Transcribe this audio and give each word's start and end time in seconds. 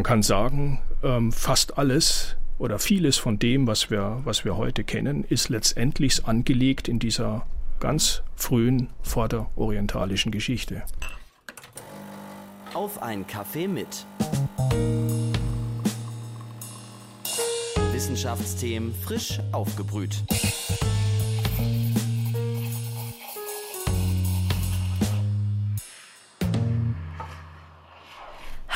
Man 0.00 0.04
kann 0.04 0.22
sagen, 0.22 0.80
ähm, 1.02 1.30
fast 1.30 1.76
alles 1.76 2.36
oder 2.56 2.78
vieles 2.78 3.18
von 3.18 3.38
dem, 3.38 3.66
was 3.66 3.90
wir, 3.90 4.22
was 4.24 4.46
wir 4.46 4.56
heute 4.56 4.82
kennen, 4.82 5.24
ist 5.24 5.50
letztendlich 5.50 6.24
angelegt 6.24 6.88
in 6.88 6.98
dieser 6.98 7.44
ganz 7.80 8.22
frühen 8.34 8.88
vorderorientalischen 9.02 10.32
Geschichte. 10.32 10.84
Auf 12.72 13.02
ein 13.02 13.26
Kaffee 13.26 13.68
mit. 13.68 14.06
Wissenschaftsthemen 17.92 18.94
frisch 18.94 19.38
aufgebrüht. 19.52 20.24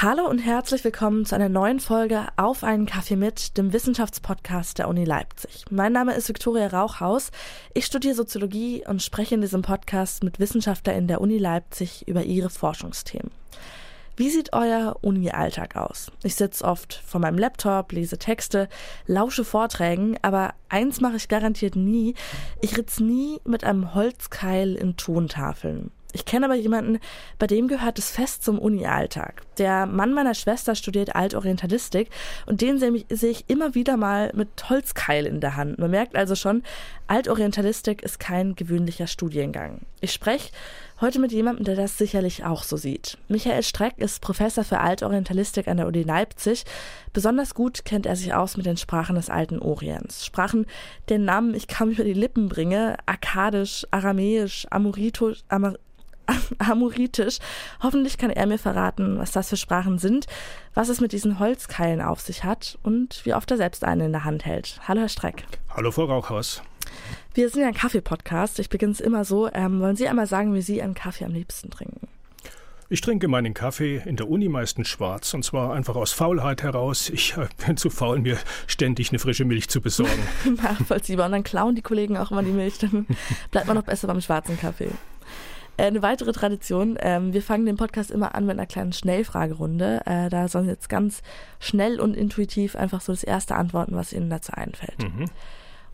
Hallo 0.05 0.29
und 0.29 0.41
herzlich 0.41 0.84
willkommen 0.84 1.25
zu 1.25 1.34
einer 1.34 1.48
neuen 1.48 1.80
Folge 1.80 2.27
Auf 2.36 2.62
einen 2.62 2.84
Kaffee 2.84 3.17
mit, 3.17 3.57
dem 3.57 3.72
Wissenschaftspodcast 3.72 4.79
der 4.79 4.89
Uni 4.89 5.07
Leipzig. 5.07 5.64
Mein 5.71 5.94
Name 5.94 6.13
ist 6.13 6.29
Viktoria 6.29 6.67
Rauchhaus. 6.67 7.30
Ich 7.72 7.86
studiere 7.86 8.14
Soziologie 8.14 8.85
und 8.86 9.03
spreche 9.03 9.35
in 9.35 9.40
diesem 9.40 9.63
Podcast 9.63 10.22
mit 10.22 10.39
Wissenschaftlern 10.39 11.08
der 11.08 11.22
Uni 11.22 11.39
Leipzig 11.39 12.07
über 12.07 12.22
ihre 12.22 12.50
Forschungsthemen. 12.50 13.30
Wie 14.14 14.29
sieht 14.29 14.53
euer 14.53 14.99
Uni-Alltag 15.00 15.75
aus? 15.77 16.13
Ich 16.22 16.35
sitze 16.35 16.66
oft 16.66 17.00
vor 17.07 17.22
meinem 17.22 17.39
Laptop, 17.39 17.91
lese 17.91 18.18
Texte, 18.18 18.68
lausche 19.07 19.43
Vorträgen, 19.43 20.18
aber 20.21 20.52
eins 20.68 21.00
mache 21.00 21.16
ich 21.16 21.29
garantiert 21.29 21.77
nie. 21.77 22.13
Ich 22.61 22.77
ritz 22.77 23.00
nie 23.00 23.41
mit 23.46 23.64
einem 23.64 23.94
Holzkeil 23.94 24.75
in 24.75 24.99
Tontafeln. 24.99 25.93
Ich 26.14 26.25
kenne 26.25 26.46
aber 26.46 26.54
jemanden, 26.54 27.00
bei 27.41 27.49
dem 27.49 27.67
gehört 27.67 27.99
es 27.99 28.11
fest 28.11 28.45
zum 28.45 28.61
Uni-Alltag. 28.61 29.43
Der 29.59 29.85
Mann 29.86 30.14
meiner 30.14 30.35
Schwester 30.35 30.77
studiert 30.77 31.17
Altorientalistik 31.17 32.09
und 32.47 32.61
den 32.61 32.78
sehe 32.78 33.31
ich 33.31 33.45
immer 33.48 33.75
wieder 33.75 33.97
mal 33.97 34.31
mit 34.33 34.70
Holzkeil 34.70 35.27
in 35.27 35.41
der 35.41 35.56
Hand. 35.56 35.78
Man 35.78 35.91
merkt 35.91 36.14
also 36.14 36.36
schon, 36.36 36.62
Altorientalistik 37.08 38.03
ist 38.03 38.20
kein 38.20 38.55
gewöhnlicher 38.55 39.08
Studiengang. 39.08 39.80
Ich 40.00 40.12
spreche 40.12 40.50
heute 41.00 41.19
mit 41.19 41.33
jemandem, 41.33 41.64
der 41.64 41.75
das 41.75 41.98
sicherlich 41.98 42.44
auch 42.44 42.62
so 42.62 42.77
sieht. 42.77 43.19
Michael 43.28 43.62
Streck 43.64 43.98
ist 43.98 44.20
Professor 44.20 44.62
für 44.62 44.78
Altorientalistik 44.78 45.66
an 45.66 45.78
der 45.78 45.88
Uni 45.88 46.03
Leipzig. 46.03 46.64
Besonders 47.12 47.55
gut 47.55 47.84
kennt 47.84 48.06
er 48.06 48.14
sich 48.14 48.34
aus 48.34 48.56
mit 48.56 48.66
den 48.66 48.77
Sprachen 48.77 49.16
des 49.16 49.31
alten 49.31 49.58
Orients. 49.58 50.25
Sprachen, 50.25 50.66
deren 51.08 51.25
Namen 51.25 51.55
ich 51.55 51.66
kaum 51.66 51.91
über 51.91 52.05
die 52.05 52.12
Lippen 52.12 52.48
bringe. 52.48 52.97
Akkadisch, 53.06 53.84
Aramäisch, 53.91 54.66
Amoritisch, 54.70 55.41
Amor 55.48 55.75
Amoritisch. 56.58 57.39
Hoffentlich 57.83 58.19
kann 58.19 58.30
er 58.30 58.47
mir 58.47 58.58
verraten, 58.58 59.19
was 59.19 59.33
das 59.33 59.48
für 59.48 59.56
Sprachen 59.56 59.98
sind, 59.98 60.27
was 60.75 60.89
es 60.89 61.00
mit 61.00 61.12
diesen 61.12 61.39
Holzkeilen 61.39 62.00
auf 62.00 62.20
sich 62.20 62.44
hat 62.44 62.78
und 62.83 63.25
wie 63.25 63.34
oft 63.34 63.50
er 63.50 63.56
selbst 63.56 63.84
einen 63.84 64.03
in 64.03 64.12
der 64.12 64.25
Hand 64.25 64.44
hält. 64.44 64.81
Hallo, 64.86 65.00
Herr 65.00 65.08
Streck. 65.08 65.44
Hallo, 65.75 65.91
Frau 65.91 66.05
Rauchhaus. 66.05 66.62
Wir 67.34 67.48
sind 67.48 67.62
ja 67.62 67.69
ein 67.69 67.75
Kaffee-Podcast. 67.75 68.58
Ich 68.58 68.69
beginne 68.69 68.92
es 68.92 69.00
immer 69.00 69.25
so. 69.25 69.50
Ähm, 69.53 69.81
wollen 69.81 69.97
Sie 69.97 70.08
einmal 70.08 70.27
sagen, 70.27 70.55
wie 70.55 70.62
Sie 70.62 70.83
einen 70.83 70.94
Kaffee 70.94 71.25
am 71.25 71.33
liebsten 71.33 71.70
trinken? 71.70 72.08
Ich 72.91 73.00
trinke 73.00 73.28
meinen 73.28 73.55
Kaffee 73.55 74.03
in 74.05 74.16
der 74.16 74.28
Uni 74.28 74.48
meistens 74.48 74.88
schwarz 74.88 75.33
und 75.33 75.42
zwar 75.42 75.72
einfach 75.72 75.97
aus 75.97 76.12
Faulheit 76.12 76.62
heraus. 76.62 77.09
Ich 77.09 77.34
äh, 77.36 77.48
bin 77.66 77.77
zu 77.77 77.88
faul, 77.88 78.20
mir 78.20 78.38
ständig 78.66 79.09
eine 79.11 79.19
frische 79.19 79.44
Milch 79.44 79.69
zu 79.69 79.81
besorgen. 79.81 80.22
Nachvollziehbar. 80.62 81.27
Und 81.27 81.33
dann 81.33 81.44
klauen 81.44 81.75
die 81.75 81.83
Kollegen 81.83 82.16
auch 82.19 82.31
immer 82.31 82.42
die 82.42 82.53
Milch, 82.53 82.78
dann 82.78 83.06
bleibt 83.50 83.66
man 83.66 83.77
noch 83.77 83.84
besser 83.84 84.06
beim 84.06 84.20
schwarzen 84.20 84.59
Kaffee. 84.59 84.91
Äh, 85.77 85.84
eine 85.84 86.03
weitere 86.03 86.33
Tradition, 86.33 86.97
ähm, 87.00 87.33
wir 87.33 87.42
fangen 87.42 87.67
den 87.67 87.77
Podcast 87.77 88.11
immer 88.11 88.34
an 88.34 88.47
mit 88.47 88.58
einer 88.58 88.67
kleinen 88.67 88.92
Schnellfragerunde. 88.92 90.03
Äh, 90.06 90.28
da 90.28 90.48
sollen 90.48 90.69
jetzt 90.69 90.89
ganz 90.89 91.22
schnell 91.58 92.00
und 92.00 92.14
intuitiv 92.14 92.77
einfach 92.77 93.00
so 93.00 93.12
das 93.12 93.25
erste 93.25 93.56
antworten, 93.56 93.97
was 93.97 94.12
Ihnen 94.12 94.31
dazu 94.31 94.53
einfällt. 94.53 94.98
Mhm. 95.03 95.27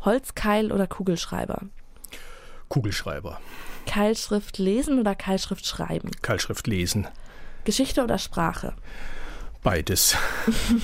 Holzkeil 0.02 0.72
oder 0.72 0.86
Kugelschreiber? 0.86 1.62
Kugelschreiber. 2.68 3.40
Keilschrift 3.86 4.58
lesen 4.58 4.98
oder 4.98 5.14
Keilschrift 5.14 5.66
schreiben? 5.66 6.10
Keilschrift 6.22 6.66
lesen. 6.66 7.08
Geschichte 7.64 8.02
oder 8.02 8.18
Sprache? 8.18 8.74
Beides. 9.62 10.16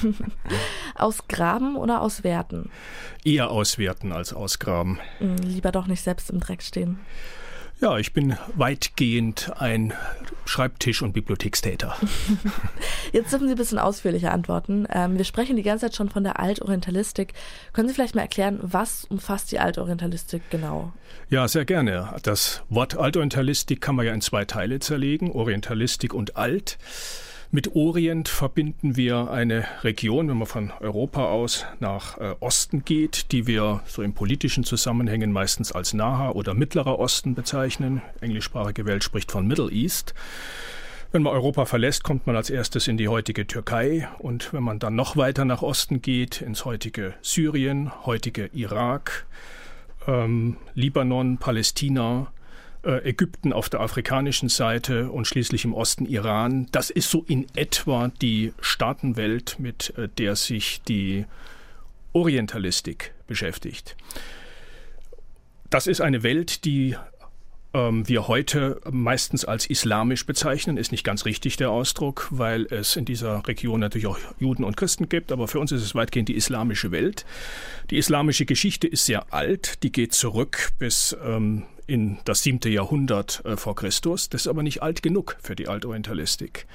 ausgraben 0.95 1.77
oder 1.77 2.03
auswerten? 2.03 2.71
Eher 3.25 3.51
auswerten 3.51 4.13
als 4.13 4.35
ausgraben. 4.35 4.99
Hm, 5.19 5.37
lieber 5.37 5.73
doch 5.73 5.87
nicht 5.87 6.03
selbst 6.03 6.29
im 6.31 6.41
Dreck 6.41 6.63
stehen. 6.63 6.99
Ja, 7.81 7.99
ich 7.99 8.15
bin 8.15 8.37
weitgehend 8.55 9.53
ein 9.59 9.93
Schreibtisch- 10.47 11.03
und 11.03 11.13
Bibliothekstäter. 11.13 11.97
Jetzt 13.13 13.33
dürfen 13.33 13.49
Sie 13.49 13.55
ein 13.55 13.59
bisschen 13.59 13.79
ausführlicher 13.79 14.33
antworten. 14.33 14.87
Ähm, 14.91 15.19
wir 15.19 15.25
sprechen 15.25 15.57
die 15.57 15.63
ganze 15.63 15.87
Zeit 15.87 15.97
schon 15.97 16.09
von 16.09 16.25
der 16.25 16.41
Altorientalistik. 16.41 17.35
Können 17.75 17.89
Sie 17.89 17.95
vielleicht 17.95 18.15
mal 18.15 18.23
erklären, 18.23 18.59
was 18.63 19.05
umfasst 19.05 19.53
die 19.53 19.59
Altorientalistik 19.59 20.43
genau? 20.51 20.93
Ja, 21.29 21.49
sehr 21.49 21.67
gerne. 21.67 22.15
Das 22.23 22.63
Wort 22.71 22.97
Altorientalistik 22.97 23.83
kann 23.83 23.97
man 23.97 24.07
ja 24.07 24.15
in 24.15 24.23
zwei 24.23 24.47
Teile 24.47 24.79
zerlegen, 24.79 25.31
Orientalistik 25.33 26.15
und 26.15 26.37
Alt. 26.37 26.79
Mit 27.53 27.77
Orient 27.77 28.29
verbinden 28.29 28.97
wir 28.97 29.31
eine 29.31 29.67
Region, 29.85 30.29
wenn 30.29 30.37
man 30.37 30.49
von 30.49 30.73
Europa 30.81 31.27
aus 31.27 31.65
nach 31.79 32.19
äh, 32.19 32.35
Osten 32.41 32.85
geht, 32.85 33.31
die 33.31 33.47
wir 33.47 33.83
so 33.87 34.03
in 34.03 34.15
politischen 34.15 34.65
Zusammenhängen 34.65 35.31
meistens 35.31 35.71
als 35.71 35.95
Naher 35.95 36.35
oder 36.35 36.55
Mittlerer 36.55 36.99
Osten 36.99 37.37
bezeichnen. 37.37 38.03
Englischsprachige 38.21 38.85
Welt 38.85 39.05
spricht 39.05 39.31
von 39.31 39.47
Middle 39.47 39.71
East. 39.71 40.13
Wenn 41.13 41.23
man 41.23 41.35
Europa 41.35 41.67
verlässt, 41.67 42.03
kommt 42.03 42.27
man 42.27 42.35
als 42.35 42.51
erstes 42.51 42.89
in 42.89 42.97
die 42.97 43.07
heutige 43.07 43.47
Türkei 43.47 44.09
und 44.19 44.53
wenn 44.53 44.65
man 44.65 44.81
dann 44.81 44.97
noch 44.97 45.17
weiter 45.17 45.45
nach 45.45 45.63
Osten 45.63 46.03
geht, 46.03 46.43
ins 46.43 46.65
heutige 46.65 47.15
Syrien, 47.23 47.93
heutige 48.05 48.51
Irak, 48.55 49.25
ähm, 50.09 50.57
Libanon, 50.75 51.39
Palästina, 51.39 52.33
Ägypten 52.87 53.53
auf 53.53 53.69
der 53.69 53.81
afrikanischen 53.81 54.49
Seite 54.49 55.11
und 55.11 55.27
schließlich 55.27 55.65
im 55.65 55.75
Osten 55.75 56.07
Iran. 56.07 56.69
Das 56.73 56.91
ist 56.91 57.11
so 57.11 57.25
in 57.27 57.47
etwa 57.55 58.11
die 58.23 58.53
Staatenwelt, 58.61 59.59
mit 59.59 59.93
äh, 59.97 60.09
der 60.09 60.37
sich 60.37 60.83
die 60.83 61.27
Orientalistik 62.13 63.13
beschäftigt. 63.27 63.97
Das 65.71 65.87
ist 65.87 66.01
eine 66.01 66.23
Welt, 66.23 66.65
die 66.65 66.97
ähm, 67.77 68.09
wir 68.09 68.27
heute 68.27 68.81
meistens 68.91 69.45
als 69.45 69.67
islamisch 69.67 70.25
bezeichnen, 70.25 70.79
ist 70.79 70.93
nicht 70.93 71.05
ganz 71.05 71.27
richtig 71.27 71.57
der 71.57 71.71
Ausdruck, 71.71 72.29
weil 72.31 72.67
es 72.71 72.97
in 72.97 73.05
dieser 73.05 73.47
Region 73.47 73.81
natürlich 73.81 74.07
auch 74.07 74.19
Juden 74.39 74.65
und 74.65 74.77
Christen 74.77 75.09
gibt, 75.09 75.31
aber 75.31 75.47
für 75.47 75.61
uns 75.61 75.73
ist 75.73 75.83
es 75.83 75.95
weitgehend 75.95 76.29
die 76.29 76.37
islamische 76.37 76.91
Welt. 76.91 77.27
Die 77.91 77.99
islamische 77.99 78.47
Geschichte 78.47 78.87
ist 78.87 79.05
sehr 79.05 79.33
alt, 79.33 79.83
die 79.83 79.93
geht 79.93 80.15
zurück 80.15 80.71
bis 80.79 81.17
ähm, 81.23 81.65
in 81.87 82.19
das 82.25 82.43
siebte 82.43 82.69
Jahrhundert 82.69 83.45
äh, 83.45 83.57
vor 83.57 83.77
Christus. 83.77 84.31
Das 84.31 84.43
ist 84.43 84.49
aber 84.49 84.63
nicht 84.63 84.83
alt 84.83 85.03
genug 85.03 85.37
für 85.41 85.55
die 85.55 85.69
Altorientalistik. 85.69 86.67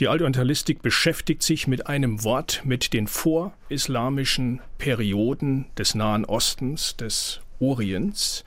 Die 0.00 0.08
Altorientalistik 0.08 0.82
beschäftigt 0.82 1.42
sich 1.42 1.66
mit 1.66 1.86
einem 1.86 2.24
Wort, 2.24 2.62
mit 2.64 2.92
den 2.92 3.06
vorislamischen 3.06 4.60
Perioden 4.78 5.66
des 5.78 5.94
Nahen 5.94 6.24
Ostens, 6.24 6.96
des 6.96 7.40
Orients. 7.60 8.44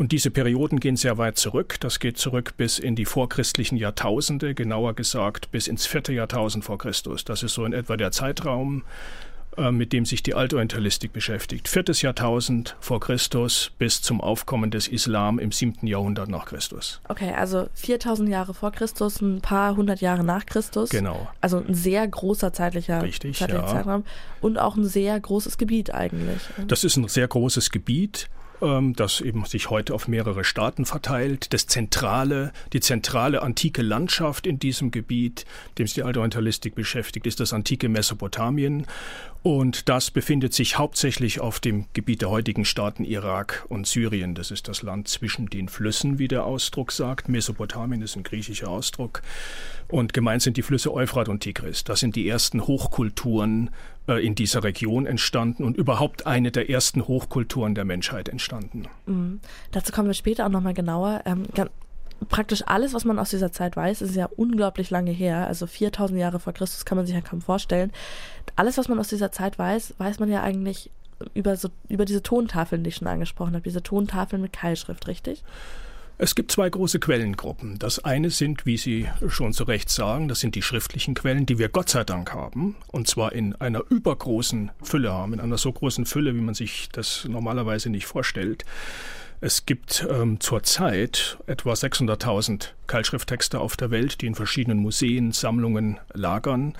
Und 0.00 0.12
diese 0.12 0.30
Perioden 0.30 0.80
gehen 0.80 0.96
sehr 0.96 1.18
weit 1.18 1.36
zurück. 1.36 1.76
Das 1.80 1.98
geht 1.98 2.16
zurück 2.16 2.54
bis 2.56 2.78
in 2.78 2.96
die 2.96 3.04
vorchristlichen 3.04 3.76
Jahrtausende, 3.76 4.54
genauer 4.54 4.94
gesagt 4.94 5.50
bis 5.50 5.68
ins 5.68 5.84
vierte 5.84 6.14
Jahrtausend 6.14 6.64
vor 6.64 6.78
Christus. 6.78 7.26
Das 7.26 7.42
ist 7.42 7.52
so 7.52 7.66
in 7.66 7.74
etwa 7.74 7.98
der 7.98 8.10
Zeitraum, 8.10 8.82
äh, 9.58 9.70
mit 9.70 9.92
dem 9.92 10.06
sich 10.06 10.22
die 10.22 10.32
Altorientalistik 10.32 11.12
beschäftigt. 11.12 11.68
Viertes 11.68 12.00
Jahrtausend 12.00 12.76
vor 12.80 12.98
Christus 12.98 13.72
bis 13.76 14.00
zum 14.00 14.22
Aufkommen 14.22 14.70
des 14.70 14.88
Islam 14.88 15.38
im 15.38 15.52
siebten 15.52 15.86
Jahrhundert 15.86 16.30
nach 16.30 16.46
Christus. 16.46 17.02
Okay, 17.06 17.34
also 17.36 17.68
4000 17.74 18.30
Jahre 18.30 18.54
vor 18.54 18.72
Christus, 18.72 19.20
ein 19.20 19.42
paar 19.42 19.76
hundert 19.76 20.00
Jahre 20.00 20.24
nach 20.24 20.46
Christus. 20.46 20.88
Genau. 20.88 21.28
Also 21.42 21.58
ein 21.58 21.74
sehr 21.74 22.08
großer 22.08 22.54
zeitlicher, 22.54 23.02
Richtig, 23.02 23.36
zeitlicher 23.36 23.64
ja. 23.64 23.68
Zeitraum 23.68 24.04
und 24.40 24.58
auch 24.58 24.76
ein 24.76 24.86
sehr 24.86 25.20
großes 25.20 25.58
Gebiet 25.58 25.92
eigentlich. 25.92 26.40
Das 26.68 26.84
ist 26.84 26.96
ein 26.96 27.06
sehr 27.06 27.28
großes 27.28 27.70
Gebiet 27.70 28.30
ähm, 28.62 28.94
das 28.94 29.20
eben 29.20 29.44
sich 29.44 29.70
heute 29.70 29.94
auf 29.94 30.08
mehrere 30.08 30.44
Staaten 30.44 30.84
verteilt. 30.84 31.52
Das 31.52 31.66
zentrale, 31.66 32.52
die 32.72 32.80
zentrale 32.80 33.42
antike 33.42 33.82
Landschaft 33.82 34.46
in 34.46 34.58
diesem 34.58 34.90
Gebiet, 34.90 35.44
dem 35.78 35.86
sich 35.86 35.94
die 35.94 36.02
Altorientalistik 36.02 36.74
beschäftigt, 36.74 37.26
ist 37.26 37.40
das 37.40 37.52
antike 37.52 37.88
Mesopotamien. 37.88 38.86
Und 39.42 39.88
das 39.88 40.10
befindet 40.10 40.52
sich 40.52 40.76
hauptsächlich 40.76 41.40
auf 41.40 41.60
dem 41.60 41.86
Gebiet 41.94 42.20
der 42.20 42.28
heutigen 42.28 42.66
Staaten 42.66 43.04
Irak 43.04 43.64
und 43.68 43.86
Syrien. 43.86 44.34
Das 44.34 44.50
ist 44.50 44.68
das 44.68 44.82
Land 44.82 45.08
zwischen 45.08 45.46
den 45.46 45.68
Flüssen, 45.68 46.18
wie 46.18 46.28
der 46.28 46.44
Ausdruck 46.44 46.92
sagt. 46.92 47.28
Mesopotamien 47.28 48.02
ist 48.02 48.16
ein 48.16 48.22
griechischer 48.22 48.68
Ausdruck. 48.68 49.22
Und 49.88 50.12
gemeint 50.12 50.42
sind 50.42 50.58
die 50.58 50.62
Flüsse 50.62 50.92
Euphrat 50.92 51.30
und 51.30 51.40
Tigris. 51.40 51.84
Das 51.84 52.00
sind 52.00 52.16
die 52.16 52.28
ersten 52.28 52.66
Hochkulturen 52.66 53.70
äh, 54.08 54.24
in 54.24 54.34
dieser 54.34 54.62
Region 54.62 55.06
entstanden 55.06 55.64
und 55.64 55.76
überhaupt 55.76 56.26
eine 56.26 56.50
der 56.50 56.68
ersten 56.68 57.08
Hochkulturen 57.08 57.74
der 57.74 57.86
Menschheit 57.86 58.28
entstanden. 58.28 58.88
Mhm. 59.06 59.40
Dazu 59.72 59.90
kommen 59.90 60.08
wir 60.08 60.14
später 60.14 60.44
auch 60.44 60.50
nochmal 60.50 60.74
genauer. 60.74 61.22
Ähm, 61.24 61.46
praktisch 62.28 62.62
alles, 62.66 62.94
was 62.94 63.04
man 63.04 63.18
aus 63.18 63.30
dieser 63.30 63.52
Zeit 63.52 63.76
weiß, 63.76 64.02
ist 64.02 64.14
ja 64.14 64.28
unglaublich 64.36 64.90
lange 64.90 65.10
her. 65.10 65.46
Also 65.46 65.66
4000 65.66 66.20
Jahre 66.20 66.40
vor 66.40 66.52
Christus 66.52 66.84
kann 66.84 66.96
man 66.96 67.06
sich 67.06 67.14
ja 67.14 67.20
kaum 67.20 67.40
vorstellen. 67.40 67.92
Alles, 68.56 68.78
was 68.78 68.88
man 68.88 68.98
aus 68.98 69.08
dieser 69.08 69.32
Zeit 69.32 69.58
weiß, 69.58 69.94
weiß 69.98 70.18
man 70.18 70.30
ja 70.30 70.42
eigentlich 70.42 70.90
über, 71.34 71.56
so, 71.56 71.68
über 71.88 72.04
diese 72.04 72.22
Tontafeln, 72.22 72.82
die 72.84 72.88
ich 72.88 72.96
schon 72.96 73.08
angesprochen 73.08 73.54
habe. 73.54 73.62
Diese 73.62 73.82
Tontafeln 73.82 74.42
mit 74.42 74.52
Keilschrift, 74.52 75.06
richtig? 75.06 75.42
Es 76.22 76.34
gibt 76.34 76.52
zwei 76.52 76.68
große 76.68 77.00
Quellengruppen. 77.00 77.78
Das 77.78 78.04
eine 78.04 78.28
sind, 78.28 78.66
wie 78.66 78.76
Sie 78.76 79.08
schon 79.28 79.54
zu 79.54 79.64
Recht 79.64 79.88
sagen, 79.88 80.28
das 80.28 80.40
sind 80.40 80.54
die 80.54 80.60
schriftlichen 80.60 81.14
Quellen, 81.14 81.46
die 81.46 81.58
wir 81.58 81.70
Gott 81.70 81.88
sei 81.88 82.04
Dank 82.04 82.34
haben. 82.34 82.76
Und 82.88 83.08
zwar 83.08 83.32
in 83.32 83.54
einer 83.56 83.82
übergroßen 83.88 84.70
Fülle 84.82 85.12
haben, 85.12 85.32
in 85.32 85.40
einer 85.40 85.56
so 85.56 85.72
großen 85.72 86.04
Fülle, 86.04 86.34
wie 86.34 86.42
man 86.42 86.52
sich 86.54 86.90
das 86.92 87.24
normalerweise 87.26 87.88
nicht 87.88 88.04
vorstellt. 88.04 88.66
Es 89.42 89.64
gibt 89.64 90.06
ähm, 90.10 90.38
zurzeit 90.38 91.38
etwa 91.46 91.72
600.000 91.72 92.68
Keilschrifttexte 92.86 93.58
auf 93.58 93.76
der 93.76 93.90
Welt, 93.90 94.20
die 94.20 94.26
in 94.26 94.34
verschiedenen 94.34 94.78
Museen, 94.78 95.32
Sammlungen 95.32 95.98
lagern. 96.12 96.74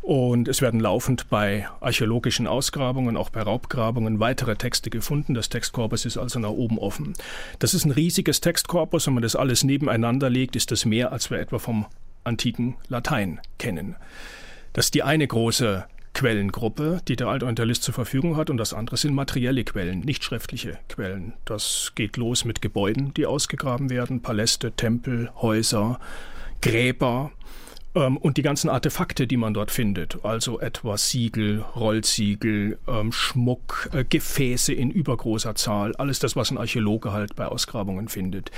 Und 0.00 0.48
es 0.48 0.60
werden 0.60 0.80
laufend 0.80 1.30
bei 1.30 1.68
archäologischen 1.80 2.48
Ausgrabungen, 2.48 3.16
auch 3.16 3.30
bei 3.30 3.40
Raubgrabungen, 3.40 4.18
weitere 4.18 4.56
Texte 4.56 4.90
gefunden. 4.90 5.34
Das 5.34 5.48
Textkorpus 5.48 6.04
ist 6.04 6.18
also 6.18 6.40
nach 6.40 6.50
oben 6.50 6.76
offen. 6.78 7.14
Das 7.60 7.72
ist 7.72 7.84
ein 7.84 7.92
riesiges 7.92 8.40
Textkorpus. 8.40 9.06
Wenn 9.06 9.14
man 9.14 9.22
das 9.22 9.36
alles 9.36 9.62
nebeneinander 9.62 10.28
legt, 10.28 10.56
ist 10.56 10.72
das 10.72 10.84
mehr, 10.84 11.12
als 11.12 11.30
wir 11.30 11.38
etwa 11.38 11.60
vom 11.60 11.86
antiken 12.24 12.74
Latein 12.88 13.40
kennen. 13.58 13.94
Das 14.72 14.86
ist 14.86 14.94
die 14.94 15.04
eine 15.04 15.26
große 15.26 15.84
Quellengruppe, 16.14 17.00
die 17.08 17.16
der 17.16 17.28
Altorientalist 17.28 17.82
zur 17.82 17.94
Verfügung 17.94 18.36
hat, 18.36 18.50
und 18.50 18.56
das 18.56 18.74
andere 18.74 18.96
sind 18.96 19.14
materielle 19.14 19.64
Quellen, 19.64 20.00
nicht 20.00 20.24
schriftliche 20.24 20.78
Quellen. 20.88 21.32
Das 21.44 21.92
geht 21.94 22.16
los 22.16 22.44
mit 22.44 22.62
Gebäuden, 22.62 23.14
die 23.14 23.26
ausgegraben 23.26 23.90
werden, 23.90 24.22
Paläste, 24.22 24.72
Tempel, 24.72 25.30
Häuser, 25.40 25.98
Gräber 26.60 27.32
ähm, 27.94 28.16
und 28.16 28.36
die 28.36 28.42
ganzen 28.42 28.70
Artefakte, 28.70 29.26
die 29.26 29.36
man 29.36 29.54
dort 29.54 29.70
findet, 29.70 30.24
also 30.24 30.60
etwa 30.60 30.96
Siegel, 30.96 31.64
Rollsiegel, 31.76 32.78
ähm, 32.88 33.12
Schmuck, 33.12 33.90
äh, 33.92 34.04
Gefäße 34.04 34.72
in 34.72 34.90
übergroßer 34.90 35.54
Zahl, 35.54 35.94
alles 35.96 36.18
das, 36.18 36.36
was 36.36 36.50
ein 36.50 36.58
Archäologe 36.58 37.12
halt 37.12 37.36
bei 37.36 37.46
Ausgrabungen 37.46 38.08
findet. 38.08 38.50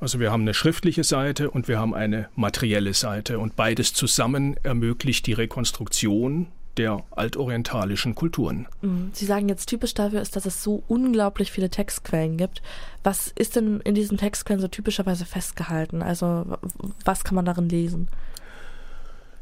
Also 0.00 0.20
wir 0.20 0.32
haben 0.32 0.42
eine 0.42 0.54
schriftliche 0.54 1.04
Seite 1.04 1.50
und 1.50 1.68
wir 1.68 1.78
haben 1.78 1.94
eine 1.94 2.28
materielle 2.36 2.94
Seite 2.94 3.38
und 3.38 3.56
beides 3.56 3.92
zusammen 3.92 4.56
ermöglicht 4.62 5.26
die 5.26 5.34
Rekonstruktion 5.34 6.46
der 6.80 7.04
altorientalischen 7.10 8.14
Kulturen. 8.14 8.66
Mhm. 8.80 9.10
Sie 9.12 9.26
sagen 9.26 9.50
jetzt 9.50 9.66
typisch 9.66 9.92
dafür 9.92 10.22
ist, 10.22 10.34
dass 10.34 10.46
es 10.46 10.62
so 10.62 10.82
unglaublich 10.88 11.52
viele 11.52 11.68
Textquellen 11.68 12.38
gibt. 12.38 12.62
Was 13.04 13.28
ist 13.36 13.56
denn 13.56 13.80
in 13.80 13.94
diesen 13.94 14.16
Textquellen 14.16 14.62
so 14.62 14.68
typischerweise 14.68 15.26
festgehalten? 15.26 16.02
Also 16.02 16.58
was 17.04 17.22
kann 17.22 17.34
man 17.34 17.44
darin 17.44 17.68
lesen? 17.68 18.08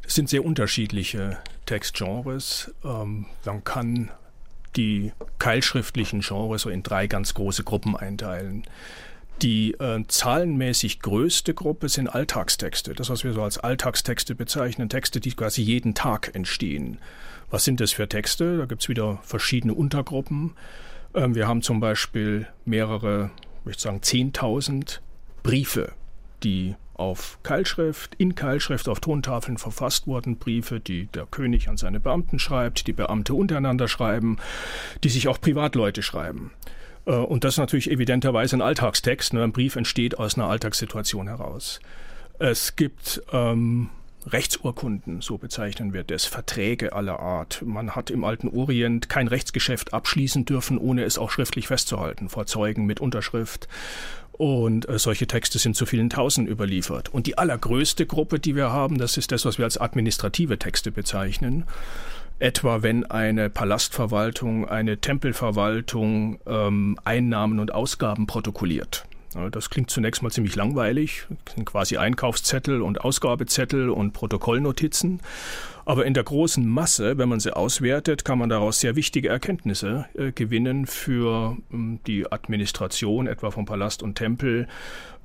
Es 0.05 0.17
sind 0.17 0.29
sehr 0.29 0.45
unterschiedliche 0.45 1.39
Textgenres. 1.67 2.75
Ähm, 2.85 3.27
man 3.45 3.63
kann 3.63 4.11
die 4.75 5.13
keilschriftlichen 5.39 6.21
Genres 6.21 6.63
so 6.63 6.71
in 6.71 6.83
drei 6.83 7.07
ganz 7.07 7.35
große 7.35 7.63
Gruppen 7.63 7.97
einteilen. 7.97 8.65
Die 9.43 9.75
äh, 9.75 10.03
zahlenmäßig 10.09 11.01
größte 11.01 11.55
Gruppe 11.55 11.89
sind 11.89 12.09
Alltagstexte. 12.09 12.95
Das, 12.95 13.09
was 13.09 13.23
wir 13.23 13.33
so 13.33 13.43
als 13.43 13.59
Alltagstexte 13.59 14.35
bezeichnen, 14.35 14.89
Texte, 14.89 15.21
die 15.21 15.33
quasi 15.33 15.63
jeden 15.63 15.95
Tag 15.95 16.35
entstehen. 16.35 16.99
Was 17.51 17.65
sind 17.65 17.81
das 17.81 17.93
für 17.93 18.09
Texte? 18.09 18.59
Da 18.59 18.65
gibt 18.65 18.83
es 18.83 18.89
wieder 18.89 19.21
verschiedene 19.23 19.75
Untergruppen. 19.75 20.55
Ähm, 21.15 21.37
wir 21.37 21.47
haben 21.47 21.63
zum 21.63 21.79
Beispiel 21.79 22.49
mehrere, 22.65 23.31
ich 23.61 23.67
würde 23.67 23.79
sagen, 23.81 24.01
10.000 24.01 24.99
Briefe, 25.45 25.93
die 26.43 26.75
auf 26.95 27.39
Keilschrift, 27.45 28.17
in 28.17 28.35
Keilschrift 28.35 28.89
auf 28.89 28.99
Tontafeln 28.99 29.57
verfasst 29.57 30.09
wurden, 30.09 30.37
Briefe, 30.39 30.81
die 30.81 31.07
der 31.07 31.27
König 31.27 31.69
an 31.69 31.77
seine 31.77 32.01
Beamten 32.01 32.41
schreibt, 32.41 32.89
die 32.89 32.93
Beamte 32.93 33.35
untereinander 33.35 33.87
schreiben, 33.87 34.39
die 35.05 35.09
sich 35.09 35.29
auch 35.29 35.41
Privatleute 35.41 36.03
schreiben. 36.03 36.51
Äh, 37.07 37.13
und 37.13 37.45
das 37.45 37.55
ist 37.55 37.59
natürlich 37.59 37.91
evidenterweise 37.91 38.57
ein 38.57 38.63
Alltagstext. 38.63 39.33
Ne? 39.35 39.43
Ein 39.45 39.53
Brief 39.53 39.77
entsteht 39.77 40.19
aus 40.19 40.37
einer 40.37 40.49
Alltagssituation 40.49 41.29
heraus. 41.29 41.81
Es 42.39 42.77
gibt 42.77 43.23
ähm, 43.33 43.91
Rechtsurkunden, 44.27 45.21
so 45.21 45.39
bezeichnen 45.39 45.93
wir 45.93 46.05
das, 46.05 46.25
Verträge 46.25 46.93
aller 46.93 47.19
Art. 47.19 47.63
Man 47.65 47.97
hat 47.97 48.11
im 48.11 48.25
alten 48.25 48.49
Orient 48.49 49.09
kein 49.09 49.29
Rechtsgeschäft 49.29 49.93
abschließen 49.93 50.45
dürfen, 50.45 50.79
ohne 50.79 51.05
es 51.05 51.19
auch 51.19 51.31
schriftlich 51.31 51.69
festzuhalten, 51.69 52.29
vor 52.29 52.47
Zeugen 52.47 52.87
mit 52.87 53.01
Unterschrift. 53.01 53.69
Und 54.33 54.89
äh, 54.89 55.01
solche 55.01 55.27
Texte 55.27 55.59
sind 55.59 55.75
zu 55.75 55.85
vielen 55.85 56.11
Tausend 56.11 56.49
überliefert. 56.49 57.09
Und 57.09 57.27
die 57.27 57.39
allergrößte 57.39 58.07
Gruppe, 58.07 58.39
die 58.39 58.55
wir 58.55 58.71
haben, 58.71 58.99
das 58.99 59.17
ist 59.17 59.33
das, 59.33 59.45
was 59.45 59.59
wir 59.59 59.65
als 59.65 59.79
administrative 59.79 60.59
Texte 60.59 60.93
bezeichnen 60.93 61.65
etwa 62.39 62.83
wenn 62.83 63.05
eine 63.05 63.51
Palastverwaltung, 63.51 64.69
eine 64.69 64.99
Tempelverwaltung 64.99 66.39
ähm, 66.47 66.99
Einnahmen 67.05 67.59
und 67.59 67.73
Ausgaben 67.73 68.27
protokolliert. 68.27 69.05
Das 69.51 69.69
klingt 69.69 69.91
zunächst 69.91 70.23
mal 70.23 70.31
ziemlich 70.31 70.57
langweilig, 70.57 71.27
das 71.45 71.55
sind 71.55 71.67
quasi 71.67 71.99
Einkaufszettel 71.99 72.81
und 72.81 73.03
Ausgabezettel 73.03 73.91
und 73.91 74.13
Protokollnotizen. 74.13 75.21
Aber 75.89 76.05
in 76.05 76.13
der 76.13 76.23
großen 76.23 76.69
Masse, 76.69 77.17
wenn 77.17 77.31
man 77.31 77.41
sie 77.41 77.57
auswertet, 77.57 78.23
kann 78.27 78.39
man 78.39 78.51
daraus 78.51 78.79
sehr 78.79 78.95
wichtige 78.95 79.31
Erkenntnisse 79.31 80.05
äh, 80.13 80.33
gewinnen 80.33 80.85
für 80.85 81.57
ähm, 81.73 81.99
die 82.07 82.31
Administration, 82.31 83.27
etwa 83.27 83.51
vom 83.51 83.65
Palast 83.65 84.03
und 84.03 84.15
Tempel. 84.15 84.69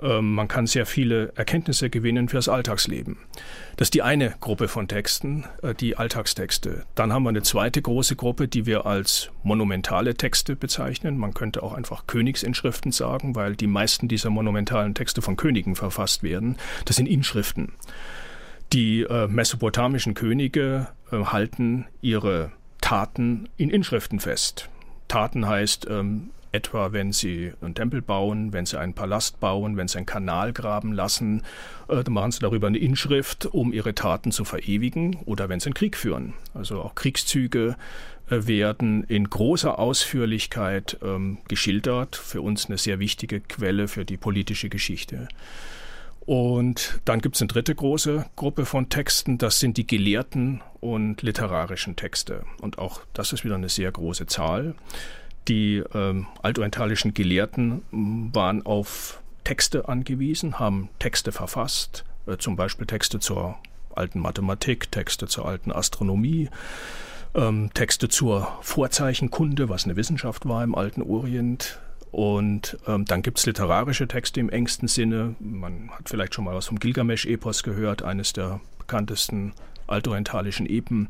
Ähm, 0.02 0.34
man 0.34 0.48
kann 0.48 0.66
sehr 0.66 0.86
viele 0.86 1.34
Erkenntnisse 1.36 1.90
gewinnen 1.90 2.30
für 2.30 2.38
das 2.38 2.48
Alltagsleben. 2.48 3.18
Das 3.76 3.88
ist 3.88 3.94
die 3.94 4.04
eine 4.04 4.36
Gruppe 4.40 4.70
von 4.70 4.88
Texten, 4.88 5.44
äh, 5.64 5.76
die 5.76 5.98
Alltagstexte. 5.98 6.86
Dann 6.96 7.12
haben 7.12 7.24
wir 7.24 7.30
eine 7.30 7.44
zweite 7.44 7.82
große 7.82 8.16
Gruppe, 8.16 8.48
die 8.48 8.66
wir 8.66 8.86
als 8.86 9.32
monumentale 9.44 10.16
Texte 10.16 10.56
bezeichnen. 10.56 11.18
Man 11.18 11.34
könnte 11.34 11.62
auch 11.62 11.74
einfach 11.74 12.08
Königsinschriften 12.08 12.94
sagen, 12.94 13.36
weil 13.36 13.58
die 13.58 13.68
meisten 13.68 14.08
dieser 14.08 14.30
monumentalen 14.30 14.96
Texte 14.96 15.22
von 15.22 15.36
Königen 15.36 15.76
verfasst 15.76 16.24
werden. 16.24 16.56
Das 16.86 16.96
sind 16.96 17.08
Inschriften. 17.08 17.74
Die 18.74 19.04
äh, 19.04 19.28
mesopotamischen 19.28 20.16
Könige 20.16 20.88
äh, 21.12 21.18
halten 21.26 21.86
ihre 22.02 22.52
Taten 22.82 23.48
in 23.56 23.70
Inschriften 23.70 24.20
fest. 24.20 24.68
Taten 25.08 25.48
heißt 25.48 25.86
ähm, 25.92 26.32
etwa, 26.52 26.92
wenn 26.92 27.12
sie 27.12 27.54
einen 27.62 27.76
Tempel 27.76 28.02
bauen, 28.02 28.52
wenn 28.52 28.66
sie 28.66 28.80
einen 28.80 28.96
Palast 28.96 29.40
bauen, 29.40 29.78
wenn 29.78 29.88
sie 29.88 29.98
einen 29.98 30.08
Kanal 30.08 30.54
graben 30.54 30.92
lassen, 30.92 31.44
äh, 31.88 32.04
dann 32.04 32.16
machen 32.16 32.32
sie 32.32 32.40
darüber 32.40 32.66
eine 32.66 32.80
Inschrift, 32.80 33.46
um 33.46 33.74
ihre 33.74 33.94
Taten 33.94 34.32
zu 34.32 34.44
verewigen 34.44 35.18
oder 35.26 35.50
wenn 35.50 35.60
sie 35.60 35.68
einen 35.68 35.76
Krieg 35.76 35.96
führen. 35.96 36.34
Also 36.56 36.82
auch 36.82 36.96
Kriegszüge 36.96 37.76
äh, 38.32 38.48
werden 38.48 39.04
in 39.04 39.30
großer 39.30 39.78
Ausführlichkeit 39.78 40.98
ähm, 41.04 41.38
geschildert. 41.48 42.16
Für 42.16 42.42
uns 42.42 42.66
eine 42.66 42.80
sehr 42.80 42.98
wichtige 42.98 43.40
Quelle 43.40 43.88
für 43.88 44.04
die 44.04 44.18
politische 44.18 44.70
Geschichte. 44.70 45.28
Und 46.26 47.02
dann 47.04 47.20
gibt 47.20 47.36
es 47.36 47.42
eine 47.42 47.50
dritte 47.50 47.76
große 47.76 48.26
Gruppe 48.36 48.66
von 48.66 48.88
Texten, 48.90 49.38
das 49.38 49.60
sind 49.60 49.76
die 49.76 49.86
gelehrten 49.86 50.62
und 50.80 51.22
literarischen 51.22 51.96
Texte. 51.96 52.46
Und 52.62 52.78
auch 52.78 53.02
das 53.14 53.34
ist 53.34 53.44
wieder 53.44 53.56
eine 53.56 53.70
sehr 53.70 53.92
große 53.92 54.26
Zahl. 54.28 54.76
Die 55.50 55.84
ähm, 55.94 56.28
altorientalischen 56.42 57.14
Gelehrten 57.14 57.82
waren 57.92 58.66
auf 58.66 59.22
Texte 59.44 59.90
angewiesen, 59.90 60.60
haben 60.60 60.88
Texte 61.00 61.34
verfasst, 61.34 62.06
äh, 62.26 62.38
zum 62.38 62.56
Beispiel 62.56 62.88
Texte 62.88 63.20
zur 63.20 63.58
alten 63.94 64.20
Mathematik, 64.20 64.92
Texte 64.92 65.28
zur 65.28 65.46
alten 65.46 65.74
Astronomie, 65.74 66.50
ähm, 67.36 67.72
Texte 67.74 68.08
zur 68.08 68.48
Vorzeichenkunde, 68.62 69.68
was 69.68 69.84
eine 69.84 69.98
Wissenschaft 69.98 70.48
war 70.48 70.64
im 70.64 70.76
alten 70.76 71.02
Orient, 71.02 71.80
und 72.14 72.78
ähm, 72.86 73.06
dann 73.06 73.24
gibt 73.24 73.40
es 73.40 73.48
literarische 73.48 74.08
Texte 74.08 74.40
im 74.40 74.52
engsten 74.52 74.88
Sinne. 74.88 75.34
Man 75.40 75.90
hat 75.90 76.10
vielleicht 76.10 76.36
schon 76.36 76.46
mal 76.46 76.54
was 76.54 76.68
vom 76.68 76.78
Gilgamesch-Epos 76.78 77.64
gehört, 77.64 78.04
eines 78.04 78.34
der 78.34 78.62
bekanntesten 78.78 79.54
altorientalischen 79.88 80.68
Epen. 80.68 81.10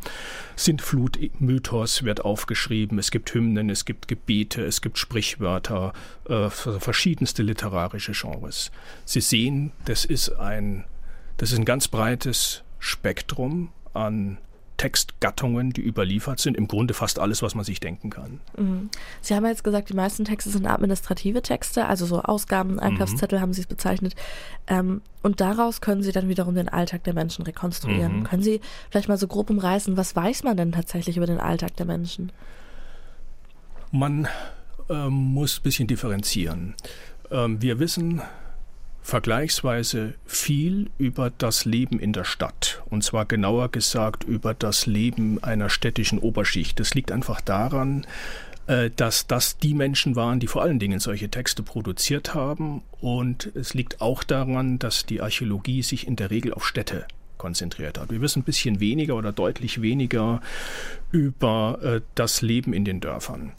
Sintflut-Mythos 0.56 2.04
wird 2.04 2.24
aufgeschrieben. 2.24 2.98
Es 3.00 3.12
gibt 3.12 3.34
Hymnen, 3.34 3.70
es 3.70 3.84
gibt 3.84 4.08
Gebete, 4.08 4.64
es 4.64 4.82
gibt 4.82 4.98
Sprichwörter, 4.98 5.92
äh, 6.30 6.50
verschiedenste 6.50 7.44
literarische 7.44 8.14
Genres. 8.14 8.72
Sie 9.04 9.20
sehen, 9.20 9.74
das 9.84 10.06
ist 10.06 10.30
ein, 10.30 10.86
das 11.36 11.52
ist 11.52 11.60
ein 11.60 11.66
ganz 11.66 11.90
breites 11.90 12.64
Spektrum 12.80 13.74
an 13.94 14.38
Textgattungen, 14.78 15.72
die 15.72 15.82
überliefert 15.82 16.40
sind. 16.40 16.58
Im 16.58 16.68
Grunde 16.68 16.94
fast 16.94 17.20
alles, 17.20 17.42
was 17.42 17.56
man 17.56 17.64
sich 17.64 17.80
denken 17.80 18.10
kann. 18.10 18.40
Mhm. 18.58 18.90
Sie 19.22 19.36
haben 19.36 19.46
jetzt 19.46 19.64
gesagt, 19.64 19.90
die 19.90 19.94
meisten 19.94 20.26
Texte 20.26 20.50
sind 20.50 20.66
administrative 20.66 21.42
Texte, 21.42 21.86
also 21.86 22.06
so 22.06 22.22
Ausgaben, 22.22 22.80
Einkaufszettel 22.80 23.40
mhm. 23.40 23.42
haben 23.42 23.54
Sie 23.54 23.62
es 23.62 23.68
bezeichnet. 23.68 24.16
Ähm, 24.68 25.02
und 25.22 25.42
daraus 25.42 25.82
können 25.82 26.04
Sie 26.04 26.12
dann 26.12 26.28
wiederum 26.28 26.56
den 26.56 26.70
Alltag 26.70 27.04
der 27.04 27.14
Menschen 27.14 27.44
rekonstruieren. 27.44 28.20
Mhm. 28.20 28.24
Können 28.24 28.44
Sie 28.44 28.62
vielleicht 28.90 29.10
mal 29.10 29.18
so 29.18 29.28
grob 29.28 29.50
umreißen, 29.50 29.96
was 29.98 30.16
weiß 30.16 30.44
man 30.44 30.58
denn 30.58 30.72
tatsächlich 30.72 31.18
über 31.18 31.28
den 31.28 31.40
Alltag 31.40 31.76
der 31.78 31.86
Menschen? 31.86 32.32
Man 33.92 34.28
ähm, 34.90 35.14
muss 35.14 35.60
ein 35.60 35.64
bisschen 35.64 35.88
differenzieren. 35.88 36.76
Ähm, 37.32 37.62
wir 37.62 37.80
wissen 37.80 38.22
vergleichsweise 39.04 40.16
viel 40.26 40.90
über 40.98 41.30
das 41.30 41.66
Leben 41.66 42.00
in 42.00 42.14
der 42.14 42.24
Stadt. 42.24 42.82
Und 42.90 43.04
zwar 43.04 43.26
genauer 43.26 43.70
gesagt 43.70 44.24
über 44.24 44.54
das 44.54 44.86
Leben 44.88 45.44
einer 45.44 45.70
städtischen 45.70 46.20
Oberschicht. 46.20 46.80
Das 46.80 46.96
liegt 46.96 47.12
einfach 47.12 47.42
daran, 47.42 48.08
äh, 48.68 48.90
dass 48.96 49.28
das 49.28 49.58
die 49.58 49.74
Menschen 49.74 50.16
waren, 50.16 50.40
die 50.40 50.48
vor 50.48 50.62
allen 50.62 50.80
Dingen 50.80 51.00
solche 51.00 51.30
Texte 51.30 51.64
produziert 51.64 52.34
haben. 52.34 52.82
Und 53.02 53.52
es 53.56 53.74
liegt 53.74 54.00
auch 54.02 54.24
daran, 54.24 54.80
dass 54.80 55.06
die 55.06 55.22
Archäologie 55.22 55.84
sich 55.84 56.08
in 56.08 56.16
der 56.16 56.32
Regel 56.32 56.54
auf 56.54 56.66
Städte 56.66 57.06
konzentriert 57.44 58.00
hat. 58.00 58.10
Wir 58.10 58.22
wissen 58.22 58.40
ein 58.40 58.46
bisschen 58.46 58.80
weniger 58.80 59.16
oder 59.16 59.34
deutlich 59.34 59.82
weniger 59.82 60.40
über 61.12 61.78
äh, 61.84 62.00
das 62.16 62.42
Leben 62.42 62.72
in 62.72 62.86
den 62.86 63.02
Dörfern. 63.02 63.52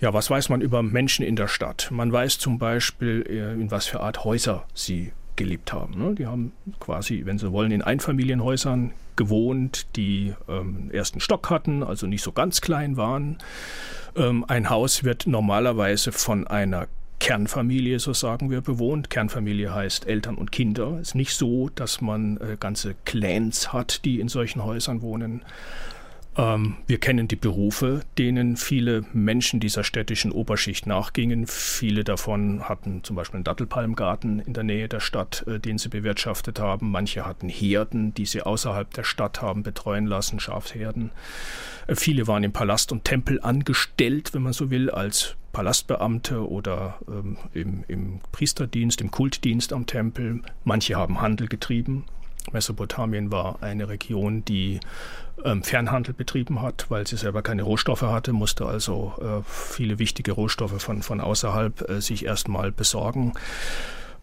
Ja, 0.00 0.14
was 0.14 0.30
weiß 0.30 0.48
man 0.48 0.60
über 0.60 0.80
Menschen 0.84 1.24
in 1.24 1.34
der 1.34 1.48
Stadt? 1.48 1.88
Man 1.90 2.12
weiß 2.12 2.38
zum 2.38 2.60
Beispiel, 2.60 3.26
äh, 3.28 3.60
in 3.60 3.72
was 3.72 3.86
für 3.86 3.98
Art 3.98 4.22
Häuser 4.22 4.64
sie 4.74 5.10
gelebt 5.34 5.72
haben. 5.72 5.98
Ne? 5.98 6.14
Die 6.14 6.26
haben 6.26 6.52
quasi, 6.78 7.22
wenn 7.24 7.38
sie 7.38 7.50
wollen, 7.50 7.72
in 7.72 7.82
Einfamilienhäusern 7.82 8.92
gewohnt, 9.16 9.88
die 9.96 10.34
ähm, 10.48 10.92
ersten 10.92 11.18
Stock 11.18 11.50
hatten, 11.50 11.82
also 11.82 12.06
nicht 12.06 12.22
so 12.22 12.30
ganz 12.30 12.60
klein 12.60 12.96
waren. 12.96 13.38
Ähm, 14.14 14.44
ein 14.46 14.70
Haus 14.70 15.02
wird 15.02 15.26
normalerweise 15.26 16.12
von 16.12 16.46
einer 16.46 16.86
Kernfamilie, 17.22 18.00
so 18.00 18.12
sagen 18.12 18.50
wir, 18.50 18.62
bewohnt. 18.62 19.08
Kernfamilie 19.08 19.72
heißt 19.72 20.08
Eltern 20.08 20.34
und 20.34 20.50
Kinder. 20.50 20.98
Es 21.00 21.10
ist 21.10 21.14
nicht 21.14 21.34
so, 21.34 21.68
dass 21.68 22.00
man 22.00 22.36
äh, 22.38 22.56
ganze 22.58 22.96
Clans 23.04 23.72
hat, 23.72 24.04
die 24.04 24.18
in 24.18 24.26
solchen 24.26 24.64
Häusern 24.64 25.02
wohnen. 25.02 25.44
Ähm, 26.36 26.76
wir 26.86 26.98
kennen 26.98 27.28
die 27.28 27.36
Berufe, 27.36 28.00
denen 28.16 28.56
viele 28.56 29.04
Menschen 29.12 29.60
dieser 29.60 29.84
städtischen 29.84 30.32
Oberschicht 30.32 30.86
nachgingen. 30.86 31.46
Viele 31.46 32.04
davon 32.04 32.66
hatten 32.68 33.04
zum 33.04 33.16
Beispiel 33.16 33.38
einen 33.38 33.44
Dattelpalmgarten 33.44 34.40
in 34.40 34.54
der 34.54 34.64
Nähe 34.64 34.88
der 34.88 35.00
Stadt, 35.00 35.44
äh, 35.46 35.60
den 35.60 35.76
sie 35.76 35.90
bewirtschaftet 35.90 36.58
haben. 36.58 36.90
Manche 36.90 37.26
hatten 37.26 37.48
Herden, 37.48 38.14
die 38.14 38.24
sie 38.24 38.42
außerhalb 38.42 38.92
der 38.94 39.04
Stadt 39.04 39.42
haben 39.42 39.62
betreuen 39.62 40.06
lassen, 40.06 40.40
Schafsherden. 40.40 41.10
Äh, 41.86 41.96
viele 41.96 42.26
waren 42.26 42.44
im 42.44 42.52
Palast 42.52 42.92
und 42.92 43.04
Tempel 43.04 43.40
angestellt, 43.42 44.32
wenn 44.32 44.42
man 44.42 44.54
so 44.54 44.70
will, 44.70 44.90
als 44.90 45.36
Palastbeamte 45.52 46.48
oder 46.48 46.98
ähm, 47.08 47.36
im, 47.52 47.84
im 47.88 48.20
Priesterdienst, 48.32 49.02
im 49.02 49.10
Kultdienst 49.10 49.74
am 49.74 49.84
Tempel. 49.84 50.40
Manche 50.64 50.96
haben 50.96 51.20
Handel 51.20 51.46
getrieben, 51.46 52.06
Mesopotamien 52.50 53.30
war 53.30 53.62
eine 53.62 53.88
Region, 53.88 54.44
die 54.44 54.80
ähm, 55.44 55.62
Fernhandel 55.62 56.14
betrieben 56.14 56.62
hat, 56.62 56.86
weil 56.88 57.06
sie 57.06 57.16
selber 57.16 57.42
keine 57.42 57.62
Rohstoffe 57.62 58.02
hatte, 58.02 58.32
musste 58.32 58.66
also 58.66 59.14
äh, 59.20 59.42
viele 59.46 59.98
wichtige 59.98 60.32
Rohstoffe 60.32 60.80
von, 60.82 61.02
von 61.02 61.20
außerhalb 61.20 61.88
äh, 61.88 62.00
sich 62.00 62.24
erstmal 62.24 62.72
besorgen. 62.72 63.32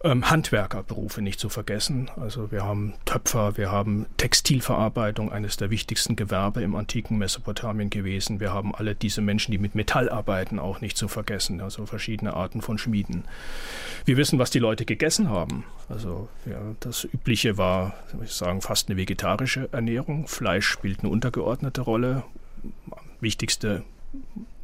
Ähm, 0.02 0.30
Handwerkerberufe 0.30 1.22
nicht 1.22 1.42
zu 1.42 1.50
vergessen. 1.50 2.10
Also 2.16 2.54
wir 2.54 2.64
haben 2.64 2.94
Töpfer, 3.04 3.58
wir 3.58 3.70
haben 3.70 4.06
Textilverarbeitung, 4.16 5.30
eines 5.30 5.58
der 5.58 5.72
wichtigsten 5.72 6.16
Gewerbe 6.16 6.62
im 6.62 6.76
antiken 6.76 7.18
Mesopotamien 7.18 7.90
gewesen. 7.90 8.40
Wir 8.40 8.54
haben 8.54 8.74
alle 8.74 8.96
diese 8.96 9.22
Menschen, 9.22 9.52
die 9.52 9.58
mit 9.58 9.76
Metall 9.76 10.10
arbeiten, 10.10 10.58
auch 10.58 10.80
nicht 10.80 10.96
zu 10.96 11.10
vergessen. 11.10 11.60
Also 11.60 11.86
verschiedene 11.86 12.34
Arten 12.34 12.62
von 12.62 12.78
Schmieden. 12.78 13.26
Wir 14.06 14.16
wissen, 14.16 14.40
was 14.40 14.52
die 14.52 14.60
Leute 14.60 14.86
gegessen 14.86 15.30
haben. 15.30 15.66
Also 15.90 16.30
ja, 16.46 16.62
das 16.80 17.04
Übliche 17.04 17.58
war, 17.58 17.94
ich 18.24 18.32
sagen, 18.32 18.62
fast 18.62 18.88
eine 18.88 18.98
vegetarische 18.98 19.68
Ernährung. 19.74 20.28
Fleisch 20.28 20.68
spielt 20.68 21.02
eine 21.02 21.10
untergeordnete 21.10 21.82
Rolle. 21.82 22.24
Wichtigste 23.20 23.84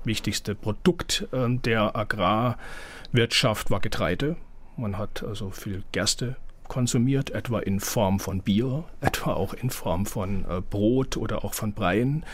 wichtigste 0.06 0.56
Produkt 0.56 1.28
äh, 1.32 1.50
der 1.50 1.96
Agrarwirtschaft 1.96 3.70
war 3.72 3.80
Getreide. 3.80 4.38
Man 4.78 4.98
hat 4.98 5.24
also 5.24 5.50
viel 5.50 5.84
Gerste 5.92 6.36
konsumiert, 6.68 7.30
etwa 7.32 7.60
in 7.60 7.80
Form 7.80 8.20
von 8.20 8.42
Bier, 8.42 8.84
etwa 9.02 9.34
auch 9.34 9.54
in 9.54 9.70
Form 9.70 10.06
von 10.06 10.46
äh, 10.50 10.62
Brot 10.62 11.18
oder 11.18 11.46
auch 11.46 11.54
von 11.54 11.74
Breien. 11.74 12.26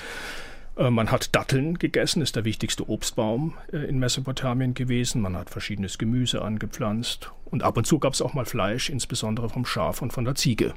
Äh, 0.77 0.89
man 0.89 1.11
hat 1.11 1.35
Datteln 1.35 1.77
gegessen, 1.77 2.21
ist 2.21 2.35
der 2.35 2.45
wichtigste 2.45 2.89
Obstbaum 2.89 3.53
äh, 3.71 3.77
in 3.77 3.99
Mesopotamien 3.99 4.73
gewesen. 4.73 5.21
Man 5.21 5.35
hat 5.35 5.49
verschiedenes 5.49 5.97
Gemüse 5.97 6.41
angepflanzt 6.41 7.31
und 7.45 7.63
ab 7.63 7.77
und 7.77 7.85
zu 7.85 7.99
gab 7.99 8.13
es 8.13 8.21
auch 8.21 8.33
mal 8.33 8.45
Fleisch, 8.45 8.89
insbesondere 8.89 9.49
vom 9.49 9.65
Schaf 9.65 10.01
und 10.01 10.13
von 10.13 10.25
der 10.25 10.35
Ziege. 10.35 10.73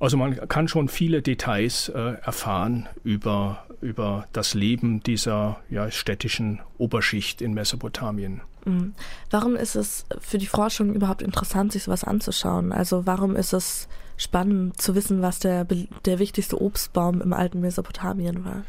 Also 0.00 0.16
man 0.16 0.48
kann 0.48 0.68
schon 0.68 0.88
viele 0.88 1.22
Details 1.22 1.88
äh, 1.88 2.14
erfahren 2.22 2.88
über, 3.04 3.63
über 3.80 4.26
das 4.32 4.54
Leben 4.54 5.02
dieser 5.02 5.60
ja, 5.70 5.90
städtischen 5.90 6.60
Oberschicht 6.78 7.42
in 7.42 7.54
Mesopotamien. 7.54 8.40
Mhm. 8.64 8.94
Warum 9.30 9.56
ist 9.56 9.74
es 9.74 10.06
für 10.20 10.38
die 10.38 10.46
Forschung 10.46 10.94
überhaupt 10.94 11.22
interessant, 11.22 11.72
sich 11.72 11.84
sowas 11.84 12.04
anzuschauen? 12.04 12.72
Also 12.72 13.06
warum 13.06 13.36
ist 13.36 13.52
es 13.52 13.88
spannend 14.16 14.80
zu 14.80 14.94
wissen, 14.94 15.22
was 15.22 15.38
der, 15.38 15.64
der 16.04 16.18
wichtigste 16.18 16.60
Obstbaum 16.60 17.20
im 17.20 17.32
alten 17.32 17.60
Mesopotamien 17.60 18.44
war? 18.44 18.62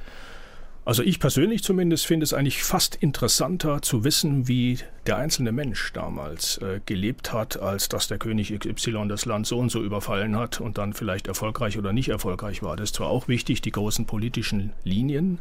Also 0.86 1.02
ich 1.02 1.20
persönlich 1.20 1.64
zumindest 1.64 2.06
finde 2.06 2.26
es 2.26 2.34
eigentlich 2.34 2.64
fast 2.64 2.94
interessanter 2.94 3.82
zu 3.82 4.04
wissen, 4.04 4.48
wie 4.48 4.78
der 5.08 5.18
einzelne 5.18 5.52
Mensch 5.52 5.92
damals 5.94 6.60
äh, 6.60 6.80
gelebt 6.86 7.34
hat, 7.34 7.60
als 7.60 7.90
dass 7.90 8.08
der 8.08 8.20
König 8.20 8.58
XY 8.58 9.08
das 9.08 9.26
Land 9.26 9.48
so 9.48 9.58
und 9.58 9.72
so 9.72 9.82
überfallen 9.82 10.38
hat 10.38 10.62
und 10.62 10.78
dann 10.78 10.94
vielleicht 10.94 11.26
erfolgreich 11.26 11.80
oder 11.80 11.92
nicht 11.92 12.10
erfolgreich 12.10 12.62
war. 12.62 12.76
Das 12.76 12.90
ist 12.90 12.96
zwar 12.98 13.08
auch 13.08 13.28
wichtig, 13.28 13.64
die 13.64 13.72
großen 13.72 14.06
politischen 14.06 14.74
Linien, 14.84 15.40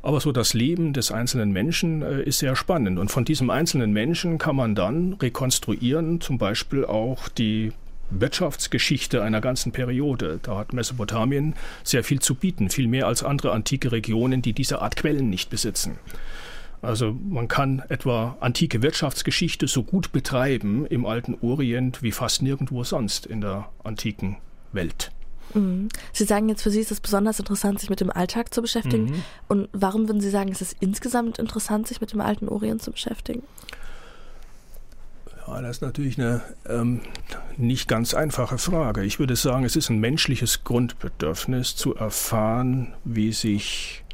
aber 0.00 0.20
so 0.20 0.32
das 0.32 0.54
Leben 0.54 0.94
des 0.94 1.12
einzelnen 1.12 1.52
Menschen 1.52 2.00
äh, 2.00 2.22
ist 2.22 2.38
sehr 2.38 2.56
spannend. 2.56 2.98
Und 2.98 3.10
von 3.10 3.26
diesem 3.26 3.50
einzelnen 3.50 3.92
Menschen 3.92 4.38
kann 4.38 4.56
man 4.56 4.74
dann 4.74 5.12
rekonstruieren, 5.12 6.22
zum 6.22 6.38
Beispiel 6.38 6.86
auch 6.86 7.28
die 7.28 7.72
Wirtschaftsgeschichte 8.20 9.22
einer 9.22 9.40
ganzen 9.40 9.72
Periode. 9.72 10.40
Da 10.42 10.58
hat 10.58 10.72
Mesopotamien 10.72 11.54
sehr 11.84 12.04
viel 12.04 12.20
zu 12.20 12.34
bieten, 12.34 12.70
viel 12.70 12.88
mehr 12.88 13.06
als 13.06 13.22
andere 13.22 13.52
antike 13.52 13.92
Regionen, 13.92 14.42
die 14.42 14.52
diese 14.52 14.82
Art 14.82 14.96
Quellen 14.96 15.30
nicht 15.30 15.50
besitzen. 15.50 15.98
Also 16.82 17.12
man 17.12 17.46
kann 17.46 17.82
etwa 17.88 18.36
antike 18.40 18.82
Wirtschaftsgeschichte 18.82 19.68
so 19.68 19.84
gut 19.84 20.10
betreiben 20.10 20.84
im 20.86 21.06
alten 21.06 21.36
Orient 21.40 22.02
wie 22.02 22.10
fast 22.10 22.42
nirgendwo 22.42 22.82
sonst 22.82 23.24
in 23.24 23.40
der 23.40 23.68
antiken 23.84 24.38
Welt. 24.72 25.12
Mhm. 25.54 25.88
Sie 26.12 26.24
sagen 26.24 26.48
jetzt, 26.48 26.62
für 26.62 26.70
Sie 26.70 26.80
ist 26.80 26.90
es 26.90 27.00
besonders 27.00 27.38
interessant, 27.38 27.78
sich 27.78 27.90
mit 27.90 28.00
dem 28.00 28.10
Alltag 28.10 28.52
zu 28.52 28.62
beschäftigen. 28.62 29.04
Mhm. 29.04 29.22
Und 29.48 29.68
warum 29.72 30.08
würden 30.08 30.20
Sie 30.20 30.30
sagen, 30.30 30.50
ist 30.50 30.62
es 30.62 30.74
insgesamt 30.80 31.38
interessant, 31.38 31.86
sich 31.86 32.00
mit 32.00 32.12
dem 32.12 32.20
alten 32.20 32.48
Orient 32.48 32.82
zu 32.82 32.90
beschäftigen? 32.90 33.42
Ja, 35.46 35.60
das 35.60 35.76
ist 35.76 35.82
natürlich 35.82 36.18
eine 36.18 36.40
ähm, 36.68 37.00
nicht 37.56 37.88
ganz 37.88 38.14
einfache 38.14 38.58
Frage. 38.58 39.04
Ich 39.04 39.18
würde 39.18 39.36
sagen, 39.36 39.64
es 39.64 39.76
ist 39.76 39.90
ein 39.90 39.98
menschliches 39.98 40.62
Grundbedürfnis 40.64 41.74
zu 41.74 41.94
erfahren, 41.94 42.94
wie 43.04 43.32
sich 43.32 44.04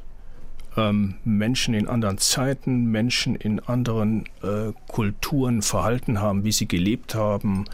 ähm, 0.76 1.16
Menschen 1.24 1.74
in 1.74 1.88
anderen 1.88 2.18
Zeiten, 2.18 2.86
Menschen 2.86 3.34
in 3.34 3.60
anderen 3.60 4.24
äh, 4.42 4.72
Kulturen 4.86 5.62
verhalten 5.62 6.20
haben, 6.20 6.44
wie 6.44 6.52
sie 6.52 6.68
gelebt 6.68 7.14
haben, 7.14 7.64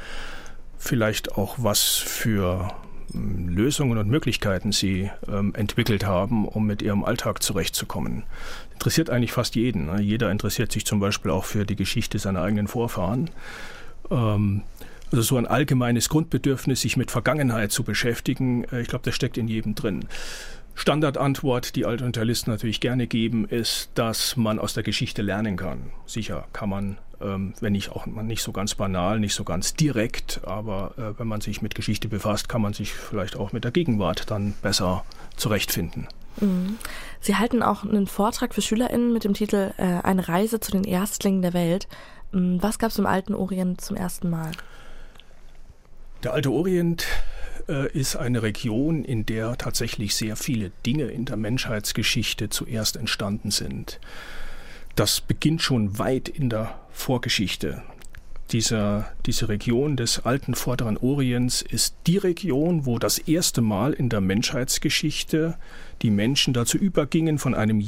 vielleicht 0.77 1.37
auch 1.37 1.57
was 1.59 1.83
für 1.83 2.73
ähm, 3.15 3.49
Lösungen 3.49 3.99
und 3.99 4.09
Möglichkeiten 4.09 4.73
sie 4.73 5.11
ähm, 5.29 5.55
entwickelt 5.55 6.05
haben, 6.05 6.49
um 6.49 6.67
mit 6.67 6.83
ihrem 6.83 7.05
Alltag 7.05 7.43
zurechtzukommen. 7.43 8.25
Interessiert 8.75 9.11
eigentlich 9.11 9.33
fast 9.33 9.55
jeden. 9.55 9.87
Ne? 9.87 10.01
Jeder 10.01 10.31
interessiert 10.31 10.73
sich 10.73 10.85
zum 10.85 11.01
Beispiel 11.01 11.31
auch 11.31 11.45
für 11.45 11.65
die 11.65 11.77
Geschichte 11.77 12.19
seiner 12.19 12.43
eigenen 12.43 12.69
Vorfahren. 12.69 13.31
Ähm, 14.11 14.63
also 15.11 15.23
so 15.23 15.37
ein 15.37 15.47
allgemeines 15.47 16.09
Grundbedürfnis, 16.09 16.81
sich 16.81 16.97
mit 16.97 17.11
Vergangenheit 17.11 17.73
zu 17.73 17.85
beschäftigen, 17.85 18.65
äh, 18.65 18.81
ich 18.81 18.89
glaube, 18.89 19.05
das 19.05 19.15
steckt 19.15 19.39
in 19.39 19.49
jedem 19.49 19.75
drin. 19.75 20.07
Standardantwort, 20.75 21.77
die 21.77 21.87
Altunitalisten 21.87 22.53
natürlich 22.53 22.81
gerne 22.81 23.07
geben, 23.07 23.47
ist, 23.47 23.91
dass 23.95 24.37
man 24.37 24.59
aus 24.59 24.75
der 24.75 24.83
Geschichte 24.83 25.23
lernen 25.23 25.57
kann. 25.57 25.93
Sicher 26.05 26.49
kann 26.53 26.69
man 26.69 26.99
ähm, 27.21 27.55
wenn 27.61 27.73
nicht 27.73 27.91
auch 27.91 28.07
nicht 28.07 28.43
so 28.43 28.53
ganz 28.53 28.75
banal, 28.75 29.19
nicht 29.21 29.35
so 29.35 29.45
ganz 29.45 29.75
direkt, 29.75 30.41
aber 30.45 30.95
äh, 30.99 31.19
wenn 31.19 31.27
man 31.27 31.41
sich 31.41 31.63
mit 31.63 31.75
Geschichte 31.75 32.09
befasst, 32.09 32.49
kann 32.49 32.63
man 32.63 32.73
sich 32.73 32.93
vielleicht 32.93 33.37
auch 33.37 33.53
mit 33.53 33.65
der 33.65 33.71
Gegenwart 33.71 34.31
dann 34.31 34.55
besser 34.63 35.05
zurechtfinden. 35.37 36.07
Mhm. 36.41 36.79
Sie 37.21 37.37
halten 37.37 37.63
auch 37.63 37.85
einen 37.85 38.07
Vortrag 38.07 38.55
für 38.55 38.63
SchülerInnen 38.63 39.13
mit 39.13 39.25
dem 39.25 39.35
Titel 39.35 39.73
äh, 39.77 40.01
Eine 40.03 40.29
Reise 40.29 40.61
zu 40.61 40.73
den 40.73 40.85
Erstlingen 40.85 41.43
der 41.43 41.55
Welt. 41.55 41.89
Mhm. 42.33 42.63
Was 42.63 42.79
gab 42.79 42.91
es 42.91 42.99
im 42.99 43.07
alten 43.07 43.35
Orient 43.35 43.81
zum 43.81 43.97
ersten 43.97 44.31
Mal? 44.31 44.51
Der 46.23 46.33
alte 46.33 46.51
Orient 46.51 47.07
äh, 47.69 47.91
ist 47.93 48.17
eine 48.17 48.43
Region, 48.43 49.05
in 49.05 49.27
der 49.27 49.57
tatsächlich 49.57 50.15
sehr 50.15 50.37
viele 50.37 50.71
Dinge 50.87 51.05
in 51.05 51.25
der 51.25 51.37
Menschheitsgeschichte 51.37 52.49
zuerst 52.49 52.97
entstanden 52.97 53.51
sind. 53.51 54.01
Das 54.97 55.21
beginnt 55.21 55.63
schon 55.63 55.99
weit 55.99 56.29
in 56.29 56.51
der 56.51 56.79
Vorgeschichte. 56.91 57.83
Dieser, 58.53 59.11
diese 59.27 59.49
Region 59.49 59.97
des 59.97 60.25
alten 60.25 60.55
Vorderen 60.55 60.97
Orients 60.97 61.63
ist 61.63 61.97
die 62.07 62.19
Region, 62.19 62.87
wo 62.87 62.99
das 62.99 63.19
erste 63.19 63.63
Mal 63.63 63.93
in 63.95 64.09
der 64.09 64.21
Menschheitsgeschichte 64.21 65.57
die 66.03 66.11
Menschen 66.11 66.55
dazu 66.55 66.79
übergingen, 66.79 67.39
von 67.39 67.55
einem 67.55 67.85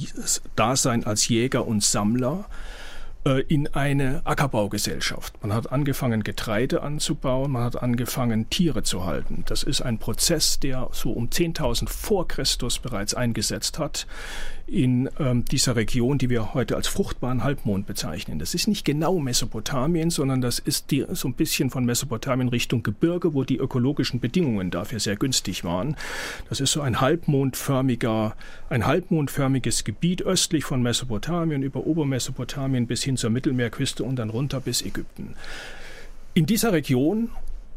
Dasein 0.55 1.05
als 1.05 1.29
Jäger 1.29 1.67
und 1.67 1.83
Sammler 1.83 2.47
in 3.31 3.67
eine 3.75 4.23
Ackerbaugesellschaft. 4.25 5.35
Man 5.43 5.53
hat 5.53 5.73
angefangen, 5.73 6.23
Getreide 6.23 6.83
anzubauen, 6.83 7.53
man 7.53 7.65
hat 7.65 7.83
angefangen, 7.83 8.49
Tiere 8.51 8.83
zu 8.83 9.05
halten. 9.05 9.45
Das 9.47 9.63
ist 9.63 9.83
ein 9.83 9.99
Prozess, 9.99 10.61
der 10.61 10.89
so 10.93 11.13
um 11.13 11.29
10.000 11.29 11.89
vor 11.89 12.29
Christus 12.29 12.79
bereits 12.79 13.15
eingesetzt 13.15 13.79
hat 13.79 14.07
in 14.67 15.09
ähm, 15.21 15.45
dieser 15.45 15.77
Region, 15.77 16.19
die 16.19 16.29
wir 16.29 16.53
heute 16.53 16.75
als 16.75 16.89
fruchtbaren 16.89 17.45
Halbmond 17.45 17.87
bezeichnen. 17.87 18.41
Das 18.41 18.53
ist 18.53 18.67
nicht 18.67 18.85
genau 18.85 19.19
Mesopotamien, 19.19 20.11
sondern 20.11 20.41
das 20.41 20.59
ist 20.59 20.91
die, 20.91 21.05
so 21.13 21.29
ein 21.29 21.35
bisschen 21.35 21.71
von 21.71 21.85
Mesopotamien 21.85 22.49
Richtung 22.49 22.83
Gebirge, 22.83 23.33
wo 23.33 23.45
die 23.45 23.59
ökologischen 23.59 24.19
Bedingungen 24.19 24.73
dafür 24.73 24.99
sehr 24.99 25.17
günstig 25.17 25.63
waren. 25.63 25.97
Das 26.49 26.61
ist 26.61 26.73
so 26.73 26.81
ein 26.81 27.01
halbmondförmiger, 27.01 28.35
ein 28.69 28.87
halbmondförmiges 28.87 29.85
Gebiet 29.85 30.23
östlich 30.23 30.65
von 30.65 30.83
Mesopotamien 30.83 31.63
über 31.63 31.87
Obermesopotamien 31.87 32.89
bis 32.89 33.05
hin 33.05 33.16
zur 33.17 33.31
Mittelmeerküste 33.31 34.05
und 34.05 34.17
dann 34.17 34.31
runter 34.31 34.61
bis 34.61 34.83
Ägypten. 34.83 35.35
In 36.35 36.47
dieser 36.47 36.73
Region 36.73 37.31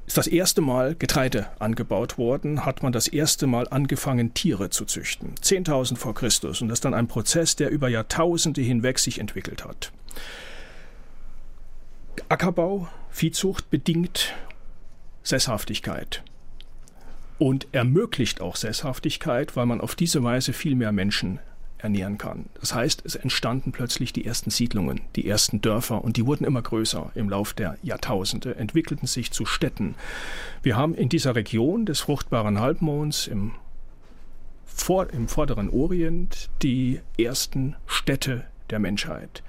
ist 0.05 0.17
das 0.17 0.27
erste 0.27 0.61
Mal 0.61 0.95
Getreide 0.95 1.47
angebaut 1.59 2.17
worden, 2.17 2.65
hat 2.65 2.81
man 2.81 2.91
das 2.91 3.07
erste 3.07 3.45
Mal 3.45 3.67
angefangen, 3.69 4.33
Tiere 4.33 4.71
zu 4.71 4.85
züchten. 4.85 5.35
10.000 5.35 5.97
vor 5.97 6.15
Christus. 6.15 6.61
Und 6.61 6.69
das 6.69 6.77
ist 6.77 6.85
dann 6.85 6.95
ein 6.95 7.07
Prozess, 7.07 7.55
der 7.55 7.69
über 7.69 7.89
Jahrtausende 7.89 8.61
hinweg 8.61 8.97
sich 8.97 9.19
entwickelt 9.19 9.65
hat. 9.65 9.91
Ackerbau, 12.27 12.87
Viehzucht 13.11 13.69
bedingt 13.69 14.33
Sesshaftigkeit 15.23 16.23
und 17.37 17.67
ermöglicht 17.71 18.41
auch 18.41 18.55
Sesshaftigkeit, 18.55 19.55
weil 19.55 19.67
man 19.67 19.79
auf 19.79 19.95
diese 19.95 20.23
Weise 20.23 20.53
viel 20.53 20.75
mehr 20.75 20.91
Menschen 20.91 21.39
ernähren 21.79 22.17
kann. 22.17 22.45
Das 22.59 22.75
heißt, 22.75 23.03
es 23.05 23.15
entstanden 23.15 23.71
plötzlich 23.71 24.13
die 24.13 24.25
ersten 24.25 24.49
Siedlungen, 24.49 25.01
die 25.15 25.27
ersten 25.27 25.61
Dörfer 25.61 26.03
und 26.03 26.17
die 26.17 26.25
wurden 26.25 26.45
immer 26.45 26.61
größer 26.61 27.11
im 27.15 27.29
Lauf 27.29 27.53
der 27.53 27.77
Jahrtausende, 27.81 28.55
entwickelten 28.55 29.07
sich 29.07 29.31
zu 29.31 29.45
Städten. 29.45 29.95
Wir 30.61 30.75
haben 30.77 30.93
in 30.93 31.09
dieser 31.09 31.35
Region 31.35 31.85
des 31.85 32.01
fruchtbaren 32.01 32.59
Halbmonds 32.59 33.27
im, 33.27 33.51
vor, 34.65 35.09
im 35.11 35.27
vorderen 35.27 35.69
Orient 35.69 36.49
die 36.61 36.99
ersten 37.17 37.75
Städte 37.87 38.43
der 38.69 38.79
Menschheit. 38.79 39.41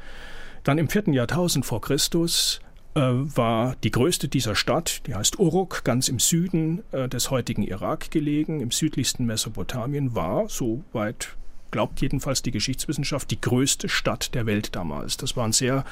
Dann 0.65 0.79
im 0.79 0.89
vierten 0.89 1.13
Jahrtausend 1.13 1.67
vor 1.67 1.81
Christus 1.81 2.61
äh, 2.95 3.01
war 3.01 3.77
die 3.83 3.91
größte 3.91 4.29
dieser 4.29 4.55
Stadt, 4.55 5.07
die 5.07 5.15
heißt 5.15 5.39
Uruk, 5.39 5.85
ganz 5.85 6.09
im 6.09 6.19
Süden 6.19 6.83
äh, 6.93 7.09
des 7.09 7.31
heutigen 7.31 7.63
Irak 7.63 8.11
gelegen, 8.11 8.61
im 8.61 8.71
südlichsten 8.71 9.25
Mesopotamien, 9.27 10.15
war, 10.15 10.49
so 10.49 10.83
weit 10.93 11.37
glaubt 11.71 12.01
jedenfalls 12.01 12.43
die 12.43 12.51
Geschichtswissenschaft, 12.51 13.31
die 13.31 13.41
größte 13.41 13.89
Stadt 13.89 14.35
der 14.35 14.47
Welt 14.47 14.75
damals. 14.77 15.17
Das 15.17 15.37
war 15.37 15.45
ein 15.45 15.53
sehr 15.53 15.85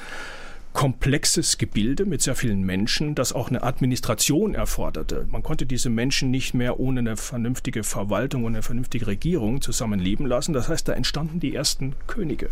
komplexes 0.73 1.57
Gebilde 1.57 2.05
mit 2.05 2.21
sehr 2.21 2.35
vielen 2.35 2.61
Menschen, 2.61 3.15
das 3.15 3.33
auch 3.33 3.49
eine 3.49 3.63
Administration 3.63 4.53
erforderte. 4.53 5.27
Man 5.31 5.41
konnte 5.41 5.65
diese 5.65 5.89
Menschen 5.89 6.29
nicht 6.29 6.53
mehr 6.53 6.79
ohne 6.79 6.99
eine 6.99 7.17
vernünftige 7.17 7.83
Verwaltung 7.83 8.43
und 8.43 8.53
eine 8.53 8.61
vernünftige 8.61 9.07
Regierung 9.07 9.61
zusammenleben 9.61 10.25
lassen. 10.27 10.53
Das 10.53 10.69
heißt, 10.69 10.87
da 10.87 10.93
entstanden 10.93 11.39
die 11.39 11.55
ersten 11.55 11.95
Könige 12.07 12.49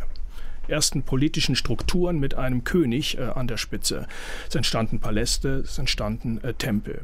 ersten 0.67 1.03
politischen 1.03 1.55
Strukturen 1.55 2.19
mit 2.19 2.35
einem 2.35 2.63
König 2.63 3.17
äh, 3.17 3.21
an 3.21 3.47
der 3.47 3.57
Spitze. 3.57 4.07
Es 4.49 4.55
entstanden 4.55 4.99
Paläste, 4.99 5.63
es 5.65 5.77
entstanden 5.77 6.43
äh, 6.43 6.53
Tempel. 6.53 7.01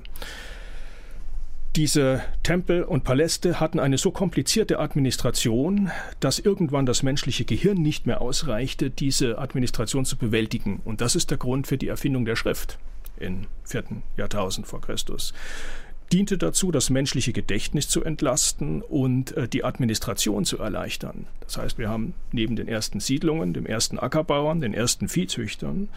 Diese 1.75 2.21
Tempel 2.43 2.83
und 2.83 3.03
Paläste 3.03 3.59
hatten 3.59 3.79
eine 3.79 3.97
so 3.97 4.11
komplizierte 4.11 4.77
Administration, 4.77 5.89
dass 6.19 6.37
irgendwann 6.37 6.85
das 6.85 7.01
menschliche 7.01 7.45
Gehirn 7.45 7.81
nicht 7.81 8.05
mehr 8.05 8.21
ausreichte, 8.21 8.91
diese 8.91 9.39
Administration 9.39 10.05
zu 10.05 10.15
bewältigen. 10.15 10.81
Und 10.85 11.01
das 11.01 11.15
ist 11.15 11.31
der 11.31 11.39
Grund 11.39 11.65
für 11.65 11.79
die 11.79 11.87
Erfindung 11.87 12.25
der 12.25 12.35
Schrift 12.35 12.77
im 13.17 13.47
vierten 13.63 14.03
Jahrtausend 14.17 14.67
vor 14.67 14.81
Christus. 14.81 15.33
Diente 16.11 16.37
dazu, 16.37 16.71
das 16.71 16.91
menschliche 16.91 17.33
Gedächtnis 17.33 17.89
zu 17.89 18.03
entlasten 18.03 18.83
und 18.83 19.35
äh, 19.35 19.47
die 19.47 19.63
Administration 19.63 20.45
zu 20.45 20.59
erleichtern. 20.59 21.25
Das 21.39 21.57
heißt, 21.57 21.79
wir 21.79 21.89
haben 21.89 22.13
neben 22.31 22.55
den 22.55 22.67
ersten 22.67 22.99
Siedlungen, 22.99 23.53
dem 23.53 23.65
ersten 23.65 23.97
Ackerbauern, 23.97 24.61
den 24.61 24.75
ersten 24.75 25.09
Viehzüchtern, 25.09 25.89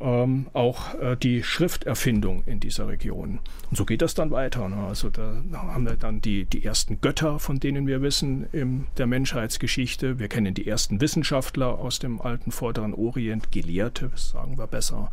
ähm, 0.00 0.46
auch 0.52 0.94
äh, 0.94 1.16
die 1.16 1.42
Schrifterfindung 1.42 2.42
in 2.46 2.60
dieser 2.60 2.88
Region. 2.88 3.40
Und 3.70 3.76
so 3.76 3.84
geht 3.84 4.02
das 4.02 4.14
dann 4.14 4.30
weiter. 4.30 4.68
Ne? 4.68 4.76
Also 4.76 5.10
da 5.10 5.42
haben 5.52 5.86
wir 5.86 5.96
dann 5.96 6.20
die, 6.20 6.44
die 6.44 6.64
ersten 6.64 7.00
Götter, 7.00 7.38
von 7.38 7.60
denen 7.60 7.86
wir 7.86 8.02
wissen 8.02 8.46
in 8.52 8.86
der 8.98 9.06
Menschheitsgeschichte. 9.06 10.18
Wir 10.18 10.28
kennen 10.28 10.54
die 10.54 10.66
ersten 10.66 11.00
Wissenschaftler 11.00 11.78
aus 11.78 11.98
dem 11.98 12.20
alten 12.20 12.52
Vorderen 12.52 12.94
Orient, 12.94 13.50
Gelehrte, 13.52 14.10
sagen 14.14 14.58
wir 14.58 14.66
besser. 14.66 15.10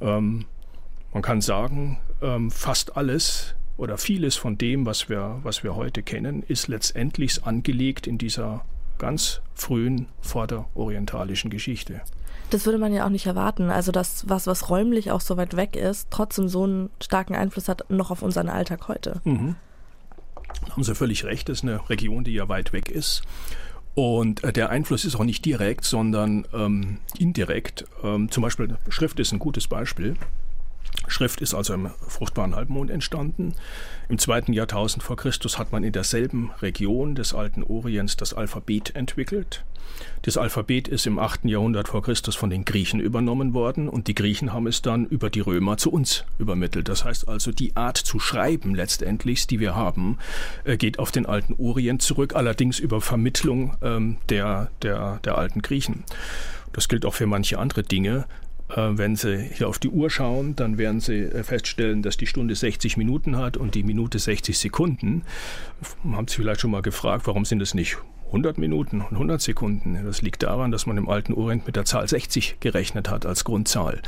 Ähm, 0.00 0.46
man 1.12 1.22
kann 1.22 1.40
sagen, 1.40 1.98
ähm, 2.22 2.50
fast 2.50 2.96
alles 2.96 3.54
oder 3.76 3.98
vieles 3.98 4.36
von 4.36 4.58
dem, 4.58 4.86
was 4.86 5.08
wir, 5.08 5.40
was 5.42 5.62
wir 5.62 5.76
heute 5.76 6.02
kennen, 6.02 6.42
ist 6.42 6.68
letztendlich 6.68 7.44
angelegt 7.44 8.06
in 8.06 8.18
dieser 8.18 8.64
ganz 8.98 9.40
frühen 9.54 10.06
vorderorientalischen 10.20 11.50
Geschichte. 11.50 12.00
Das 12.50 12.66
würde 12.66 12.78
man 12.78 12.92
ja 12.92 13.04
auch 13.04 13.10
nicht 13.10 13.26
erwarten. 13.26 13.70
Also, 13.70 13.90
dass 13.90 14.28
was, 14.28 14.46
was 14.46 14.70
räumlich 14.70 15.10
auch 15.10 15.20
so 15.20 15.36
weit 15.36 15.56
weg 15.56 15.76
ist, 15.76 16.08
trotzdem 16.10 16.48
so 16.48 16.64
einen 16.64 16.90
starken 17.02 17.34
Einfluss 17.34 17.68
hat 17.68 17.90
noch 17.90 18.10
auf 18.10 18.22
unseren 18.22 18.48
Alltag 18.48 18.88
heute. 18.88 19.20
Mhm. 19.24 19.56
Da 20.66 20.72
haben 20.72 20.84
Sie 20.84 20.94
völlig 20.94 21.24
recht. 21.24 21.48
Das 21.48 21.58
ist 21.58 21.64
eine 21.64 21.88
Region, 21.88 22.24
die 22.24 22.32
ja 22.32 22.48
weit 22.48 22.72
weg 22.72 22.90
ist. 22.90 23.22
Und 23.94 24.42
äh, 24.44 24.52
der 24.52 24.70
Einfluss 24.70 25.04
ist 25.04 25.16
auch 25.16 25.24
nicht 25.24 25.44
direkt, 25.44 25.84
sondern 25.84 26.46
ähm, 26.52 26.98
indirekt. 27.18 27.86
Ähm, 28.02 28.30
zum 28.30 28.42
Beispiel 28.42 28.76
Schrift 28.88 29.20
ist 29.20 29.32
ein 29.32 29.38
gutes 29.38 29.68
Beispiel. 29.68 30.16
Schrift 31.06 31.40
ist 31.40 31.54
also 31.54 31.74
im 31.74 31.90
fruchtbaren 32.08 32.56
Halbmond 32.56 32.90
entstanden. 32.90 33.54
Im 34.08 34.18
zweiten 34.18 34.52
Jahrtausend 34.52 35.02
vor 35.02 35.16
Christus 35.16 35.58
hat 35.58 35.72
man 35.72 35.84
in 35.84 35.92
derselben 35.92 36.50
Region 36.62 37.14
des 37.14 37.34
alten 37.34 37.62
Orients 37.62 38.16
das 38.16 38.34
Alphabet 38.34 38.94
entwickelt. 38.94 39.64
Das 40.22 40.38
Alphabet 40.38 40.88
ist 40.88 41.06
im 41.06 41.18
8. 41.18 41.44
Jahrhundert 41.44 41.88
vor 41.88 42.02
Christus 42.02 42.34
von 42.34 42.48
den 42.48 42.64
Griechen 42.64 43.00
übernommen 43.00 43.52
worden 43.52 43.88
und 43.88 44.08
die 44.08 44.14
Griechen 44.14 44.52
haben 44.52 44.66
es 44.66 44.80
dann 44.80 45.04
über 45.06 45.28
die 45.28 45.40
Römer 45.40 45.76
zu 45.76 45.92
uns 45.92 46.24
übermittelt. 46.38 46.88
Das 46.88 47.04
heißt 47.04 47.28
also, 47.28 47.52
die 47.52 47.76
Art 47.76 47.98
zu 47.98 48.18
schreiben 48.18 48.74
letztendlich, 48.74 49.46
die 49.46 49.60
wir 49.60 49.74
haben, 49.74 50.18
äh, 50.64 50.76
geht 50.78 50.98
auf 50.98 51.12
den 51.12 51.26
alten 51.26 51.54
Orient 51.58 52.00
zurück, 52.02 52.34
allerdings 52.34 52.78
über 52.78 53.00
Vermittlung 53.00 53.76
ähm, 53.82 54.16
der, 54.30 54.70
der, 54.82 55.20
der 55.24 55.36
alten 55.36 55.60
Griechen. 55.60 56.04
Das 56.72 56.88
gilt 56.88 57.04
auch 57.04 57.14
für 57.14 57.26
manche 57.26 57.58
andere 57.58 57.82
Dinge. 57.82 58.24
Äh, 58.74 58.98
wenn 58.98 59.16
Sie 59.16 59.38
hier 59.38 59.68
auf 59.68 59.78
die 59.78 59.88
Uhr 59.88 60.10
schauen, 60.10 60.56
dann 60.56 60.78
werden 60.78 61.00
Sie 61.00 61.20
äh, 61.20 61.42
feststellen, 61.42 62.02
dass 62.02 62.16
die 62.16 62.26
Stunde 62.26 62.54
60 62.54 62.96
Minuten 62.96 63.36
hat 63.36 63.56
und 63.56 63.74
die 63.74 63.82
Minute 63.82 64.18
60 64.18 64.58
Sekunden. 64.58 65.22
Haben 66.04 66.28
Sie 66.28 66.36
vielleicht 66.36 66.60
schon 66.60 66.70
mal 66.70 66.82
gefragt, 66.82 67.26
warum 67.26 67.44
sind 67.44 67.62
es 67.62 67.74
nicht 67.74 67.96
100 68.26 68.58
Minuten 68.58 69.00
und 69.00 69.12
100 69.12 69.40
Sekunden? 69.40 69.98
Das 70.04 70.22
liegt 70.22 70.42
daran, 70.42 70.70
dass 70.70 70.86
man 70.86 70.96
im 70.96 71.08
alten 71.08 71.34
Orient 71.34 71.66
mit 71.66 71.76
der 71.76 71.84
Zahl 71.84 72.08
60 72.08 72.56
gerechnet 72.60 73.08
hat 73.08 73.26
als 73.26 73.44
Grundzahl. 73.44 74.02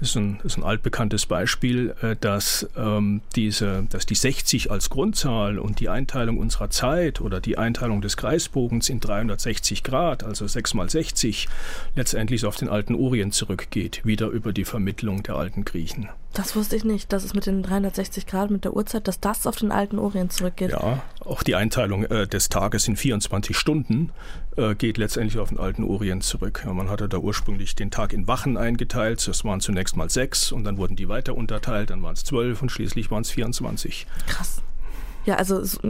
Das 0.00 0.10
ist 0.10 0.16
ein, 0.16 0.40
ist 0.44 0.58
ein 0.58 0.64
altbekanntes 0.64 1.26
Beispiel, 1.26 1.94
äh, 2.02 2.16
dass, 2.20 2.68
ähm, 2.76 3.20
diese, 3.36 3.86
dass 3.90 4.06
die 4.06 4.14
60 4.14 4.70
als 4.70 4.90
Grundzahl 4.90 5.58
und 5.58 5.80
die 5.80 5.88
Einteilung 5.88 6.38
unserer 6.38 6.70
Zeit 6.70 7.20
oder 7.20 7.40
die 7.40 7.58
Einteilung 7.58 8.00
des 8.00 8.16
Kreisbogens 8.16 8.88
in 8.88 9.00
360 9.00 9.82
Grad, 9.82 10.24
also 10.24 10.46
6 10.46 10.74
mal 10.74 10.90
60, 10.90 11.48
letztendlich 11.94 12.44
auf 12.44 12.56
den 12.56 12.68
alten 12.68 12.94
Orient 12.94 13.34
zurückgeht, 13.34 14.04
wieder 14.04 14.28
über 14.28 14.52
die 14.52 14.64
Vermittlung 14.64 15.22
der 15.22 15.36
alten 15.36 15.64
Griechen. 15.64 16.08
Das 16.34 16.56
wusste 16.56 16.74
ich 16.74 16.84
nicht, 16.84 17.12
dass 17.12 17.22
es 17.22 17.32
mit 17.32 17.46
den 17.46 17.62
360 17.62 18.26
Grad 18.26 18.50
mit 18.50 18.64
der 18.64 18.74
Uhrzeit, 18.74 19.06
dass 19.06 19.20
das 19.20 19.46
auf 19.46 19.54
den 19.54 19.70
alten 19.70 20.00
Orient 20.00 20.32
zurückgeht. 20.32 20.72
Ja, 20.72 21.02
auch 21.20 21.44
die 21.44 21.54
Einteilung 21.54 22.04
äh, 22.04 22.26
des 22.26 22.48
Tages 22.48 22.88
in 22.88 22.96
24 22.96 23.56
Stunden 23.56 24.10
äh, 24.56 24.74
geht 24.74 24.98
letztendlich 24.98 25.38
auf 25.38 25.50
den 25.50 25.60
alten 25.60 25.84
Orient 25.84 26.24
zurück. 26.24 26.64
Man 26.66 26.90
hatte 26.90 27.08
da 27.08 27.18
ursprünglich 27.18 27.76
den 27.76 27.92
Tag 27.92 28.12
in 28.12 28.26
Wachen 28.26 28.56
eingeteilt. 28.56 29.26
Das 29.28 29.44
waren 29.44 29.60
zunächst 29.60 29.96
mal 29.96 30.10
sechs 30.10 30.50
und 30.50 30.64
dann 30.64 30.76
wurden 30.76 30.96
die 30.96 31.08
weiter 31.08 31.36
unterteilt. 31.36 31.90
Dann 31.90 32.02
waren 32.02 32.14
es 32.14 32.24
zwölf 32.24 32.62
und 32.62 32.70
schließlich 32.70 33.12
waren 33.12 33.22
es 33.22 33.30
24. 33.30 34.06
Krass. 34.26 34.60
Ja, 35.24 35.36
also 35.36 35.62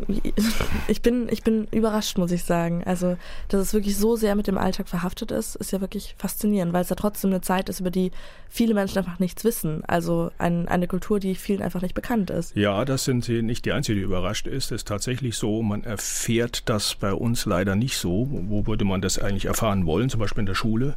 ich 0.89 1.03
bin, 1.03 1.29
ich 1.31 1.43
bin 1.43 1.67
überrascht, 1.71 2.19
muss 2.19 2.33
ich 2.33 2.45
sagen. 2.45 2.83
Also, 2.85 3.17
dass 3.49 3.61
es 3.61 3.75
wirklich 3.75 3.97
so 3.97 4.17
sehr 4.17 4.35
mit 4.35 4.47
dem 4.47 4.59
Alltag 4.59 4.89
verhaftet 4.89 5.31
ist, 5.31 5.57
ist 5.57 5.73
ja 5.73 5.81
wirklich 5.81 6.15
faszinierend, 6.19 6.73
weil 6.73 6.83
es 6.83 6.89
ja 6.89 6.97
trotzdem 6.97 7.31
eine 7.31 7.41
Zeit 7.41 7.69
ist, 7.69 7.81
über 7.81 7.91
die 7.91 8.13
viele 8.49 8.75
Menschen 8.75 8.99
einfach 8.99 9.19
nichts 9.19 9.45
wissen. 9.45 9.85
Also 9.87 10.31
ein, 10.39 10.69
eine 10.69 10.87
Kultur, 10.87 11.19
die 11.19 11.35
vielen 11.35 11.63
einfach 11.63 11.83
nicht 11.83 11.95
bekannt 11.95 12.31
ist. 12.31 12.55
Ja, 12.55 12.85
das 12.85 13.05
sind 13.05 13.25
Sie 13.25 13.43
nicht 13.43 13.65
die 13.65 13.73
Einzige, 13.73 13.99
die 13.99 14.05
überrascht 14.05 14.47
ist. 14.47 14.67
Es 14.67 14.83
ist 14.83 14.89
tatsächlich 14.89 15.37
so, 15.37 15.63
man 15.63 15.85
erfährt 15.85 16.69
das 16.69 16.95
bei 16.95 17.13
uns 17.13 17.47
leider 17.47 17.75
nicht 17.75 17.99
so. 17.99 18.29
Wo 18.31 18.67
würde 18.67 18.85
man 18.85 19.01
das 19.01 19.19
eigentlich 19.19 19.47
erfahren 19.47 19.87
wollen? 19.87 20.09
Zum 20.09 20.21
Beispiel 20.21 20.41
in 20.41 20.47
der 20.47 20.55
Schule. 20.55 20.95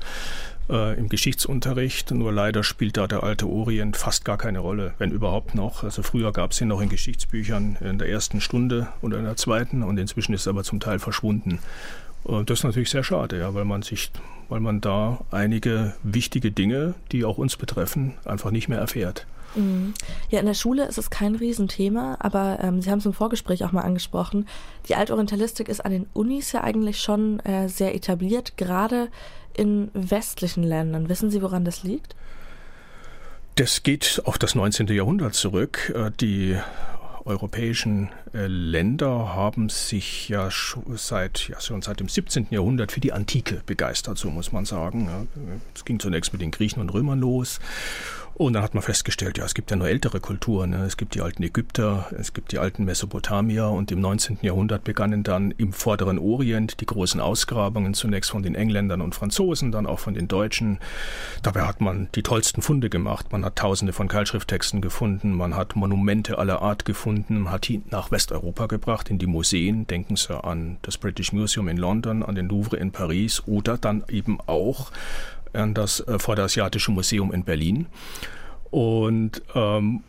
Äh, 0.70 0.98
im 0.98 1.10
Geschichtsunterricht. 1.10 2.12
Nur 2.12 2.32
leider 2.32 2.64
spielt 2.64 2.98
da 2.98 3.08
der 3.08 3.24
alte 3.24 3.48
Orient 3.48 3.98
fast 3.98 4.26
gar 4.26 4.38
keine 4.38 4.60
Rolle, 4.60 4.94
wenn 4.98 5.12
überhaupt 5.12 5.56
noch. 5.56 5.84
Also 5.84 6.04
früher 6.04 6.32
gab 6.32 6.52
es 6.52 6.62
ihn 6.62 6.68
noch 6.68 6.82
in 6.82 6.90
Geschichtsbüchern 6.90 7.78
in 7.82 7.98
der 7.98 8.10
ersten 8.10 8.42
Stunde 8.42 8.88
oder 9.02 9.18
in 9.18 9.26
der 9.26 9.36
zweiten 9.36 9.84
und 9.84 9.98
inzwischen 9.98 10.34
ist 10.34 10.48
er 10.48 10.52
aber 10.52 10.64
zum 10.64 10.80
Teil 10.80 11.00
verschwunden. 11.00 11.60
Und 12.28 12.50
das 12.50 12.60
ist 12.60 12.64
natürlich 12.66 12.90
sehr 12.90 13.06
schade, 13.06 13.40
ja, 13.40 13.54
weil 13.54 13.64
man 13.64 13.84
sich, 13.84 14.12
weil 14.50 14.60
man 14.60 14.82
da 14.82 15.20
einige 15.32 15.96
wichtige 16.04 16.52
Dinge, 16.52 16.94
die 17.14 17.24
auch 17.24 17.38
uns 17.38 17.56
betreffen, 17.56 18.16
einfach 18.26 18.52
nicht 18.52 18.68
mehr 18.68 18.80
erfährt. 18.80 19.26
Mhm. 19.56 19.94
Ja, 20.30 20.42
in 20.42 20.46
der 20.46 20.54
Schule 20.54 20.86
ist 20.86 20.98
es 20.98 21.10
kein 21.10 21.36
Riesenthema, 21.36 22.18
aber 22.20 22.60
ähm, 22.62 22.82
Sie 22.82 22.92
haben 22.92 23.00
es 23.00 23.06
im 23.06 23.14
Vorgespräch 23.14 23.64
auch 23.64 23.72
mal 23.72 23.84
angesprochen. 23.84 24.46
Die 24.90 24.96
Altorientalistik 24.96 25.70
ist 25.70 25.86
an 25.86 25.94
den 25.94 26.06
Unis 26.14 26.52
ja 26.52 26.66
eigentlich 26.66 27.00
schon 27.00 27.40
äh, 27.40 27.70
sehr 27.70 27.96
etabliert, 27.96 28.58
gerade 28.58 29.08
in 29.56 29.90
westlichen 29.94 30.64
Ländern. 30.64 31.08
Wissen 31.08 31.32
Sie, 31.32 31.42
woran 31.42 31.64
das 31.64 31.84
liegt? 31.84 32.14
Das 33.56 33.84
geht 33.84 34.22
auf 34.26 34.38
das 34.38 34.54
19. 34.54 34.88
Jahrhundert 34.88 35.34
zurück. 35.34 35.94
Äh, 35.96 36.12
die 36.20 36.58
europäischen 37.28 38.10
äh, 38.34 38.48
Länder 38.48 39.36
haben 39.36 39.70
sich 39.70 40.30
ja 40.30 40.50
schon 40.50 40.98
seit, 40.98 41.48
ja 41.50 41.62
schon 41.62 41.82
seit 41.82 42.00
dem 42.00 42.10
17. 42.10 42.48
Jahrhundert 42.50 42.92
für 42.92 43.00
die 43.00 43.14
Antike 43.14 43.62
begeistert, 43.66 44.18
so 44.18 44.30
muss 44.30 44.52
man 44.52 44.66
sagen. 44.66 45.28
Es 45.76 45.86
ging 45.86 46.00
zunächst 46.00 46.34
mit 46.34 46.42
den 46.42 46.52
Griechen 46.52 46.82
und 46.82 46.90
Römern 46.94 47.20
los 47.20 47.60
und 48.38 48.54
dann 48.54 48.62
hat 48.62 48.76
man 48.76 48.84
festgestellt, 48.84 49.40
ja, 49.40 49.46
es 49.46 49.56
gibt 49.56 49.72
ja 49.72 49.78
nur 49.78 49.88
ältere 49.88 50.20
Kulturen. 50.20 50.70
Ne? 50.70 50.84
Es 50.86 50.96
gibt 50.96 51.16
die 51.16 51.22
alten 51.22 51.42
Ägypter, 51.42 52.08
es 52.20 52.34
gibt 52.34 52.52
die 52.52 52.60
alten 52.60 52.86
Mesopotamier 52.86 53.68
und 53.70 53.92
im 53.92 54.00
19. 54.00 54.38
Jahrhundert 54.44 54.84
begannen 54.84 55.24
dann 55.24 55.50
im 55.58 55.74
vorderen 55.74 56.20
Orient 56.20 56.80
die 56.80 56.86
großen 56.86 57.20
Ausgrabungen, 57.20 57.96
zunächst 57.96 58.30
von 58.30 58.44
den 58.44 58.54
Engländern 58.54 59.02
und 59.02 59.16
Franzosen, 59.16 59.72
dann 59.72 59.88
auch 59.88 59.98
von 59.98 60.14
den 60.14 60.28
Deutschen. 60.28 60.78
Dabei 61.42 61.62
hat 61.62 61.82
man 61.82 62.10
die 62.14 62.22
tollsten 62.22 62.62
Funde 62.62 62.92
gemacht. 62.92 63.32
Man 63.32 63.44
hat 63.44 63.56
tausende 63.56 63.92
von 63.92 64.08
Keilschrifttexten 64.08 64.82
gefunden, 64.82 65.34
man 65.34 65.56
hat 65.56 65.76
Monumente 65.76 66.38
aller 66.38 66.62
Art 66.62 66.86
gefunden, 66.86 67.40
man 67.40 67.54
hat 67.54 67.68
die 67.68 67.82
nach 67.90 68.12
Westeuropa 68.12 68.68
gebracht, 68.68 69.10
in 69.10 69.18
die 69.18 69.26
Museen. 69.26 69.88
Denken 69.88 70.16
Sie 70.16 70.44
an 70.44 70.78
das 70.84 71.00
British 71.00 71.34
Museum 71.34 71.68
in 71.70 71.78
London, 71.78 72.22
an 72.22 72.36
den 72.36 72.50
Louvre 72.50 72.78
in 72.78 72.92
Paris 72.92 73.42
oder 73.48 73.80
dann 73.80 74.04
eben 74.10 74.38
auch 74.46 74.92
an 75.54 75.74
das 75.74 76.00
äh, 76.02 76.20
Vorderasiatische 76.20 76.92
Museum 76.92 77.32
in 77.32 77.44
Berlin. 77.44 77.88
Und 78.70 79.42
ähm, 79.56 80.04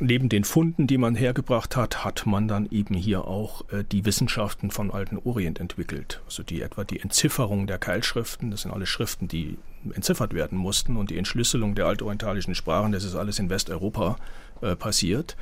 neben 0.00 0.28
den 0.28 0.44
Funden, 0.44 0.86
die 0.86 0.98
man 0.98 1.14
hergebracht 1.14 1.76
hat, 1.76 2.04
hat 2.04 2.26
man 2.26 2.48
dann 2.48 2.68
eben 2.70 2.94
hier 2.94 3.26
auch 3.26 3.62
äh, 3.70 3.84
die 3.90 4.04
Wissenschaften 4.04 4.70
vom 4.70 4.90
alten 4.90 5.18
Orient 5.18 5.60
entwickelt. 5.60 6.20
Also 6.26 6.42
die 6.42 6.62
etwa 6.62 6.84
die 6.84 7.00
Entzifferung 7.00 7.66
der 7.66 7.78
Keilschriften, 7.78 8.50
das 8.50 8.62
sind 8.62 8.72
alle 8.72 8.86
Schriften, 8.86 9.28
die 9.28 9.58
entziffert 9.94 10.34
werden 10.34 10.58
mussten 10.58 10.96
und 10.96 11.10
die 11.10 11.18
Entschlüsselung 11.18 11.74
der 11.74 11.86
altorientalischen 11.86 12.54
Sprachen, 12.54 12.92
das 12.92 13.04
ist 13.04 13.14
alles 13.14 13.38
in 13.38 13.50
Westeuropa 13.50 14.16
äh, 14.60 14.76
passiert. 14.76 15.36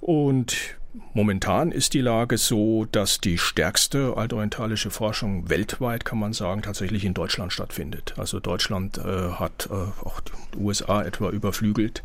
Und 0.00 0.76
Momentan 1.12 1.72
ist 1.72 1.94
die 1.94 2.00
Lage 2.00 2.38
so, 2.38 2.86
dass 2.90 3.20
die 3.20 3.38
stärkste 3.38 4.16
altorientalische 4.16 4.90
Forschung 4.90 5.48
weltweit, 5.48 6.04
kann 6.04 6.18
man 6.18 6.32
sagen, 6.32 6.62
tatsächlich 6.62 7.04
in 7.04 7.14
Deutschland 7.14 7.52
stattfindet. 7.52 8.14
Also 8.16 8.38
Deutschland 8.38 8.98
äh, 8.98 9.30
hat 9.32 9.68
äh, 9.70 9.74
auch 9.74 10.20
die 10.20 10.58
USA 10.58 11.02
etwa 11.02 11.30
überflügelt. 11.30 12.04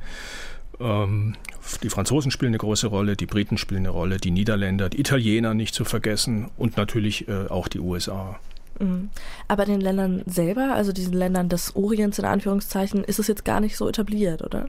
Ähm, 0.79 1.35
die 1.83 1.89
Franzosen 1.89 2.31
spielen 2.31 2.51
eine 2.51 2.57
große 2.57 2.87
Rolle, 2.87 3.15
die 3.15 3.25
Briten 3.25 3.57
spielen 3.57 3.81
eine 3.81 3.89
Rolle, 3.89 4.17
die 4.17 4.31
Niederländer, 4.31 4.89
die 4.89 4.99
Italiener 4.99 5.53
nicht 5.53 5.75
zu 5.75 5.85
vergessen 5.85 6.49
und 6.57 6.77
natürlich 6.77 7.27
äh, 7.27 7.47
auch 7.47 7.67
die 7.67 7.79
USA. 7.79 8.39
Mhm. 8.79 9.09
Aber 9.47 9.65
in 9.65 9.71
den 9.71 9.81
Ländern 9.81 10.23
selber, 10.25 10.73
also 10.73 10.91
diesen 10.91 11.13
Ländern 11.13 11.49
des 11.49 11.75
Orients 11.75 12.17
in 12.17 12.25
Anführungszeichen, 12.25 13.03
ist 13.03 13.19
es 13.19 13.27
jetzt 13.27 13.45
gar 13.45 13.59
nicht 13.59 13.77
so 13.77 13.87
etabliert, 13.87 14.41
oder? 14.41 14.67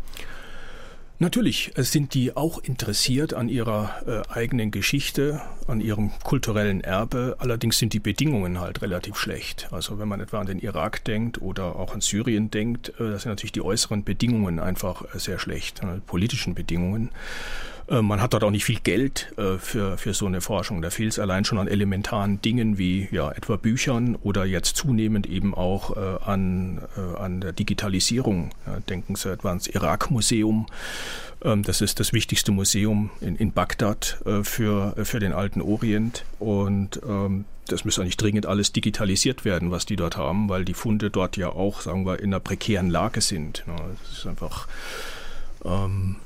Natürlich 1.22 1.72
sind 1.76 2.14
die 2.14 2.34
auch 2.34 2.56
interessiert 2.62 3.34
an 3.34 3.50
ihrer 3.50 3.90
äh, 4.06 4.32
eigenen 4.32 4.70
Geschichte, 4.70 5.42
an 5.66 5.82
ihrem 5.82 6.12
kulturellen 6.24 6.80
Erbe. 6.80 7.36
Allerdings 7.38 7.78
sind 7.78 7.92
die 7.92 8.00
Bedingungen 8.00 8.58
halt 8.58 8.80
relativ 8.80 9.18
schlecht. 9.18 9.68
Also 9.70 9.98
wenn 9.98 10.08
man 10.08 10.20
etwa 10.20 10.40
an 10.40 10.46
den 10.46 10.58
Irak 10.58 11.04
denkt 11.04 11.42
oder 11.42 11.76
auch 11.76 11.92
an 11.92 12.00
Syrien 12.00 12.50
denkt, 12.50 12.94
äh, 12.98 13.10
das 13.10 13.24
sind 13.24 13.32
natürlich 13.32 13.52
die 13.52 13.60
äußeren 13.60 14.02
Bedingungen 14.02 14.58
einfach 14.58 15.14
äh, 15.14 15.18
sehr 15.18 15.38
schlecht, 15.38 15.82
äh, 15.82 16.00
politischen 16.06 16.54
Bedingungen. 16.54 17.10
Äh, 17.90 18.02
man 18.02 18.22
hat 18.22 18.32
dort 18.32 18.44
auch 18.44 18.50
nicht 18.50 18.64
viel 18.64 18.80
Geld 18.80 19.32
äh, 19.36 19.58
für, 19.58 19.98
für 19.98 20.14
so 20.14 20.26
eine 20.26 20.40
Forschung. 20.40 20.80
Da 20.80 20.90
fehlt 20.90 21.12
es 21.12 21.18
allein 21.18 21.44
schon 21.44 21.58
an 21.58 21.68
elementaren 21.68 22.40
Dingen 22.40 22.78
wie 22.78 23.08
ja, 23.10 23.30
etwa 23.32 23.56
Büchern 23.56 24.16
oder 24.16 24.44
jetzt 24.44 24.76
zunehmend 24.76 25.26
eben 25.26 25.54
auch 25.54 25.96
äh, 25.96 26.24
an, 26.24 26.80
an 27.18 27.40
der 27.40 27.52
Digitalisierung. 27.52 28.50
denken 28.88 29.16
Sie 29.16 29.30
etwa 29.30 29.48
ans 29.48 29.66
Irak-Museum. 29.66 30.66
Ähm, 31.42 31.62
das 31.62 31.80
ist 31.80 32.00
das 32.00 32.12
wichtigste 32.12 32.52
Museum 32.52 33.10
in, 33.20 33.36
in 33.36 33.52
Bagdad 33.52 34.20
für, 34.42 34.94
für 35.04 35.18
den 35.18 35.32
alten 35.32 35.60
Orient. 35.60 36.24
Und 36.38 37.00
ähm, 37.06 37.44
das 37.66 37.84
müsste 37.84 38.02
eigentlich 38.02 38.16
dringend 38.16 38.46
alles 38.46 38.72
digitalisiert 38.72 39.44
werden, 39.44 39.70
was 39.70 39.86
die 39.86 39.96
dort 39.96 40.16
haben, 40.16 40.48
weil 40.48 40.64
die 40.64 40.74
Funde 40.74 41.10
dort 41.10 41.36
ja 41.36 41.50
auch, 41.50 41.80
sagen 41.80 42.04
wir, 42.04 42.18
in 42.20 42.26
einer 42.26 42.40
prekären 42.40 42.90
Lage 42.90 43.20
sind. 43.20 43.64
Das 43.66 44.18
ist 44.18 44.26
einfach. 44.26 44.68
Ähm, 45.64 46.16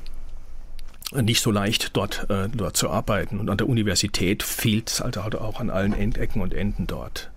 nicht 1.22 1.40
so 1.40 1.50
leicht 1.50 1.96
dort, 1.96 2.29
äh, 2.31 2.48
dort 2.48 2.77
zu 2.77 2.90
arbeiten. 2.90 3.38
Und 3.38 3.50
an 3.50 3.59
der 3.59 3.68
Universität 3.68 4.42
fehlt 4.42 4.90
es 4.90 5.00
halt 5.00 5.37
auch 5.37 5.61
an 5.61 5.70
allen 5.70 5.92
Endecken 5.92 6.40
und 6.40 6.55
Enden 6.55 6.87
dort. 6.87 7.31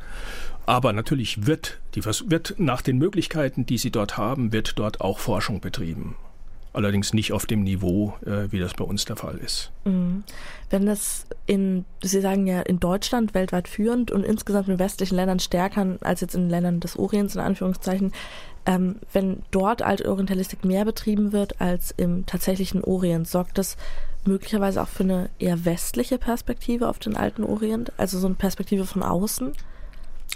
Aber 0.65 0.91
natürlich 0.91 1.45
wird, 1.45 1.79
die, 1.95 2.03
wird 2.03 2.55
nach 2.57 2.81
den 2.81 2.97
Möglichkeiten, 2.97 3.65
die 3.65 3.77
sie 3.77 3.91
dort 3.91 4.17
haben, 4.17 4.51
wird 4.51 4.77
dort 4.77 4.99
auch 4.99 5.19
Forschung 5.19 5.61
betrieben. 5.61 6.15
Allerdings 6.77 7.11
nicht 7.11 7.33
auf 7.33 7.47
dem 7.47 7.63
Niveau, 7.63 8.13
äh, 8.23 8.51
wie 8.51 8.59
das 8.59 8.75
bei 8.75 8.83
uns 8.85 9.05
der 9.05 9.15
Fall 9.15 9.39
ist. 9.39 9.71
Mhm. 9.83 10.23
Wenn 10.69 10.85
das 10.85 11.25
in, 11.47 11.85
Sie 12.03 12.21
sagen 12.21 12.45
ja, 12.45 12.61
in 12.61 12.79
Deutschland 12.79 13.33
weltweit 13.33 13.67
führend 13.67 14.11
und 14.11 14.23
insgesamt 14.23 14.67
in 14.67 14.77
westlichen 14.77 15.15
Ländern 15.15 15.39
stärker 15.39 15.97
als 16.01 16.21
jetzt 16.21 16.35
in 16.35 16.51
Ländern 16.51 16.79
des 16.79 16.95
Orients, 16.95 17.33
in 17.33 17.41
Anführungszeichen, 17.41 18.13
ähm, 18.67 18.97
wenn 19.11 19.41
dort 19.49 19.81
Altorientalistik 19.81 20.65
mehr 20.65 20.85
betrieben 20.85 21.31
wird 21.31 21.59
als 21.59 21.95
im 21.97 22.27
tatsächlichen 22.27 22.83
Orient, 22.83 23.27
sorgt 23.27 23.57
das 23.57 23.75
möglicherweise 24.25 24.79
auch 24.83 24.87
für 24.87 25.01
eine 25.01 25.31
eher 25.39 25.65
westliche 25.65 26.19
Perspektive 26.19 26.89
auf 26.89 26.99
den 26.99 27.17
alten 27.17 27.43
Orient, 27.43 27.91
also 27.97 28.19
so 28.19 28.27
eine 28.27 28.35
Perspektive 28.35 28.85
von 28.85 29.01
außen? 29.01 29.53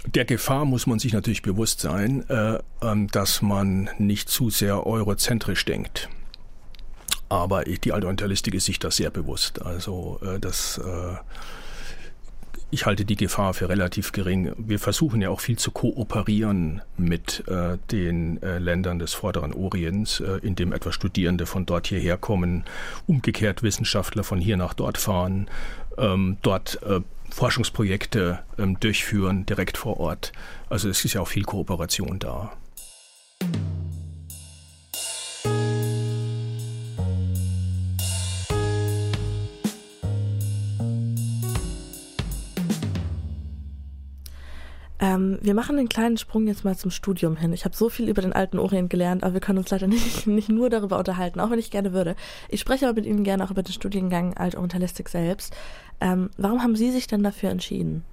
Der 0.06 0.24
Gefahr 0.24 0.64
muss 0.64 0.88
man 0.88 0.98
sich 0.98 1.12
natürlich 1.12 1.42
bewusst 1.42 1.78
sein, 1.78 2.28
äh, 2.28 2.54
äh, 2.54 2.60
dass 3.12 3.42
man 3.42 3.90
nicht 3.98 4.28
zu 4.28 4.50
sehr 4.50 4.84
eurozentrisch 4.88 5.64
denkt. 5.64 6.08
Aber 7.32 7.64
die 7.64 7.92
Altorientalistik 7.92 8.52
ist 8.52 8.66
sich 8.66 8.78
da 8.78 8.90
sehr 8.90 9.08
bewusst. 9.08 9.62
Also 9.62 10.20
äh, 10.22 10.38
das 10.38 10.76
äh, 10.76 11.16
ich 12.70 12.84
halte 12.84 13.06
die 13.06 13.16
Gefahr 13.16 13.54
für 13.54 13.70
relativ 13.70 14.12
gering. 14.12 14.52
Wir 14.58 14.78
versuchen 14.78 15.22
ja 15.22 15.30
auch 15.30 15.40
viel 15.40 15.58
zu 15.58 15.70
kooperieren 15.70 16.82
mit 16.98 17.42
äh, 17.48 17.78
den 17.90 18.42
äh, 18.42 18.58
Ländern 18.58 18.98
des 18.98 19.14
Vorderen 19.14 19.54
Orients, 19.54 20.20
äh, 20.20 20.40
indem 20.42 20.74
etwa 20.74 20.92
Studierende 20.92 21.46
von 21.46 21.64
dort 21.64 21.86
hierher 21.86 22.18
kommen, 22.18 22.64
umgekehrt 23.06 23.62
Wissenschaftler 23.62 24.24
von 24.24 24.38
hier 24.38 24.58
nach 24.58 24.74
dort 24.74 24.98
fahren, 24.98 25.48
ähm, 25.96 26.36
dort 26.42 26.82
äh, 26.82 27.00
Forschungsprojekte 27.30 28.40
ähm, 28.58 28.78
durchführen, 28.78 29.46
direkt 29.46 29.78
vor 29.78 29.98
Ort. 30.00 30.32
Also 30.68 30.90
es 30.90 31.02
ist 31.02 31.14
ja 31.14 31.22
auch 31.22 31.28
viel 31.28 31.44
Kooperation 31.44 32.18
da. 32.18 32.52
Ähm, 45.02 45.38
wir 45.42 45.54
machen 45.54 45.76
einen 45.78 45.88
kleinen 45.88 46.16
Sprung 46.16 46.46
jetzt 46.46 46.64
mal 46.64 46.76
zum 46.76 46.92
Studium 46.92 47.36
hin. 47.36 47.52
Ich 47.52 47.64
habe 47.64 47.74
so 47.74 47.88
viel 47.88 48.08
über 48.08 48.22
den 48.22 48.32
alten 48.32 48.60
Orient 48.60 48.88
gelernt, 48.88 49.24
aber 49.24 49.34
wir 49.34 49.40
können 49.40 49.58
uns 49.58 49.70
leider 49.70 49.86
nicht, 49.88 50.28
nicht 50.28 50.48
nur 50.48 50.70
darüber 50.70 50.96
unterhalten, 50.96 51.40
auch 51.40 51.50
wenn 51.50 51.58
ich 51.58 51.72
gerne 51.72 51.92
würde. 51.92 52.14
Ich 52.48 52.60
spreche 52.60 52.86
aber 52.86 52.94
mit 52.94 53.06
Ihnen 53.06 53.24
gerne 53.24 53.44
auch 53.44 53.50
über 53.50 53.64
den 53.64 53.72
Studiengang 53.72 54.34
Altorientalistik 54.34 55.08
selbst. 55.08 55.56
Ähm, 56.00 56.30
warum 56.36 56.62
haben 56.62 56.76
Sie 56.76 56.92
sich 56.92 57.08
denn 57.08 57.24
dafür 57.24 57.50
entschieden? 57.50 58.04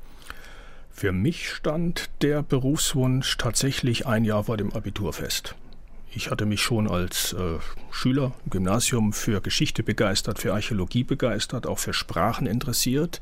Für 0.89 1.11
mich 1.11 1.51
stand 1.51 2.09
der 2.23 2.41
Berufswunsch 2.41 3.37
tatsächlich 3.37 4.07
ein 4.07 4.25
Jahr 4.25 4.45
vor 4.45 4.57
dem 4.57 4.73
Abitur 4.73 5.13
fest. 5.13 5.53
Ich 6.11 6.31
hatte 6.31 6.47
mich 6.47 6.63
schon 6.63 6.89
als 6.89 7.33
äh, 7.33 7.59
Schüler 7.91 8.33
im 8.45 8.49
Gymnasium 8.49 9.13
für 9.13 9.41
Geschichte 9.41 9.83
begeistert, 9.83 10.39
für 10.39 10.55
Archäologie 10.55 11.03
begeistert, 11.03 11.67
auch 11.67 11.77
für 11.77 11.93
Sprachen 11.93 12.47
interessiert 12.47 13.21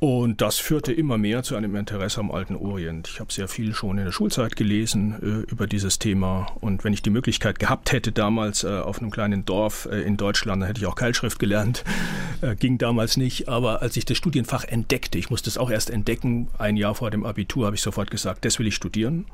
und 0.00 0.40
das 0.40 0.58
führte 0.58 0.92
immer 0.92 1.18
mehr 1.18 1.42
zu 1.42 1.56
einem 1.56 1.74
Interesse 1.74 2.20
am 2.20 2.30
alten 2.30 2.54
Orient. 2.54 3.08
Ich 3.08 3.20
habe 3.20 3.32
sehr 3.32 3.48
viel 3.48 3.74
schon 3.74 3.98
in 3.98 4.04
der 4.04 4.12
Schulzeit 4.12 4.54
gelesen 4.54 5.14
äh, 5.20 5.50
über 5.50 5.66
dieses 5.66 5.98
Thema. 5.98 6.46
Und 6.60 6.84
wenn 6.84 6.92
ich 6.92 7.02
die 7.02 7.10
Möglichkeit 7.10 7.58
gehabt 7.58 7.92
hätte, 7.92 8.12
damals 8.12 8.64
äh, 8.64 8.68
auf 8.68 9.00
einem 9.00 9.10
kleinen 9.10 9.44
Dorf 9.44 9.88
äh, 9.90 10.02
in 10.02 10.16
Deutschland, 10.16 10.62
dann 10.62 10.68
hätte 10.68 10.80
ich 10.80 10.86
auch 10.86 10.94
Keilschrift 10.96 11.38
gelernt. 11.38 11.84
Äh, 12.40 12.54
ging 12.54 12.78
damals 12.78 13.16
nicht. 13.16 13.48
Aber 13.48 13.82
als 13.82 13.96
ich 13.96 14.04
das 14.04 14.16
Studienfach 14.16 14.62
entdeckte, 14.62 15.18
ich 15.18 15.28
musste 15.28 15.50
es 15.50 15.58
auch 15.58 15.72
erst 15.72 15.90
entdecken, 15.90 16.46
ein 16.56 16.76
Jahr 16.76 16.94
vor 16.94 17.10
dem 17.10 17.26
Abitur, 17.26 17.66
habe 17.66 17.74
ich 17.74 17.82
sofort 17.82 18.12
gesagt, 18.12 18.44
das 18.44 18.60
will 18.60 18.68
ich 18.68 18.76
studieren 18.76 19.26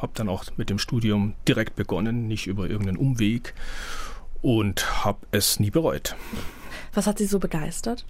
habe 0.00 0.12
dann 0.14 0.28
auch 0.28 0.44
mit 0.56 0.70
dem 0.70 0.78
Studium 0.78 1.34
direkt 1.46 1.76
begonnen, 1.76 2.26
nicht 2.26 2.46
über 2.46 2.68
irgendeinen 2.68 2.96
Umweg 2.96 3.54
und 4.42 5.04
habe 5.04 5.26
es 5.30 5.60
nie 5.60 5.70
bereut. 5.70 6.16
Was 6.94 7.06
hat 7.06 7.18
Sie 7.18 7.26
so 7.26 7.38
begeistert? 7.38 8.04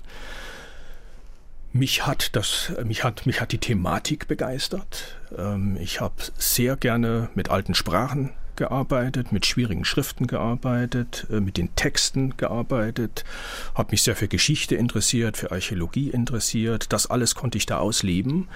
Mich 1.73 2.05
hat 2.05 2.35
das, 2.35 2.73
mich 2.85 3.05
hat, 3.05 3.27
mich 3.27 3.41
hat 3.41 3.53
die 3.53 3.59
Thematik 3.59 4.27
begeistert. 4.27 5.19
Ähm, 5.39 5.77
ich 5.81 6.01
habe 6.01 6.15
sehr 6.37 6.77
gerne 6.77 7.31
mit 7.37 7.49
alten 7.49 7.75
Sprachen 7.75 8.31
gearbeitet, 8.57 9.31
mit 9.31 9.47
schwierigen 9.47 9.85
Schriften 9.85 10.27
gearbeitet, 10.27 11.29
äh, 11.31 11.39
mit 11.39 11.57
den 11.57 11.75
Texten 11.77 12.37
gearbeitet, 12.37 13.25
habe 13.75 13.93
mich 13.93 14.03
sehr 14.03 14.17
für 14.17 14.27
Geschichte 14.27 14.75
interessiert, 14.75 15.37
für 15.37 15.53
Archäologie 15.53 16.11
interessiert. 16.11 16.93
Das 16.93 17.07
alles 17.07 17.37
konnte 17.37 17.57
ich 17.57 17.67
da 17.67 17.79
ausleben. 17.79 18.49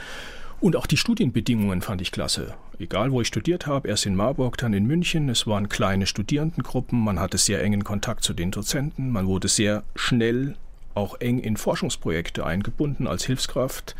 Und 0.61 0.75
auch 0.75 0.87
die 0.87 0.97
Studienbedingungen 0.97 1.83
fand 1.83 2.01
ich 2.01 2.11
klasse. 2.11 2.55
Egal, 2.81 3.13
wo 3.13 3.21
ich 3.21 3.29
studiert 3.29 3.67
habe, 3.67 3.89
erst 3.89 4.07
in 4.07 4.17
Marburg, 4.17 4.59
dann 4.59 4.73
in 4.73 4.87
München. 4.87 5.29
Es 5.29 5.47
waren 5.47 5.69
kleine 5.69 6.07
Studierendengruppen, 6.07 6.99
man 6.99 7.21
hatte 7.21 7.39
sehr 7.39 7.63
engen 7.63 7.85
Kontakt 7.85 8.25
zu 8.25 8.35
den 8.35 8.51
Dozenten, 8.51 9.11
man 9.11 9.27
wurde 9.27 9.47
sehr 9.47 9.85
schnell 9.95 10.57
auch 10.95 11.21
eng 11.21 11.39
in 11.39 11.57
Forschungsprojekte 11.57 12.45
eingebunden 12.45 13.07
als 13.07 13.25
Hilfskraft. 13.25 13.95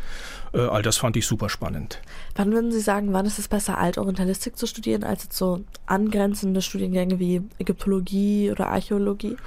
Äh, 0.53 0.59
all 0.59 0.81
das 0.81 0.97
fand 0.97 1.17
ich 1.17 1.27
super 1.27 1.49
spannend. 1.49 2.01
Wann 2.37 2.51
würden 2.51 2.71
Sie 2.71 2.81
sagen, 2.81 3.13
wann 3.13 3.25
ist 3.25 3.39
es 3.39 3.47
besser, 3.47 3.77
Altorientalistik 3.77 4.57
zu 4.57 4.67
studieren, 4.67 5.05
als 5.05 5.23
jetzt 5.23 5.37
so 5.37 5.63
angrenzende 5.85 6.61
Studiengänge 6.61 7.17
wie 7.17 7.41
Ägyptologie 7.59 8.51
oder 8.51 8.67
Archäologie? 8.67 9.37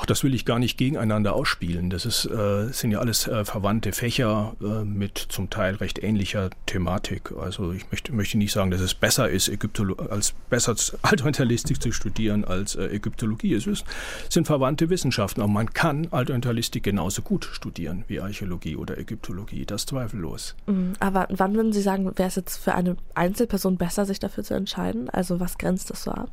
Ach, 0.00 0.06
das 0.06 0.22
will 0.22 0.32
ich 0.32 0.44
gar 0.44 0.60
nicht 0.60 0.78
gegeneinander 0.78 1.34
ausspielen. 1.34 1.90
Das 1.90 2.06
ist, 2.06 2.24
äh, 2.24 2.68
sind 2.72 2.92
ja 2.92 3.00
alles 3.00 3.26
äh, 3.26 3.44
verwandte 3.44 3.92
Fächer 3.92 4.54
äh, 4.62 4.84
mit 4.84 5.18
zum 5.18 5.50
Teil 5.50 5.74
recht 5.74 6.02
ähnlicher 6.02 6.50
Thematik. 6.66 7.32
Also 7.38 7.72
ich 7.72 7.90
möchte, 7.90 8.12
möchte 8.14 8.38
nicht 8.38 8.52
sagen, 8.52 8.70
dass 8.70 8.80
es 8.80 8.94
besser 8.94 9.28
ist, 9.28 9.48
Ägyptolo 9.48 9.96
als 9.96 10.34
besser 10.48 10.76
Altorientalistik 11.02 11.82
zu 11.82 11.90
studieren 11.90 12.44
als 12.44 12.76
äh, 12.76 12.86
Ägyptologie. 12.86 13.54
Es 13.54 13.66
ist, 13.66 13.84
sind 14.30 14.46
verwandte 14.46 14.88
Wissenschaften, 14.88 15.42
aber 15.42 15.52
man 15.52 15.74
kann 15.74 16.06
Altorientalistik 16.12 16.84
genauso 16.84 17.20
gut 17.22 17.44
studieren 17.44 18.04
wie 18.06 18.20
Archäologie 18.20 18.76
oder 18.76 18.96
Ägyptologie. 18.98 19.66
Das 19.66 19.84
zweifellos. 19.84 20.54
Mhm, 20.66 20.92
aber 21.00 21.26
wann 21.30 21.54
würden 21.56 21.72
Sie 21.72 21.82
sagen, 21.82 22.04
wäre 22.16 22.28
es 22.28 22.37
jetzt 22.38 22.56
für 22.56 22.74
eine 22.74 22.96
Einzelperson 23.14 23.76
besser, 23.76 24.06
sich 24.06 24.18
dafür 24.18 24.44
zu 24.44 24.54
entscheiden? 24.54 25.10
Also 25.10 25.40
was 25.40 25.58
grenzt 25.58 25.90
das 25.90 26.02
so 26.02 26.10
ab? 26.10 26.30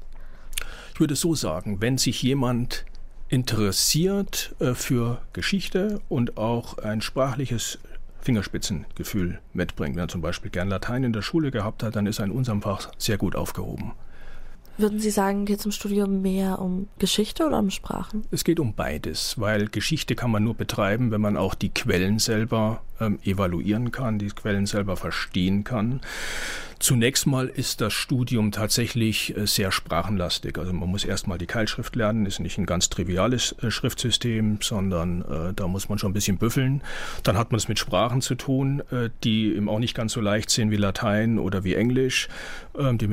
Ich 0.94 1.00
würde 1.00 1.16
so 1.16 1.36
sagen, 1.36 1.82
wenn 1.82 1.98
sich 1.98 2.22
jemand 2.24 2.86
interessiert 3.28 4.56
äh, 4.60 4.74
für 4.74 5.22
Geschichte 5.34 6.00
und 6.10 6.38
auch 6.38 6.78
ein 6.78 7.02
sprachliches 7.02 7.80
Fingerspitzengefühl 8.22 9.40
mitbringt. 9.54 9.96
Wenn 9.96 10.04
er 10.04 10.08
zum 10.08 10.22
Beispiel 10.22 10.50
gern 10.50 10.68
Latein 10.68 11.04
in 11.04 11.14
der 11.14 11.22
Schule 11.22 11.52
gehabt 11.52 11.84
hat, 11.84 11.96
dann 11.96 12.08
ist 12.08 12.20
er 12.20 12.26
in 12.26 12.32
unserem 12.32 12.62
Fach 12.62 12.92
sehr 12.98 13.18
gut 13.18 13.36
aufgehoben. 13.36 13.94
Würden 14.78 15.00
Sie 15.00 15.10
sagen, 15.10 15.46
geht 15.46 15.60
es 15.60 15.66
im 15.66 15.72
Studium 15.72 16.22
mehr 16.22 16.60
um 16.60 16.88
Geschichte 17.00 17.46
oder 17.46 17.60
um 17.60 17.70
Sprachen? 17.70 18.24
Es 18.32 18.44
geht 18.44 18.60
um 18.60 18.74
beides, 18.74 19.40
weil 19.40 19.68
Geschichte 19.68 20.16
kann 20.16 20.32
man 20.32 20.44
nur 20.44 20.56
betreiben, 20.56 21.12
wenn 21.12 21.22
man 21.22 21.38
auch 21.38 21.56
die 21.56 21.70
Quellen 21.70 22.20
selber 22.20 22.82
ähm, 23.00 23.20
evaluieren 23.24 23.92
kann, 23.92 24.20
die 24.20 24.28
Quellen 24.28 24.66
selber 24.66 24.98
verstehen 24.98 25.64
kann. 25.64 26.02
Zunächst 26.80 27.26
mal 27.26 27.48
ist 27.48 27.80
das 27.82 27.94
Studium 27.94 28.52
tatsächlich 28.52 29.36
äh, 29.36 29.48
sehr 29.48 29.72
sprachenlastig. 29.72 30.58
Also 30.58 30.74
man 30.74 30.90
muss 30.90 31.06
erstmal 31.06 31.38
die 31.38 31.46
Keilschrift 31.46 31.96
lernen, 31.96 32.26
ist 32.26 32.40
nicht 32.40 32.58
ein 32.58 32.66
ganz 32.66 32.90
triviales 32.90 33.56
äh, 33.62 33.72
Schriftsystem, 33.72 34.60
sondern 34.62 35.22
äh, 35.22 35.54
da 35.54 35.68
muss 35.68 35.88
man 35.90 35.98
schon 35.98 36.12
ein 36.12 36.14
bisschen 36.14 36.38
büffeln. 36.38 36.82
Dann 37.24 37.38
hat 37.38 37.52
man 37.52 37.58
es 37.58 37.68
mit 37.68 37.80
Sprachen 37.80 38.22
zu 38.22 38.36
tun, 38.36 38.82
äh, 38.92 39.10
die 39.24 39.56
eben 39.56 39.70
auch 39.70 39.80
nicht 39.80 39.96
ganz 39.96 40.14
so 40.14 40.22
leicht 40.22 40.50
sind 40.50 40.70
wie 40.70 40.76
Latein 40.76 41.40
oder 41.40 41.64
wie 41.64 41.76
Englisch, 41.76 42.28
ähm, 42.78 42.98
die 42.98 43.10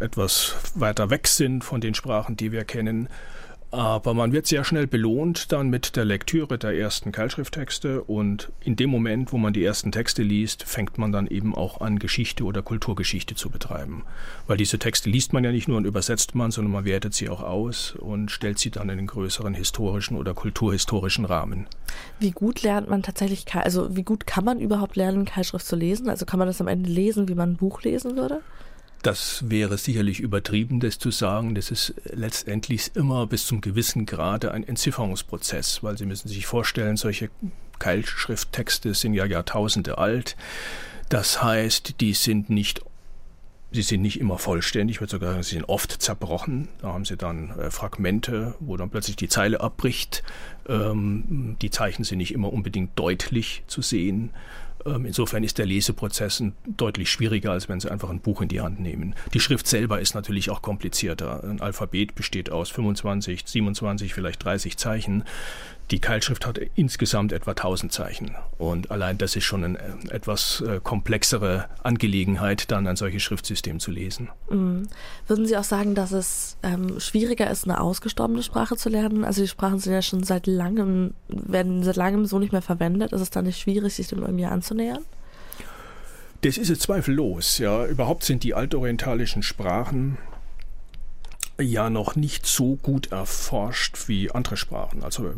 etwas 0.00 0.56
weiter 0.74 1.08
weg 1.08 1.26
sind 1.26 1.64
von 1.64 1.80
den 1.80 1.94
Sprachen, 1.94 2.36
die 2.36 2.52
wir 2.52 2.64
kennen. 2.64 3.08
Aber 3.72 4.14
man 4.14 4.32
wird 4.32 4.46
sehr 4.46 4.64
schnell 4.64 4.86
belohnt 4.86 5.50
dann 5.50 5.68
mit 5.68 5.96
der 5.96 6.04
Lektüre 6.04 6.56
der 6.56 6.78
ersten 6.78 7.10
Keilschrifttexte 7.10 8.02
und 8.02 8.52
in 8.60 8.76
dem 8.76 8.90
Moment, 8.90 9.32
wo 9.32 9.38
man 9.38 9.52
die 9.52 9.64
ersten 9.64 9.90
Texte 9.90 10.22
liest, 10.22 10.62
fängt 10.62 10.98
man 10.98 11.10
dann 11.10 11.26
eben 11.26 11.54
auch 11.54 11.80
an, 11.80 11.98
Geschichte 11.98 12.44
oder 12.44 12.62
Kulturgeschichte 12.62 13.34
zu 13.34 13.50
betreiben. 13.50 14.04
Weil 14.46 14.56
diese 14.56 14.78
Texte 14.78 15.10
liest 15.10 15.32
man 15.32 15.42
ja 15.42 15.50
nicht 15.50 15.66
nur 15.66 15.78
und 15.78 15.84
übersetzt 15.84 16.34
man, 16.36 16.52
sondern 16.52 16.72
man 16.72 16.84
wertet 16.84 17.14
sie 17.14 17.28
auch 17.28 17.42
aus 17.42 17.96
und 17.98 18.30
stellt 18.30 18.60
sie 18.60 18.70
dann 18.70 18.88
in 18.88 18.98
den 18.98 19.08
größeren 19.08 19.54
historischen 19.54 20.16
oder 20.16 20.32
kulturhistorischen 20.32 21.24
Rahmen. 21.24 21.66
Wie 22.20 22.30
gut 22.30 22.62
lernt 22.62 22.88
man 22.88 23.02
tatsächlich, 23.02 23.52
also 23.52 23.96
wie 23.96 24.04
gut 24.04 24.26
kann 24.28 24.44
man 24.44 24.60
überhaupt 24.60 24.94
lernen, 24.94 25.24
Keilschrift 25.24 25.66
zu 25.66 25.74
lesen? 25.74 26.08
Also 26.08 26.24
kann 26.24 26.38
man 26.38 26.46
das 26.46 26.60
am 26.60 26.68
Ende 26.68 26.88
lesen, 26.88 27.28
wie 27.28 27.34
man 27.34 27.52
ein 27.52 27.56
Buch 27.56 27.82
lesen 27.82 28.16
würde? 28.16 28.42
Das 29.06 29.48
wäre 29.48 29.78
sicherlich 29.78 30.18
übertrieben, 30.18 30.80
das 30.80 30.98
zu 30.98 31.12
sagen. 31.12 31.54
Das 31.54 31.70
ist 31.70 31.94
letztendlich 32.06 32.90
immer 32.96 33.28
bis 33.28 33.46
zum 33.46 33.60
gewissen 33.60 34.04
Grade 34.04 34.50
ein 34.50 34.66
Entzifferungsprozess, 34.66 35.84
weil 35.84 35.96
Sie 35.96 36.06
müssen 36.06 36.26
sich 36.26 36.44
vorstellen, 36.44 36.96
solche 36.96 37.30
Keilschrifttexte 37.78 38.94
sind 38.94 39.14
ja 39.14 39.24
Jahrtausende 39.24 39.98
alt. 39.98 40.36
Das 41.08 41.40
heißt, 41.40 42.00
die 42.00 42.14
sind 42.14 42.50
nicht 42.50 42.82
Sie 43.70 43.82
sind 43.82 44.02
nicht 44.02 44.18
immer 44.18 44.38
vollständig, 44.38 44.96
ich 44.96 45.00
würde 45.00 45.10
sogar 45.10 45.30
sagen, 45.32 45.42
sie 45.42 45.54
sind 45.56 45.68
oft 45.68 45.90
zerbrochen. 46.00 46.68
Da 46.80 46.92
haben 46.92 47.04
Sie 47.04 47.16
dann 47.16 47.50
äh, 47.58 47.70
Fragmente, 47.70 48.54
wo 48.58 48.76
dann 48.76 48.90
plötzlich 48.90 49.16
die 49.16 49.28
Zeile 49.28 49.60
abbricht. 49.60 50.22
Ähm, 50.68 51.56
die 51.60 51.70
Zeichen 51.70 52.02
sind 52.02 52.18
nicht 52.18 52.32
immer 52.32 52.52
unbedingt 52.52 52.98
deutlich 52.98 53.64
zu 53.66 53.82
sehen. 53.82 54.30
Ähm, 54.86 55.04
insofern 55.04 55.44
ist 55.44 55.58
der 55.58 55.66
Leseprozess 55.66 56.42
deutlich 56.66 57.10
schwieriger, 57.10 57.52
als 57.52 57.68
wenn 57.68 57.80
Sie 57.80 57.90
einfach 57.90 58.10
ein 58.10 58.20
Buch 58.20 58.40
in 58.40 58.48
die 58.48 58.60
Hand 58.60 58.80
nehmen. 58.80 59.14
Die 59.34 59.40
Schrift 59.40 59.66
selber 59.66 60.00
ist 60.00 60.14
natürlich 60.14 60.50
auch 60.50 60.62
komplizierter. 60.62 61.42
Ein 61.44 61.60
Alphabet 61.60 62.14
besteht 62.14 62.50
aus 62.50 62.70
25, 62.70 63.42
27, 63.46 64.14
vielleicht 64.14 64.44
30 64.44 64.76
Zeichen. 64.76 65.24
Die 65.92 66.00
Keilschrift 66.00 66.46
hat 66.46 66.58
insgesamt 66.74 67.32
etwa 67.32 67.52
1000 67.52 67.92
Zeichen. 67.92 68.34
Und 68.58 68.90
allein 68.90 69.18
das 69.18 69.36
ist 69.36 69.44
schon 69.44 69.62
eine 69.62 69.78
etwas 70.10 70.60
äh, 70.66 70.80
komplexere 70.82 71.68
Angelegenheit, 71.84 72.72
dann 72.72 72.88
ein 72.88 72.96
solches 72.96 73.22
Schriftsystem 73.22 73.78
zu 73.78 73.92
lesen. 73.92 74.28
Mhm. 74.50 74.88
Würden 75.28 75.46
Sie 75.46 75.56
auch 75.56 75.64
sagen, 75.64 75.94
dass 75.94 76.10
es 76.10 76.56
ähm, 76.64 76.98
schwieriger 76.98 77.48
ist, 77.48 77.64
eine 77.64 77.80
ausgestorbene 77.80 78.42
Sprache 78.42 78.76
zu 78.76 78.88
lernen? 78.88 79.24
Also 79.24 79.42
die 79.42 79.48
Sprachen 79.48 79.78
sind 79.78 79.92
ja 79.92 80.02
schon 80.02 80.24
seit 80.24 80.48
langem, 80.48 81.14
werden 81.28 81.84
seit 81.84 81.96
langem 81.96 82.26
so 82.26 82.40
nicht 82.40 82.52
mehr 82.52 82.62
verwendet. 82.62 83.12
Ist 83.12 83.20
es 83.20 83.30
dann 83.30 83.44
nicht 83.44 83.60
schwierig, 83.60 83.94
sich 83.94 84.08
dem 84.08 84.22
irgendwie 84.22 84.46
anzunähern? 84.46 85.04
Das 86.42 86.58
ist 86.58 86.68
es 86.68 86.80
zweifellos. 86.80 87.58
Ja, 87.58 87.86
überhaupt 87.86 88.24
sind 88.24 88.42
die 88.42 88.54
altorientalischen 88.54 89.44
Sprachen 89.44 90.18
ja 91.58 91.88
noch 91.88 92.16
nicht 92.16 92.46
so 92.46 92.76
gut 92.76 93.12
erforscht 93.12 94.08
wie 94.08 94.30
andere 94.30 94.56
Sprachen. 94.56 95.02
Also 95.02 95.30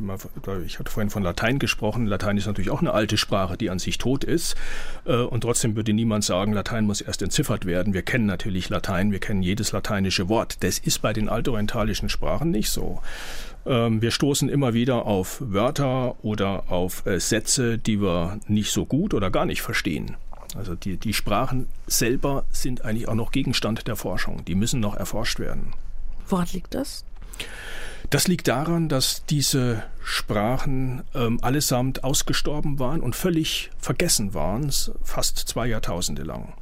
ich 0.65 0.79
hatte 0.79 0.91
vorhin 0.91 1.11
von 1.11 1.23
Latein 1.23 1.59
gesprochen. 1.59 2.07
Latein 2.07 2.37
ist 2.37 2.47
natürlich 2.47 2.71
auch 2.71 2.81
eine 2.81 2.93
alte 2.93 3.17
Sprache, 3.17 3.57
die 3.57 3.71
an 3.71 3.79
sich 3.79 3.99
tot 3.99 4.25
ist. 4.25 4.57
Äh, 5.05 5.17
und 5.17 5.43
trotzdem 5.43 5.77
würde 5.77 5.93
niemand 5.93 6.25
sagen, 6.25 6.53
Latein 6.53 6.85
muss 6.85 7.01
erst 7.01 7.23
entziffert 7.23 7.67
werden. 7.67 7.95
Wir 7.95 8.03
kennen 8.03 8.27
natürlich 8.27 8.69
Latein, 8.69 9.13
wir 9.13 9.21
kennen 9.21 9.43
jedes 9.43 9.73
lateinische 9.73 10.29
Wort. 10.29 10.63
Das 10.65 10.79
ist 10.79 11.03
bei 11.03 11.13
den 11.13 11.29
altorientalischen 11.29 12.09
Sprachen 12.09 12.51
nicht 12.51 12.71
so. 12.71 13.01
Ähm, 13.65 14.03
wir 14.03 14.11
stoßen 14.11 14.49
immer 14.49 14.75
wieder 14.75 15.07
auf 15.07 15.41
Wörter 15.41 16.17
oder 16.25 16.71
auf 16.71 17.07
äh, 17.07 17.21
Sätze, 17.21 17.79
die 17.79 18.01
wir 18.01 18.41
nicht 18.49 18.73
so 18.73 18.87
gut 18.87 19.15
oder 19.15 19.31
gar 19.31 19.47
nicht 19.47 19.63
verstehen. 19.63 20.17
Also 20.57 20.75
die, 20.75 20.97
die 20.97 21.13
Sprachen 21.13 21.69
selber 21.87 22.45
sind 22.51 22.85
eigentlich 22.85 23.07
auch 23.07 23.15
noch 23.15 23.31
Gegenstand 23.31 23.87
der 23.87 23.97
Forschung. 23.97 24.45
Die 24.47 24.55
müssen 24.55 24.81
noch 24.81 24.97
erforscht 24.97 25.39
werden. 25.39 25.75
Woran 26.29 26.47
liegt 26.53 26.75
das? 26.75 27.05
Das 28.11 28.27
liegt 28.27 28.49
daran, 28.49 28.89
dass 28.89 29.25
diese 29.27 29.83
Sprachen 30.03 31.03
ähm, 31.15 31.39
allesamt 31.43 32.05
ausgestorben 32.05 32.79
waren 32.79 33.01
und 33.01 33.15
völlig 33.15 33.71
vergessen 33.79 34.33
waren, 34.33 34.73
fast 35.03 35.37
zwei 35.37 35.67
Jahrtausende 35.67 36.23
lang. 36.23 36.55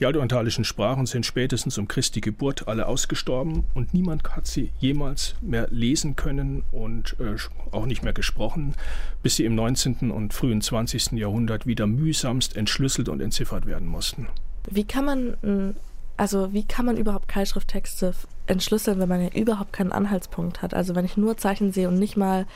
Die 0.00 0.06
altorientalischen 0.06 0.64
Sprachen 0.64 1.04
sind 1.04 1.26
spätestens 1.26 1.76
um 1.76 1.88
Christi 1.88 2.20
Geburt 2.20 2.68
alle 2.68 2.86
ausgestorben 2.86 3.64
und 3.74 3.92
niemand 3.92 4.24
hat 4.34 4.46
sie 4.46 4.72
jemals 4.78 5.34
mehr 5.42 5.68
lesen 5.70 6.16
können 6.16 6.64
und 6.72 7.16
äh, 7.20 7.36
auch 7.70 7.84
nicht 7.84 8.02
mehr 8.02 8.14
gesprochen, 8.14 8.74
bis 9.22 9.36
sie 9.36 9.44
im 9.44 9.54
19. 9.54 10.10
und 10.10 10.32
frühen 10.32 10.62
20. 10.62 11.12
Jahrhundert 11.12 11.66
wieder 11.66 11.86
mühsamst 11.86 12.56
entschlüsselt 12.56 13.10
und 13.10 13.20
entziffert 13.20 13.66
werden 13.66 13.86
mussten. 13.86 14.28
Wie 14.70 14.84
kann 14.84 15.04
man 15.04 15.74
also 16.16 16.52
wie 16.52 16.64
kann 16.64 16.86
man 16.86 16.96
überhaupt 16.96 17.28
Keilschrifttexte 17.28 18.14
entschlüsseln, 18.46 18.98
wenn 19.00 19.08
man 19.08 19.22
ja 19.22 19.28
überhaupt 19.28 19.72
keinen 19.72 19.92
Anhaltspunkt 19.92 20.62
hat? 20.62 20.74
Also 20.74 20.94
wenn 20.94 21.04
ich 21.04 21.16
nur 21.16 21.36
Zeichen 21.36 21.72
sehe 21.72 21.88
und 21.88 21.98
nicht 21.98 22.16
mal, 22.16 22.46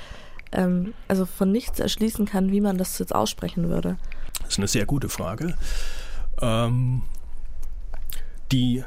ähm, 0.52 0.94
also 1.08 1.26
von 1.26 1.50
nichts 1.50 1.80
erschließen 1.80 2.26
kann, 2.26 2.50
wie 2.52 2.60
man 2.60 2.78
das 2.78 2.98
jetzt 2.98 3.14
aussprechen 3.14 3.68
würde? 3.68 3.96
Das 4.40 4.50
ist 4.50 4.58
eine 4.58 4.68
sehr 4.68 4.86
gute 4.86 5.08
Frage. 5.08 5.54
Ähm, 6.40 7.02
die 8.52 8.84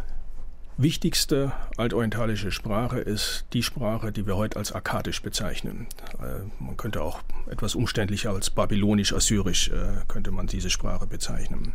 wichtigste 0.77 1.51
altorientalische 1.77 2.51
Sprache 2.51 2.99
ist 2.99 3.45
die 3.53 3.63
Sprache, 3.63 4.11
die 4.11 4.25
wir 4.25 4.37
heute 4.37 4.57
als 4.57 4.71
akkadisch 4.71 5.21
bezeichnen. 5.21 5.87
Äh, 6.19 6.43
man 6.59 6.77
könnte 6.77 7.01
auch 7.01 7.21
etwas 7.49 7.75
umständlicher 7.75 8.31
als 8.31 8.49
babylonisch-assyrisch 8.49 9.69
äh, 9.69 10.03
könnte 10.07 10.31
man 10.31 10.47
diese 10.47 10.69
Sprache 10.69 11.07
bezeichnen. 11.07 11.73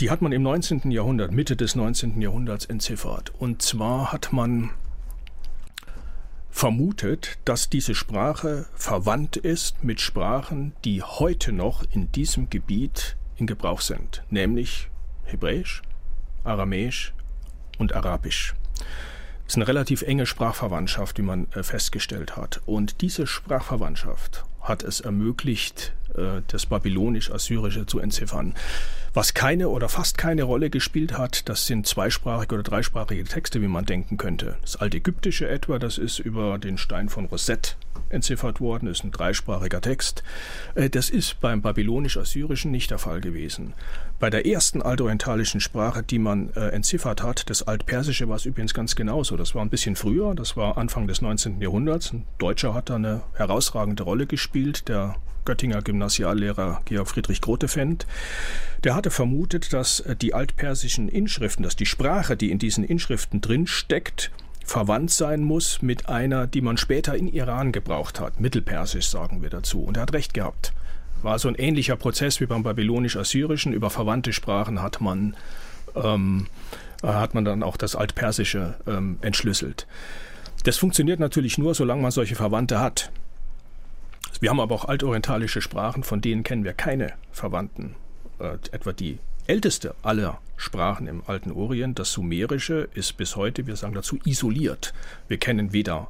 Die 0.00 0.10
hat 0.10 0.22
man 0.22 0.32
im 0.32 0.42
19. 0.42 0.90
Jahrhundert, 0.90 1.32
Mitte 1.32 1.56
des 1.56 1.74
19. 1.74 2.20
Jahrhunderts 2.20 2.66
entziffert. 2.66 3.32
Und 3.38 3.62
zwar 3.62 4.12
hat 4.12 4.32
man 4.32 4.70
vermutet, 6.50 7.38
dass 7.44 7.68
diese 7.68 7.94
Sprache 7.94 8.66
verwandt 8.74 9.36
ist 9.36 9.82
mit 9.82 10.00
Sprachen, 10.00 10.72
die 10.84 11.02
heute 11.02 11.52
noch 11.52 11.84
in 11.90 12.12
diesem 12.12 12.48
Gebiet 12.48 13.16
in 13.36 13.46
Gebrauch 13.46 13.80
sind, 13.80 14.22
nämlich 14.30 14.88
Hebräisch, 15.24 15.82
Aramäisch 16.44 17.12
und 17.78 17.94
Arabisch. 17.94 18.54
Das 19.44 19.52
ist 19.52 19.56
eine 19.56 19.68
relativ 19.68 20.02
enge 20.02 20.26
Sprachverwandtschaft, 20.26 21.18
wie 21.18 21.22
man 21.22 21.46
äh, 21.52 21.62
festgestellt 21.62 22.36
hat. 22.36 22.62
Und 22.64 23.02
diese 23.02 23.26
Sprachverwandtschaft 23.26 24.44
hat 24.60 24.82
es 24.82 25.00
ermöglicht, 25.00 25.92
das 26.48 26.66
Babylonisch-Assyrische 26.66 27.86
zu 27.86 27.98
entziffern. 27.98 28.54
Was 29.14 29.32
keine 29.32 29.68
oder 29.68 29.88
fast 29.88 30.18
keine 30.18 30.42
Rolle 30.42 30.70
gespielt 30.70 31.16
hat, 31.16 31.48
das 31.48 31.66
sind 31.68 31.86
zweisprachige 31.86 32.56
oder 32.56 32.64
dreisprachige 32.64 33.22
Texte, 33.22 33.62
wie 33.62 33.68
man 33.68 33.84
denken 33.84 34.16
könnte. 34.16 34.56
Das 34.62 34.74
Altägyptische 34.74 35.48
etwa, 35.48 35.78
das 35.78 35.98
ist 35.98 36.18
über 36.18 36.58
den 36.58 36.78
Stein 36.78 37.08
von 37.08 37.26
Rosette 37.26 37.76
entziffert 38.08 38.60
worden, 38.60 38.88
ist 38.88 39.04
ein 39.04 39.12
dreisprachiger 39.12 39.80
Text. 39.80 40.24
Äh, 40.74 40.90
das 40.90 41.10
ist 41.10 41.40
beim 41.40 41.62
babylonisch-assyrischen 41.62 42.72
nicht 42.72 42.90
der 42.90 42.98
Fall 42.98 43.20
gewesen. 43.20 43.74
Bei 44.18 44.30
der 44.30 44.46
ersten 44.46 44.82
altorientalischen 44.82 45.60
Sprache, 45.60 46.02
die 46.02 46.18
man 46.18 46.50
äh, 46.54 46.68
entziffert 46.70 47.22
hat, 47.22 47.48
das 47.50 47.62
Altpersische, 47.62 48.28
war 48.28 48.36
es 48.36 48.46
übrigens 48.46 48.74
ganz 48.74 48.96
genauso. 48.96 49.36
Das 49.36 49.54
war 49.54 49.62
ein 49.62 49.70
bisschen 49.70 49.94
früher, 49.94 50.34
das 50.34 50.56
war 50.56 50.76
Anfang 50.76 51.06
des 51.06 51.20
19. 51.20 51.60
Jahrhunderts. 51.60 52.12
Ein 52.12 52.24
Deutscher 52.38 52.74
hat 52.74 52.90
da 52.90 52.96
eine 52.96 53.22
herausragende 53.34 54.02
Rolle 54.02 54.26
gespielt, 54.26 54.88
der 54.88 55.16
Göttinger 55.44 55.82
Gymnasiallehrer 55.82 56.82
Georg 56.84 57.08
Friedrich 57.08 57.40
Grotefend, 57.40 58.06
der 58.82 58.94
hatte 58.94 59.10
vermutet, 59.10 59.72
dass 59.72 60.00
äh, 60.00 60.16
die 60.16 60.34
altpersischen 60.34 61.08
Inschriften, 61.08 61.62
dass 61.62 61.76
die 61.76 61.86
Sprache, 61.86 62.36
die 62.36 62.50
in 62.50 62.58
diesen 62.58 62.84
Inschriften 62.84 63.40
drin 63.40 63.66
steckt, 63.66 64.30
verwandt 64.64 65.10
sein 65.10 65.42
muss 65.42 65.82
mit 65.82 66.08
einer, 66.08 66.46
die 66.46 66.60
man 66.60 66.76
später 66.76 67.16
in 67.16 67.28
Iran 67.28 67.72
gebraucht 67.72 68.20
hat. 68.20 68.40
Mittelpersisch 68.40 69.08
sagen 69.08 69.42
wir 69.42 69.50
dazu. 69.50 69.82
Und 69.82 69.96
er 69.96 70.02
hat 70.02 70.12
recht 70.12 70.34
gehabt. 70.34 70.72
War 71.22 71.38
so 71.38 71.48
ein 71.48 71.54
ähnlicher 71.54 71.96
Prozess 71.96 72.40
wie 72.40 72.46
beim 72.46 72.62
babylonisch-assyrischen. 72.62 73.72
Über 73.72 73.90
verwandte 73.90 74.32
Sprachen 74.32 74.82
hat 74.82 75.00
man, 75.00 75.36
ähm, 75.94 76.46
äh, 77.02 77.08
hat 77.08 77.34
man 77.34 77.44
dann 77.44 77.62
auch 77.62 77.76
das 77.76 77.96
Altpersische 77.96 78.74
ähm, 78.86 79.18
entschlüsselt. 79.20 79.86
Das 80.64 80.78
funktioniert 80.78 81.20
natürlich 81.20 81.58
nur, 81.58 81.74
solange 81.74 82.02
man 82.02 82.10
solche 82.10 82.34
Verwandte 82.34 82.80
hat. 82.80 83.10
Wir 84.40 84.50
haben 84.50 84.60
aber 84.60 84.74
auch 84.74 84.84
altorientalische 84.86 85.62
Sprachen, 85.62 86.02
von 86.02 86.20
denen 86.20 86.42
kennen 86.42 86.64
wir 86.64 86.72
keine 86.72 87.14
Verwandten. 87.32 87.96
Äh, 88.38 88.58
etwa 88.72 88.92
die 88.92 89.18
älteste 89.46 89.94
aller 90.02 90.38
Sprachen 90.56 91.06
im 91.06 91.22
alten 91.26 91.52
Orient, 91.52 91.98
das 91.98 92.12
Sumerische, 92.12 92.88
ist 92.94 93.16
bis 93.16 93.36
heute, 93.36 93.66
wir 93.66 93.76
sagen 93.76 93.94
dazu, 93.94 94.18
isoliert. 94.24 94.94
Wir 95.28 95.38
kennen 95.38 95.72
weder 95.72 96.08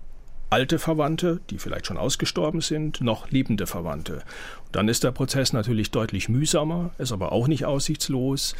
alte 0.50 0.78
Verwandte, 0.78 1.40
die 1.50 1.58
vielleicht 1.58 1.86
schon 1.86 1.96
ausgestorben 1.96 2.60
sind, 2.60 3.00
noch 3.00 3.30
lebende 3.30 3.66
Verwandte. 3.66 4.22
Dann 4.74 4.88
ist 4.88 5.04
der 5.04 5.12
Prozess 5.12 5.52
natürlich 5.52 5.92
deutlich 5.92 6.28
mühsamer, 6.28 6.90
ist 6.98 7.12
aber 7.12 7.30
auch 7.30 7.46
nicht 7.46 7.64
aussichtslos. 7.64 8.56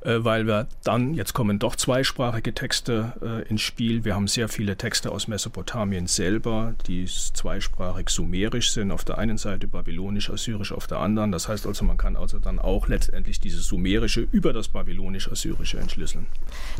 Äh, 0.00 0.24
weil 0.24 0.46
wir 0.46 0.68
dann, 0.84 1.14
jetzt 1.14 1.32
kommen 1.32 1.58
doch 1.58 1.74
zweisprachige 1.74 2.54
Texte 2.54 3.14
äh, 3.20 3.48
ins 3.48 3.62
Spiel. 3.62 4.04
Wir 4.04 4.14
haben 4.14 4.28
sehr 4.28 4.48
viele 4.48 4.76
Texte 4.76 5.10
aus 5.10 5.26
Mesopotamien 5.26 6.06
selber, 6.06 6.74
die 6.86 7.04
zweisprachig 7.06 8.08
sumerisch 8.08 8.70
sind, 8.70 8.92
auf 8.92 9.04
der 9.04 9.18
einen 9.18 9.38
Seite 9.38 9.66
babylonisch, 9.66 10.30
assyrisch 10.30 10.70
auf 10.70 10.86
der 10.86 11.00
anderen. 11.00 11.32
Das 11.32 11.48
heißt 11.48 11.66
also, 11.66 11.84
man 11.84 11.96
kann 11.96 12.14
also 12.14 12.38
dann 12.38 12.60
auch 12.60 12.86
letztendlich 12.86 13.40
dieses 13.40 13.66
sumerische 13.66 14.28
über 14.30 14.52
das 14.52 14.68
babylonisch-assyrische 14.68 15.78
entschlüsseln. 15.78 16.26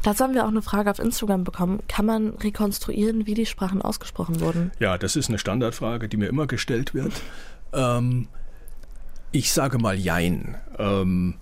Dazu 0.04 0.22
haben 0.22 0.34
wir 0.34 0.44
auch 0.44 0.50
eine 0.50 0.62
Frage 0.62 0.88
auf 0.88 1.00
Instagram 1.00 1.42
bekommen. 1.42 1.80
Kann 1.88 2.06
man 2.06 2.28
rekonstruieren, 2.34 3.26
wie 3.26 3.34
die 3.34 3.46
Sprachen 3.46 3.82
ausgesprochen 3.82 4.40
wurden? 4.40 4.70
Ja, 4.78 4.96
das 4.96 5.16
ist 5.16 5.28
eine 5.28 5.38
Standardfrage, 5.38 6.08
die 6.08 6.16
mir 6.16 6.28
immer 6.28 6.46
gestellt 6.46 6.94
wird. 6.94 7.12
Ähm, 7.72 8.28
ich 9.32 9.52
sage 9.52 9.78
mal 9.78 9.98
Jein. 9.98 10.56
Ähm, 10.78 11.34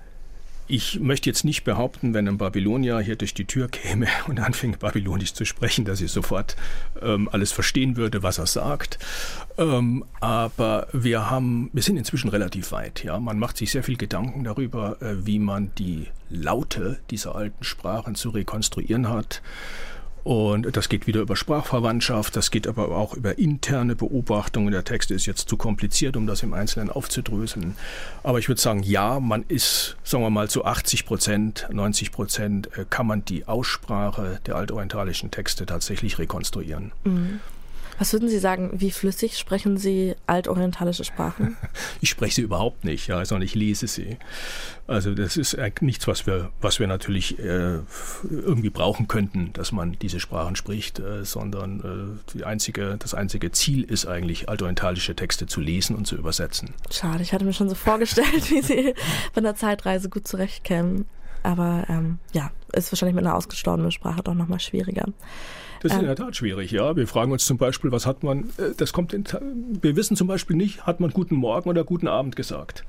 ich 0.69 0.99
möchte 0.99 1.31
jetzt 1.31 1.45
nicht 1.45 1.63
behaupten, 1.63 2.13
wenn 2.13 2.27
ein 2.27 2.39
Babylonier 2.39 2.99
hier 2.99 3.15
durch 3.15 3.35
die 3.35 3.45
Tür 3.45 3.69
käme 3.69 4.09
und 4.27 4.41
anfängt 4.41 4.81
Babylonisch 4.81 5.33
zu 5.33 5.45
sprechen, 5.45 5.85
dass 5.85 6.01
ich 6.01 6.11
sofort 6.11 6.57
ähm, 7.01 7.29
alles 7.31 7.53
verstehen 7.53 7.97
würde, 7.97 8.23
was 8.23 8.39
er 8.39 8.47
sagt. 8.47 8.99
Ähm, 9.59 10.05
aber 10.21 10.89
wir 10.93 11.31
haben, 11.31 11.71
wir 11.73 11.83
sind 11.83 11.97
inzwischen 11.97 12.29
relativ 12.29 12.73
weit. 12.73 13.05
Ja, 13.05 13.21
man 13.21 13.39
macht 13.39 13.57
sich 13.57 13.71
sehr 13.71 13.85
viel 13.85 13.97
Gedanken 13.97 14.43
darüber, 14.43 15.01
äh, 15.01 15.25
wie 15.25 15.39
man 15.39 15.71
die 15.79 16.09
Laute 16.29 16.99
dieser 17.11 17.37
alten 17.37 17.63
Sprachen 17.63 18.17
zu 18.17 18.31
rekonstruieren 18.31 19.09
hat. 19.09 19.43
Und 20.27 20.77
das 20.77 20.89
geht 20.89 21.07
wieder 21.07 21.21
über 21.21 21.37
Sprachverwandtschaft, 21.37 22.35
das 22.35 22.51
geht 22.51 22.67
aber 22.67 22.89
auch 22.89 23.15
über 23.15 23.39
interne 23.39 23.95
Beobachtungen. 23.95 24.73
Der 24.73 24.83
Text 24.83 25.13
ist 25.13 25.25
jetzt 25.25 25.49
zu 25.49 25.57
kompliziert, 25.57 26.17
um 26.17 26.27
das 26.27 26.43
im 26.43 26.53
Einzelnen 26.53 26.91
aufzudröseln. 26.91 27.77
Aber 28.25 28.41
ich 28.41 28.49
würde 28.49 28.61
sagen, 28.61 28.83
ja, 28.83 29.21
man 29.21 29.45
ist, 29.47 29.97
sagen 30.03 30.25
wir 30.25 30.31
mal, 30.31 30.51
zu 30.51 30.65
80 30.65 31.07
Prozent, 31.07 31.69
90 31.71 32.11
Prozent 32.11 32.77
äh, 32.77 32.85
kann 32.91 33.07
man 33.07 33.25
die 33.25 33.47
Aussprache 33.47 34.41
der 34.47 34.57
altorientalischen 34.57 35.31
Texte 35.31 35.65
tatsächlich 35.65 36.19
rekonstruieren. 36.19 36.91
Mhm. 37.05 37.39
Was 37.99 38.13
würden 38.13 38.29
Sie 38.29 38.39
sagen, 38.39 38.73
wie 38.75 38.91
flüssig 38.91 39.39
sprechen 39.39 39.79
Sie 39.79 40.15
altorientalische 40.27 41.05
Sprachen? 41.05 41.57
Ich 42.01 42.11
spreche 42.11 42.37
sie 42.37 42.43
überhaupt 42.43 42.85
nicht, 42.85 43.07
ja, 43.07 43.25
sondern 43.25 43.45
ich 43.47 43.55
lese 43.55 43.87
sie. 43.87 44.19
Also 44.87 45.15
das 45.15 45.37
ist 45.37 45.57
nichts, 45.81 46.07
was 46.07 46.27
wir, 46.27 46.51
was 46.61 46.79
wir 46.79 46.87
natürlich 46.87 47.39
äh, 47.39 47.79
irgendwie 48.31 48.71
brauchen 48.71 49.09
könnten, 49.09 49.53
dass 49.53 49.73
man 49.73 49.97
diese 50.01 50.21
Sprachen 50.21 50.57
spricht, 50.57 50.99
äh, 50.99 51.25
sondern 51.25 51.81
äh, 51.81 52.33
die 52.33 52.45
einzige, 52.45 52.97
das 52.99 53.15
einzige 53.15 53.51
Ziel 53.51 53.83
ist 53.83 54.07
eigentlich, 54.07 54.49
altorientalische 54.49 55.17
Texte 55.17 55.47
zu 55.47 55.61
lesen 55.61 55.97
und 55.97 56.07
zu 56.07 56.17
übersetzen. 56.17 56.75
Schade, 56.91 57.23
ich 57.23 57.33
hatte 57.33 57.45
mir 57.45 57.53
schon 57.53 57.69
so 57.69 57.75
vorgestellt, 57.75 58.51
wie 58.51 58.63
Sie 58.63 58.95
bei 59.35 59.39
einer 59.39 59.55
Zeitreise 59.55 60.09
gut 60.09 60.29
zurechtkämen. 60.29 61.07
Aber 61.47 61.85
ähm, 61.89 62.19
ja, 62.33 62.51
ist 62.73 62.91
wahrscheinlich 62.91 63.15
mit 63.15 63.25
einer 63.25 63.37
ausgestorbenen 63.37 63.93
Sprache 63.93 64.21
doch 64.25 64.35
nochmal 64.35 64.59
schwieriger. 64.59 65.05
Das 65.81 65.93
ist 65.93 66.01
in 66.01 66.07
der 66.07 66.17
Tat 66.17 66.35
schwierig, 66.35 66.73
ja. 66.73 66.97
Wir 66.97 67.07
fragen 67.07 67.31
uns 67.31 67.47
zum 67.47 67.57
Beispiel, 67.57 67.93
was 67.93 68.05
hat 68.05 68.25
man, 68.25 68.51
äh, 68.57 68.75
das 68.77 68.93
kommt, 68.93 69.13
in, 69.13 69.25
wir 69.81 69.95
wissen 69.95 70.17
zum 70.17 70.27
Beispiel 70.27 70.57
nicht, 70.57 70.87
hat 70.87 70.99
man 70.99 71.11
guten 71.11 71.37
Morgen 71.37 71.69
oder 71.69 71.85
guten 71.85 72.09
Abend 72.09 72.35
gesagt. 72.35 72.85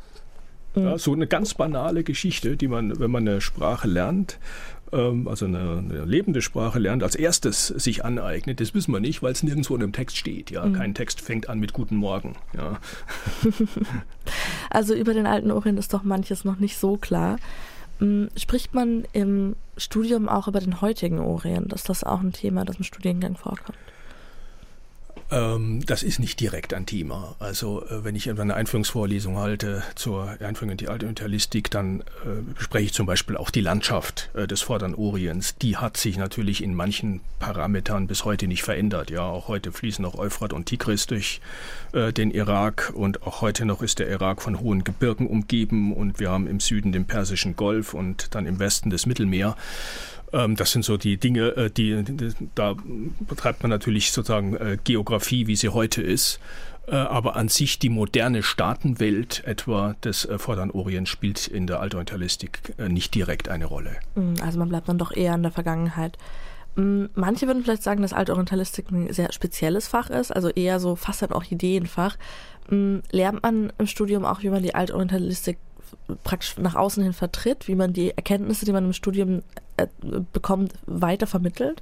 Mhm. 0.73 0.83
Ja, 0.83 0.97
so 0.97 1.13
eine 1.13 1.27
ganz 1.27 1.53
banale 1.53 2.03
Geschichte, 2.03 2.57
die 2.57 2.67
man, 2.67 2.99
wenn 2.99 3.11
man 3.11 3.27
eine 3.27 3.41
Sprache 3.41 3.87
lernt, 3.87 4.39
ähm, 4.91 5.27
also 5.27 5.45
eine, 5.45 5.77
eine, 5.77 6.05
lebende 6.05 6.41
Sprache 6.41 6.79
lernt, 6.79 7.03
als 7.03 7.13
erstes 7.13 7.67
sich 7.67 8.03
aneignet. 8.03 8.59
Das 8.59 8.73
wissen 8.73 8.91
wir 8.91 8.99
nicht, 8.99 9.21
weil 9.21 9.33
es 9.33 9.43
nirgendwo 9.43 9.75
in 9.75 9.81
dem 9.81 9.93
Text 9.93 10.17
steht. 10.17 10.49
Ja, 10.49 10.65
mhm. 10.65 10.73
kein 10.73 10.95
Text 10.95 11.21
fängt 11.21 11.47
an 11.47 11.59
mit 11.59 11.73
Guten 11.73 11.97
Morgen. 11.97 12.35
Ja. 12.55 12.79
also 14.71 14.95
über 14.95 15.13
den 15.13 15.27
alten 15.27 15.51
Orient 15.51 15.77
ist 15.77 15.93
doch 15.93 16.01
manches 16.01 16.43
noch 16.43 16.57
nicht 16.57 16.77
so 16.77 16.97
klar. 16.97 17.37
Mm, 17.99 18.25
spricht 18.35 18.73
man 18.73 19.05
im 19.13 19.55
Studium 19.75 20.29
auch 20.29 20.47
über 20.47 20.59
den 20.59 20.81
heutigen 20.81 21.19
Orient? 21.19 21.73
Ist 21.73 21.89
das 21.89 22.03
auch 22.03 22.21
ein 22.21 22.33
Thema, 22.33 22.65
das 22.65 22.77
im 22.77 22.83
Studiengang 22.83 23.35
vorkommt? 23.35 23.77
Ähm, 25.29 25.81
das 25.85 26.03
ist 26.03 26.19
nicht 26.19 26.39
direkt 26.39 26.73
ein 26.73 26.85
Thema. 26.85 27.35
Also 27.39 27.83
äh, 27.85 28.03
wenn 28.05 28.15
ich 28.15 28.29
eine 28.29 28.55
Einführungsvorlesung 28.55 29.37
halte 29.37 29.83
zur 29.95 30.37
Einführung 30.39 30.71
in 30.71 30.77
die 30.77 30.87
Alte 30.87 31.05
Imperialistik, 31.05 31.69
dann 31.69 32.01
äh, 32.01 32.41
bespreche 32.55 32.85
ich 32.85 32.93
zum 32.93 33.05
Beispiel 33.05 33.35
auch 33.35 33.49
die 33.49 33.61
Landschaft 33.61 34.29
äh, 34.35 34.47
des 34.47 34.61
Vorderen 34.61 34.95
Orients. 34.95 35.55
Die 35.57 35.75
hat 35.75 35.97
sich 35.97 36.17
natürlich 36.17 36.63
in 36.63 36.73
manchen 36.73 37.19
Parametern 37.39 38.07
bis 38.07 38.23
heute 38.23 38.47
nicht 38.47 38.63
verändert. 38.63 39.09
Ja, 39.09 39.23
auch 39.23 39.49
heute 39.49 39.73
fließen 39.73 40.01
noch 40.01 40.15
Euphrat 40.15 40.53
und 40.53 40.65
Tigris 40.65 41.07
durch 41.07 41.41
den 41.93 42.31
Irak 42.31 42.91
und 42.93 43.23
auch 43.23 43.41
heute 43.41 43.65
noch 43.65 43.81
ist 43.81 43.99
der 43.99 44.09
Irak 44.09 44.41
von 44.41 44.59
hohen 44.59 44.83
Gebirgen 44.83 45.25
umgeben 45.25 45.93
und 45.93 46.19
wir 46.19 46.29
haben 46.29 46.47
im 46.47 46.59
Süden 46.59 46.91
den 46.91 47.05
Persischen 47.05 47.55
Golf 47.55 47.93
und 47.93 48.35
dann 48.35 48.45
im 48.45 48.59
Westen 48.59 48.89
das 48.89 49.05
Mittelmeer. 49.05 49.55
Ähm, 50.33 50.55
das 50.55 50.71
sind 50.71 50.83
so 50.83 50.97
die 50.97 51.17
Dinge, 51.17 51.55
äh, 51.55 51.69
die, 51.69 52.03
da 52.55 52.75
betreibt 53.19 53.63
man 53.63 53.69
natürlich 53.69 54.11
sozusagen 54.11 54.55
äh, 54.55 54.77
Geografie, 54.83 55.47
wie 55.47 55.55
sie 55.55 55.69
heute 55.69 56.01
ist. 56.01 56.39
Äh, 56.87 56.95
aber 56.95 57.35
an 57.35 57.49
sich 57.49 57.79
die 57.79 57.89
moderne 57.89 58.43
Staatenwelt 58.43 59.43
etwa 59.45 59.95
des 60.03 60.27
Vorderen 60.37 60.71
Orients 60.71 61.09
spielt 61.09 61.47
in 61.47 61.67
der 61.67 61.81
Altorientalistik 61.81 62.75
nicht 62.87 63.13
direkt 63.13 63.49
eine 63.49 63.65
Rolle. 63.65 63.97
Mm, 64.15 64.35
also 64.41 64.59
man 64.59 64.69
bleibt 64.69 64.87
dann 64.87 64.97
doch 64.97 65.11
eher 65.11 65.35
in 65.35 65.43
der 65.43 65.51
Vergangenheit. 65.51 66.17
Mm, 66.75 67.05
manche 67.15 67.47
würden 67.47 67.63
vielleicht 67.63 67.83
sagen, 67.83 68.01
dass 68.01 68.13
Altorientalistik 68.13 68.89
ein 68.91 69.11
sehr 69.11 69.33
spezielles 69.33 69.87
Fach 69.87 70.09
ist, 70.09 70.31
also 70.31 70.49
eher 70.49 70.79
so 70.79 70.95
fast 70.95 71.23
ein 71.23 71.33
Orchideenfach. 71.33 72.17
Mm, 72.69 72.99
lernt 73.11 73.43
man 73.43 73.73
im 73.77 73.87
Studium 73.87 74.23
auch, 74.23 74.43
wie 74.43 74.49
man 74.49 74.63
die 74.63 74.75
Altorientalistik 74.75 75.57
praktisch 76.23 76.57
nach 76.57 76.75
außen 76.75 77.03
hin 77.03 77.13
vertritt, 77.13 77.67
wie 77.67 77.75
man 77.75 77.93
die 77.93 78.11
Erkenntnisse, 78.11 78.65
die 78.65 78.71
man 78.71 78.85
im 78.85 78.93
Studium 78.93 79.43
äh, 79.77 79.87
bekommt, 80.33 80.73
weiter 80.85 81.27
vermittelt? 81.27 81.81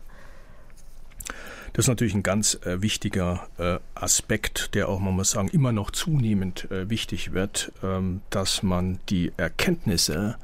Das 1.73 1.85
ist 1.85 1.89
natürlich 1.89 2.13
ein 2.13 2.23
ganz 2.23 2.55
äh, 2.63 2.81
wichtiger 2.81 3.47
äh, 3.57 3.79
Aspekt, 3.95 4.75
der 4.75 4.87
auch, 4.87 4.99
man 4.99 5.13
muss 5.13 5.31
sagen, 5.31 5.49
immer 5.49 5.73
noch 5.73 5.91
zunehmend 5.91 6.71
äh, 6.71 6.89
wichtig 6.89 7.33
wird, 7.33 7.73
ähm, 7.83 8.21
dass 8.29 8.63
man 8.63 8.99
die 9.09 9.33
Erkenntnisse, 9.35 10.37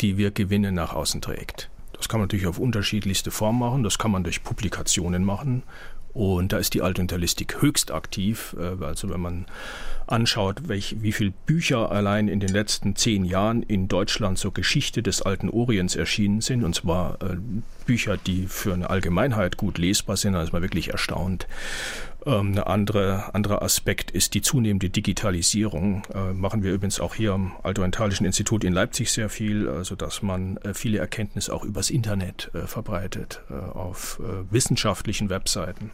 die 0.00 0.18
wir 0.18 0.30
gewinnen, 0.32 0.74
nach 0.74 0.92
außen 0.92 1.22
trägt. 1.22 1.70
Das 1.94 2.10
kann 2.10 2.20
man 2.20 2.26
natürlich 2.26 2.46
auf 2.46 2.58
unterschiedlichste 2.58 3.30
Formen 3.30 3.58
machen. 3.58 3.82
Das 3.84 3.96
kann 3.96 4.10
man 4.10 4.22
durch 4.22 4.44
Publikationen 4.44 5.24
machen. 5.24 5.62
Und 6.16 6.54
da 6.54 6.56
ist 6.56 6.72
die 6.72 6.80
Altunterlistik 6.80 7.60
höchst 7.60 7.90
aktiv. 7.90 8.56
Äh, 8.58 8.82
also 8.82 9.10
wenn 9.10 9.20
man 9.20 9.44
anschaut, 10.06 10.66
welch, 10.66 10.96
wie 11.02 11.12
viele 11.12 11.32
Bücher 11.44 11.90
allein 11.90 12.28
in 12.28 12.40
den 12.40 12.48
letzten 12.48 12.96
zehn 12.96 13.26
Jahren 13.26 13.62
in 13.62 13.86
Deutschland 13.86 14.38
zur 14.38 14.54
Geschichte 14.54 15.02
des 15.02 15.20
alten 15.20 15.50
Orients 15.50 15.94
erschienen 15.94 16.40
sind, 16.40 16.64
und 16.64 16.74
zwar 16.74 17.20
äh, 17.20 17.36
Bücher, 17.84 18.16
die 18.16 18.46
für 18.46 18.72
eine 18.72 18.88
Allgemeinheit 18.88 19.58
gut 19.58 19.76
lesbar 19.76 20.16
sind, 20.16 20.32
da 20.32 20.42
ist 20.42 20.54
man 20.54 20.62
wirklich 20.62 20.88
erstaunt. 20.88 21.46
Ähm, 22.24 22.52
ein 22.52 22.58
andere, 22.60 23.34
anderer 23.34 23.60
Aspekt 23.60 24.10
ist 24.10 24.32
die 24.32 24.40
zunehmende 24.40 24.88
Digitalisierung. 24.88 26.02
Äh, 26.14 26.32
machen 26.32 26.62
wir 26.62 26.72
übrigens 26.72 26.98
auch 26.98 27.14
hier 27.14 27.34
am 27.34 27.52
Altorientalischen 27.62 28.24
Institut 28.24 28.64
in 28.64 28.72
Leipzig 28.72 29.12
sehr 29.12 29.28
viel, 29.28 29.68
also 29.68 29.96
man 30.22 30.56
äh, 30.58 30.72
viele 30.72 30.96
Erkenntnisse 30.96 31.52
auch 31.52 31.62
übers 31.62 31.90
Internet 31.90 32.50
äh, 32.54 32.66
verbreitet, 32.66 33.42
auf 33.74 34.18
wissenschaftlichen 34.50 35.28
Webseiten. 35.28 35.90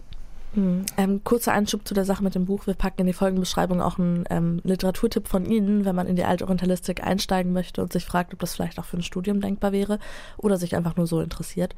Mhm. 0.55 0.85
Ähm, 0.97 1.25
kurzer 1.25 1.53
Einschub 1.53 1.87
zu 1.87 1.95
der 1.95 2.05
Sache 2.05 2.23
mit 2.23 2.35
dem 2.35 2.45
Buch. 2.45 2.67
Wir 2.67 2.75
packen 2.75 3.01
in 3.01 3.07
die 3.07 3.13
Folgenbeschreibung 3.13 3.81
auch 3.81 3.99
einen 3.99 4.25
ähm, 4.31 4.61
Literaturtipp 4.65 5.29
von 5.29 5.47
Ihnen, 5.47 5.85
wenn 5.85 5.97
man 5.97 6.07
in 6.07 6.17
die 6.17 6.25
Altorientalistik 6.25 7.03
einsteigen 7.03 7.53
möchte 7.53 7.83
und 7.83 7.93
sich 7.93 8.05
fragt, 8.05 8.33
ob 8.33 8.41
das 8.41 8.55
vielleicht 8.55 8.79
auch 8.79 8.85
für 8.85 8.99
ein 8.99 9.03
Studium 9.03 9.41
denkbar 9.41 9.73
wäre 9.73 9.99
oder 10.37 10.59
sich 10.59 10.77
einfach 10.77 10.97
nur 10.97 11.07
so 11.07 11.21
interessiert. 11.21 11.75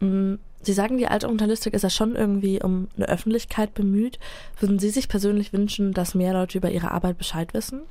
Mhm. 0.00 0.38
Sie 0.62 0.72
sagen, 0.74 0.98
die 0.98 1.06
Altorientalistik 1.06 1.72
ist 1.72 1.82
ja 1.82 1.90
schon 1.90 2.16
irgendwie 2.16 2.62
um 2.62 2.88
eine 2.96 3.08
Öffentlichkeit 3.08 3.72
bemüht. 3.72 4.18
Würden 4.58 4.78
Sie 4.78 4.90
sich 4.90 5.08
persönlich 5.08 5.54
wünschen, 5.54 5.92
dass 5.92 6.14
mehr 6.14 6.34
Leute 6.34 6.58
über 6.58 6.70
Ihre 6.70 6.90
Arbeit 6.90 7.16
Bescheid 7.16 7.54
wissen? 7.54 7.82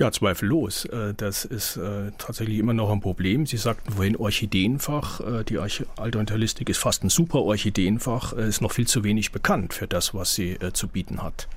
Ja, 0.00 0.10
zweifellos. 0.10 0.86
Äh, 0.86 1.12
das 1.14 1.44
ist 1.44 1.76
äh, 1.76 2.10
tatsächlich 2.16 2.58
immer 2.58 2.72
noch 2.72 2.90
ein 2.90 3.02
Problem. 3.02 3.44
Sie 3.44 3.58
sagten 3.58 3.92
vorhin 3.92 4.16
Orchideenfach. 4.16 5.20
Äh, 5.20 5.44
die 5.44 5.58
Altorientalistik 5.58 6.70
ist 6.70 6.78
fast 6.78 7.04
ein 7.04 7.10
super 7.10 7.40
Orchideenfach, 7.42 8.32
ist 8.32 8.62
noch 8.62 8.72
viel 8.72 8.86
zu 8.86 9.04
wenig 9.04 9.30
bekannt 9.30 9.74
für 9.74 9.86
das, 9.86 10.14
was 10.14 10.34
sie 10.34 10.56
zu 10.72 10.88
bieten 10.88 11.22
hat. 11.22 11.48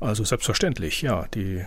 Also 0.00 0.24
selbstverständlich, 0.24 1.02
ja, 1.02 1.26
die, 1.34 1.62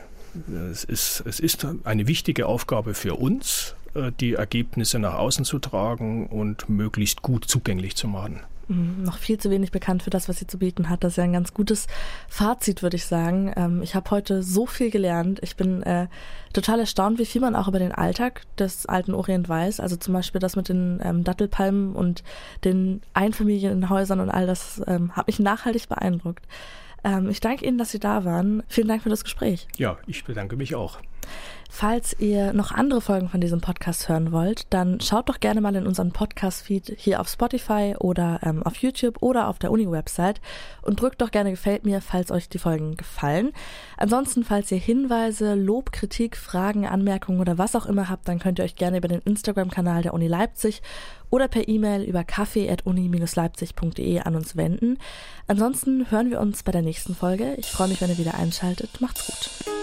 es, 0.72 0.86
ist, 0.86 1.22
es 1.28 1.40
ist 1.40 1.68
eine 1.84 2.08
wichtige 2.08 2.48
Aufgabe 2.48 2.96
für 2.96 3.16
uns, 3.16 3.76
die 4.20 4.34
Ergebnisse 4.34 4.98
nach 4.98 5.16
außen 5.16 5.46
zu 5.46 5.60
tragen 5.60 6.28
und 6.28 6.68
möglichst 6.70 7.22
gut 7.22 7.46
zugänglich 7.46 7.96
zu 7.96 8.08
machen. 8.08 8.40
Noch 8.68 9.18
viel 9.18 9.38
zu 9.38 9.50
wenig 9.50 9.72
bekannt 9.72 10.04
für 10.04 10.10
das, 10.10 10.30
was 10.30 10.40
sie 10.40 10.48
zu 10.48 10.58
bieten 10.60 10.90
hat. 10.90 11.04
Das 11.04 11.14
ist 11.14 11.18
ja 11.18 11.24
ein 11.24 11.34
ganz 11.34 11.54
gutes 11.54 11.88
Fazit, 12.30 12.84
würde 12.84 12.96
ich 12.96 13.06
sagen. 13.06 13.52
Ähm, 13.56 13.82
ich 13.82 13.96
habe 13.96 14.10
heute 14.12 14.44
so 14.44 14.66
viel 14.66 14.90
gelernt. 14.90 15.40
Ich 15.42 15.56
bin 15.56 15.84
äh, 15.84 16.08
total 16.54 16.80
erstaunt, 16.80 17.20
wie 17.20 17.26
viel 17.26 17.42
man 17.42 17.56
auch 17.56 17.68
über 17.68 17.80
den 17.80 17.92
Alltag 17.92 18.44
des 18.58 18.86
alten 18.86 19.14
Orient 19.14 19.50
weiß. 19.50 19.80
Also 19.80 19.96
zum 19.96 20.14
Beispiel 20.14 20.40
das 20.40 20.56
mit 20.56 20.70
den 20.70 21.00
ähm, 21.04 21.24
Dattelpalmen 21.24 21.96
und 21.96 22.24
den 22.64 23.02
Einfamilienhäusern 23.14 24.20
und 24.20 24.30
all 24.30 24.48
das 24.48 24.82
ähm, 24.88 25.12
hat 25.16 25.28
mich 25.28 25.40
nachhaltig 25.40 25.90
beeindruckt. 25.90 26.46
Ähm, 27.04 27.30
ich 27.30 27.40
danke 27.40 27.66
Ihnen, 27.66 27.78
dass 27.78 27.92
Sie 27.92 28.00
da 28.00 28.26
waren. 28.26 28.64
Vielen 28.68 28.88
Dank 28.88 29.04
für 29.04 29.10
das 29.10 29.24
Gespräch. 29.24 29.68
Ja, 29.78 29.98
ich 30.08 30.24
bedanke 30.24 30.56
mich 30.56 30.76
auch. 30.76 31.00
Falls 31.74 32.20
ihr 32.20 32.52
noch 32.52 32.74
andere 32.74 33.00
Folgen 33.00 33.30
von 33.30 33.40
diesem 33.40 33.62
Podcast 33.62 34.10
hören 34.10 34.34
wollt, 34.34 34.66
dann 34.72 35.00
schaut 35.00 35.30
doch 35.30 35.40
gerne 35.40 35.62
mal 35.62 35.74
in 35.74 35.88
unseren 35.88 36.12
Podcast-Feed 36.12 36.96
hier 36.98 37.22
auf 37.22 37.30
Spotify 37.30 37.96
oder 37.98 38.42
ähm, 38.44 38.62
auf 38.64 38.76
YouTube 38.76 39.22
oder 39.22 39.48
auf 39.48 39.58
der 39.58 39.72
Uni-Website 39.72 40.42
und 40.82 41.00
drückt 41.00 41.22
doch 41.22 41.32
gerne 41.32 41.52
Gefällt 41.52 41.86
mir, 41.86 42.02
falls 42.02 42.30
euch 42.30 42.50
die 42.50 42.60
Folgen 42.60 42.98
gefallen. 42.98 43.54
Ansonsten, 43.98 44.44
falls 44.44 44.70
ihr 44.72 44.80
Hinweise, 44.80 45.56
Lob, 45.56 45.94
Kritik, 45.94 46.36
Fragen, 46.36 46.86
Anmerkungen 46.86 47.40
oder 47.40 47.58
was 47.58 47.76
auch 47.76 47.86
immer 47.86 48.10
habt, 48.10 48.28
dann 48.28 48.40
könnt 48.40 48.60
ihr 48.60 48.66
euch 48.66 48.76
gerne 48.76 48.98
über 48.98 49.08
den 49.08 49.22
Instagram-Kanal 49.22 50.02
der 50.04 50.14
Uni 50.14 50.28
Leipzig 50.28 50.82
oder 51.30 51.48
per 51.48 51.70
E-Mail 51.70 52.04
über 52.04 52.26
kaffee.uni-leipzig.de 52.26 54.20
an 54.20 54.36
uns 54.36 54.58
wenden. 54.58 54.98
Ansonsten 55.48 56.12
hören 56.12 56.30
wir 56.30 56.42
uns 56.42 56.64
bei 56.64 56.74
der 56.74 56.82
nächsten 56.82 57.16
Folge. 57.16 57.56
Ich 57.56 57.72
freue 57.72 57.88
mich, 57.88 58.02
wenn 58.02 58.10
ihr 58.10 58.18
wieder 58.18 58.36
einschaltet. 58.36 59.00
Macht's 59.00 59.26
gut. 59.26 59.81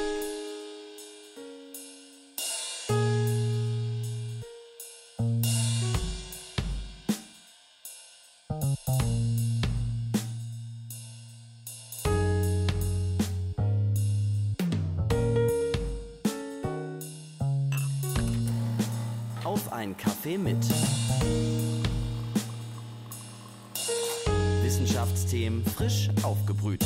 Kaffee 20.28 20.36
mit. 20.36 20.58
Wissenschaftsthemen 24.62 25.64
frisch 25.64 26.10
aufgebrüht. 26.22 26.84